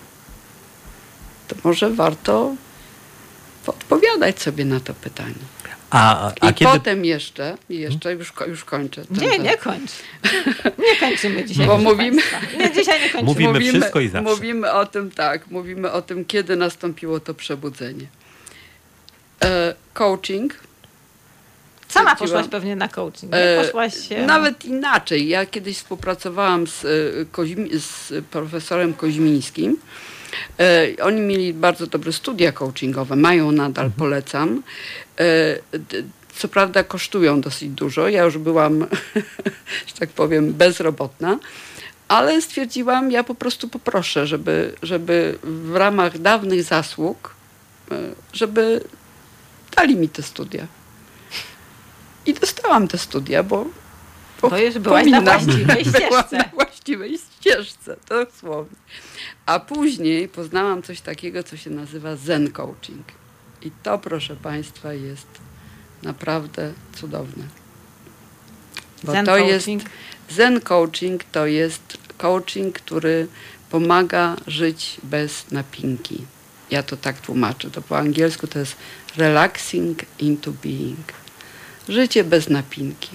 to 1.48 1.56
może 1.64 1.90
warto 1.90 2.56
odpowiadać 3.68 4.42
sobie 4.42 4.66
na 4.66 4.80
to 4.80 4.94
pytanie. 4.94 5.55
A, 5.96 6.32
a 6.42 6.50
I 6.50 6.54
kiedy... 6.54 6.72
potem 6.72 7.06
jeszcze, 7.06 7.58
jeszcze 7.70 8.14
już, 8.14 8.34
już 8.48 8.66
kończę. 8.66 9.04
Nie, 9.12 9.40
nie 9.40 9.58
kończ. 9.58 9.92
Nie 10.78 10.96
kończymy 11.00 11.44
dzisiaj. 11.48 11.68
Bo 11.68 11.78
mówimy, 11.78 12.22
nie, 12.60 12.72
dzisiaj 12.72 13.02
nie 13.02 13.10
kończymy. 13.10 13.24
Mówimy, 13.24 13.54
mówimy 13.54 13.70
wszystko 13.80 14.00
i 14.00 14.08
zawsze. 14.10 14.36
Mówimy 14.36 14.72
o 14.72 14.86
tym, 14.86 15.12
tak, 15.12 15.48
mówimy 15.48 15.92
o 15.92 16.02
tym, 16.02 16.26
kiedy 16.26 16.56
nastąpiło 16.56 17.20
to 17.20 17.34
przebudzenie. 17.34 18.06
E, 19.44 19.76
coaching. 19.94 20.54
Sama 21.88 22.16
poszłaś 22.16 22.48
pewnie 22.48 22.76
na 22.76 22.88
coaching. 22.88 23.34
E, 23.36 23.64
poszłaś, 23.64 23.94
e... 24.12 24.26
Nawet 24.26 24.66
inaczej. 24.66 25.28
Ja 25.28 25.46
kiedyś 25.46 25.78
współpracowałam 25.78 26.68
z, 26.68 26.86
e, 26.86 27.80
z 27.80 28.14
profesorem 28.26 28.94
Koźmińskim. 28.94 29.78
E, 30.60 30.88
oni 31.02 31.22
mieli 31.22 31.54
bardzo 31.54 31.88
dobre 31.88 32.14
studia 32.14 32.52
coachingowe, 32.52 33.16
mają 33.16 33.52
nadal, 33.52 33.86
mhm. 33.86 34.00
polecam. 34.00 34.64
E, 35.20 35.24
co 36.36 36.48
prawda 36.48 36.84
kosztują 36.84 37.42
dosyć 37.42 37.70
dużo. 37.70 38.10
Ja 38.10 38.24
już 38.24 38.38
byłam, 38.38 38.80
że 39.88 39.94
tak 40.00 40.10
powiem, 40.10 40.54
bezrobotna, 40.54 41.40
ale 42.08 42.42
stwierdziłam, 42.42 43.12
ja 43.12 43.24
po 43.24 43.36
prostu 43.36 43.68
poproszę, 43.68 44.28
żeby, 44.28 44.74
żeby 44.84 45.40
w 45.44 45.76
ramach 45.76 46.18
dawnych 46.18 46.64
zasług, 46.64 47.36
e, 47.92 47.96
żeby 48.34 48.82
dali 49.76 49.96
mi 49.96 50.10
te 50.10 50.24
studia. 50.24 50.68
I 52.26 52.34
dostałam 52.34 52.88
te 52.88 52.98
studia, 52.98 53.44
bo, 53.44 53.66
bo 54.42 54.58
już 54.58 54.80
byłaś 54.80 55.08
na 55.08 55.22
właściwej 55.22 55.86
ścieżce. 55.96 56.38
na 56.38 56.44
właściwej 56.54 57.18
ścieżce, 57.18 57.98
dosłownie. 58.10 58.78
A 59.46 59.60
później 59.60 60.28
poznałam 60.28 60.84
coś 60.84 61.02
takiego, 61.02 61.44
co 61.44 61.58
się 61.58 61.70
nazywa 61.70 62.16
Zen 62.16 62.52
Coaching. 62.52 63.06
I 63.62 63.72
to, 63.84 63.98
proszę 63.98 64.36
Państwa, 64.36 64.94
jest 64.94 65.28
naprawdę 66.04 66.74
cudowne. 66.96 67.44
Bo 69.04 69.12
zen 69.12 69.26
to 69.26 69.32
coaching. 69.32 69.50
jest 69.50 69.90
Zen 70.30 70.62
coaching 70.62 71.24
to 71.24 71.46
jest 71.46 71.98
coaching, 72.18 72.76
który 72.76 73.28
pomaga 73.70 74.36
żyć 74.48 74.98
bez 75.04 75.52
napinki. 75.52 76.26
Ja 76.72 76.84
to 76.84 76.98
tak 76.98 77.22
tłumaczę. 77.22 77.72
To 77.72 77.82
po 77.82 77.98
angielsku 77.98 78.48
to 78.48 78.60
jest 78.60 78.76
relaxing 79.18 80.00
into 80.20 80.52
being. 80.52 81.14
Życie 81.90 82.24
bez 82.24 82.50
napinki. 82.50 83.10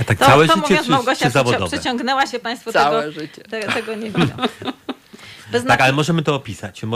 A 0.00 0.04
tak 0.04 0.18
to, 0.18 0.26
całe 0.26 0.46
to 0.46 0.52
życie 0.54 0.62
mówiąc, 0.68 0.86
czy, 0.86 0.90
Małgosia, 0.90 1.26
czy 1.26 1.30
zawodowe? 1.30 1.66
Przeciągnęła 1.66 2.26
się 2.26 2.38
Państwo 2.38 2.72
całe 2.72 3.00
tego, 3.00 3.20
życie. 3.20 3.42
Te, 3.42 3.60
tego 3.60 3.94
nie 3.94 4.10
widzą. 4.10 4.34
tak, 5.68 5.80
ale 5.80 5.92
możemy 5.92 6.22
to 6.22 6.34
opisać. 6.34 6.84
E, 6.84 6.86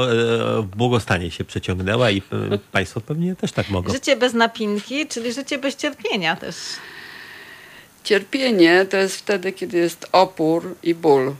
w 0.63 0.67
błogostanie 0.77 1.31
się 1.31 1.45
przeciągnęła 1.45 2.11
i 2.11 2.19
e, 2.53 2.59
Państwo 2.73 3.01
pewnie 3.01 3.37
też 3.37 3.53
tak 3.53 3.69
mogą. 3.69 3.93
Życie 3.93 4.17
bez 4.17 4.35
napinki, 4.35 5.07
czyli 5.07 5.33
życie 5.33 5.59
bez 5.59 5.77
cierpienia 5.77 6.37
też. 6.37 6.57
Cierpienie 8.05 8.87
to 8.91 8.97
jest 8.97 9.17
wtedy, 9.17 9.53
kiedy 9.53 9.79
jest 9.79 10.09
opór 10.13 10.77
i 10.83 10.95
ból. 10.95 11.35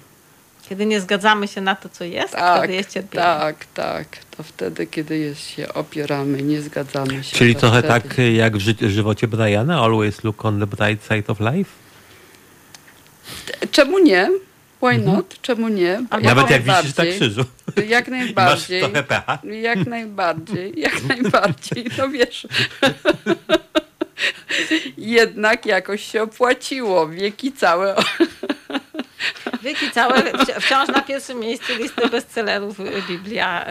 Kiedy 0.73 0.87
nie 0.87 1.01
zgadzamy 1.01 1.49
się 1.49 1.61
na 1.61 1.75
to, 1.75 1.89
co 1.89 2.05
jest, 2.05 2.33
tak, 2.33 2.59
wtedy 2.59 2.75
jest 2.75 2.93
cierpienie. 2.93 3.25
Tak, 3.25 3.67
tak. 3.75 4.07
To 4.37 4.43
wtedy, 4.43 4.87
kiedy 4.87 5.19
jest 5.19 5.49
się 5.49 5.75
opieramy, 5.75 6.43
nie 6.43 6.63
zgadzamy 6.63 7.25
się. 7.25 7.37
Czyli 7.37 7.55
trochę 7.55 7.79
wtedy. 7.79 7.89
tak 7.89 8.19
jak 8.35 8.57
w 8.57 8.61
ży 8.61 8.75
żywocie 8.81 9.29
Briana, 9.29 9.83
always 9.83 10.25
look 10.25 10.45
on 10.45 10.61
the 10.61 10.67
bright 10.67 11.09
side 11.09 11.25
of 11.29 11.41
life? 11.41 11.71
Czemu 13.71 13.99
nie? 13.99 14.31
Why 14.83 14.89
mhm. 14.89 15.17
not? 15.17 15.41
Czemu 15.43 15.69
nie? 15.69 16.05
A 16.11 16.21
Nawet 16.21 16.51
jak 16.51 16.63
wisisz 16.63 16.97
na 16.97 17.05
krzyżu. 17.05 17.45
Jak 17.89 18.09
najbardziej. 18.19 18.83
Masz 18.83 18.91
trochę 18.91 19.09
pecha. 19.09 19.39
Jak 19.63 19.87
najbardziej, 19.87 20.81
jak 20.81 21.05
najbardziej. 21.09 21.87
No 21.99 22.09
wiesz. 22.09 22.47
Jednak 24.97 25.67
jakoś 25.67 26.13
się 26.13 26.23
opłaciło. 26.23 27.09
Wieki 27.09 27.53
całe 27.53 27.95
Wieki 29.63 29.91
całe, 29.91 30.23
wciąż 30.61 30.89
na 30.89 31.03
pierwszym 31.03 31.41
miejscu 31.41 31.73
listy 31.79 32.09
bestsellerów 32.09 32.81
y, 32.81 33.03
Biblia. 33.09 33.67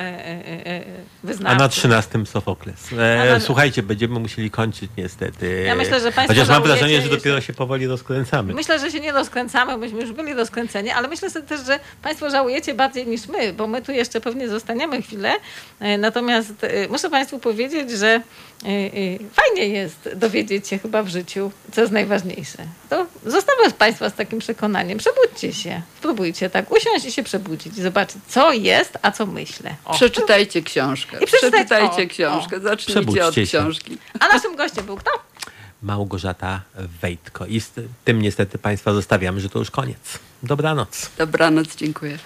Y, 1.26 1.30
y, 1.30 1.46
A 1.46 1.56
na 1.56 1.70
trzynastym 1.70 2.26
Sofokles. 2.26 2.90
E, 3.00 3.40
słuchajcie, 3.40 3.84
będziemy 3.84 4.20
musieli 4.20 4.52
kończyć 4.52 4.92
niestety. 4.98 5.64
Ja 5.68 5.76
myślę, 5.76 6.00
że 6.00 6.12
Państwo 6.12 6.34
Chociaż 6.34 6.50
mam 6.50 6.64
wrażenie, 6.64 7.02
że 7.02 7.10
dopiero 7.10 7.42
się 7.42 7.54
powoli 7.54 7.88
rozkręcamy. 7.88 8.54
Myślę, 8.54 8.80
że 8.80 8.92
się 8.92 9.00
nie 9.00 9.12
rozkręcamy, 9.12 9.78
myśmy 9.78 10.02
już 10.02 10.12
byli 10.12 10.34
rozkręceni, 10.34 10.90
ale 10.90 11.08
myślę 11.08 11.30
sobie 11.30 11.48
też, 11.48 11.66
że 11.66 11.80
Państwo 12.02 12.30
żałujecie 12.30 12.74
bardziej 12.74 13.08
niż 13.08 13.28
my, 13.28 13.54
bo 13.54 13.68
my 13.68 13.82
tu 13.82 13.92
jeszcze 13.92 14.22
pewnie 14.22 14.50
zostaniemy 14.50 15.02
chwilę. 15.02 15.34
E, 15.80 15.98
natomiast 15.98 16.64
e, 16.64 16.88
muszę 16.88 17.10
Państwu 17.10 17.40
powiedzieć, 17.40 17.92
że 17.92 18.22
fajnie 19.34 19.68
jest 19.68 20.10
dowiedzieć 20.16 20.68
się 20.68 20.78
chyba 20.78 21.04
w 21.04 21.08
życiu, 21.08 21.52
co 21.72 21.82
jest 21.82 21.94
najważniejsze. 21.94 22.81
To 22.92 23.06
zostawiam 23.26 23.72
Państwa 23.72 24.10
z 24.10 24.14
takim 24.14 24.40
przekonaniem. 24.40 24.98
Przebudźcie 24.98 25.54
się. 25.54 25.82
spróbujcie. 25.98 26.50
Tak 26.50 26.72
usiąść 26.72 27.06
i 27.06 27.12
się 27.12 27.24
przebudzić 27.24 27.76
zobaczyć, 27.76 28.18
co 28.28 28.52
jest, 28.54 28.98
a 29.02 29.12
co 29.12 29.26
myślę. 29.26 29.76
O. 29.86 29.94
Przeczytajcie 29.94 30.62
książkę. 30.62 31.18
I 31.20 31.26
przeczytać- 31.26 31.66
Przeczytajcie 31.66 32.04
o, 32.04 32.08
książkę. 32.08 32.58
o. 32.58 32.60
Zacznijcie 32.60 32.94
Przebudźcie 32.94 33.26
od 33.26 33.36
się. 33.36 33.44
książki. 33.44 33.98
A 34.20 34.28
naszym 34.28 34.56
gościem 34.56 34.86
był 34.86 34.98
kto? 34.98 35.12
Małgorzata 35.82 36.62
Wejtko. 37.02 37.46
I 37.46 37.62
z 37.62 37.72
tym 38.06 38.22
niestety 38.22 38.58
Państwa 38.58 38.94
zostawiamy, 38.94 39.40
że 39.42 39.50
to 39.50 39.60
już 39.60 39.72
koniec. 39.72 40.20
Dobranoc. 40.44 41.10
Dobranoc, 41.18 41.76
dziękuję. 41.76 42.18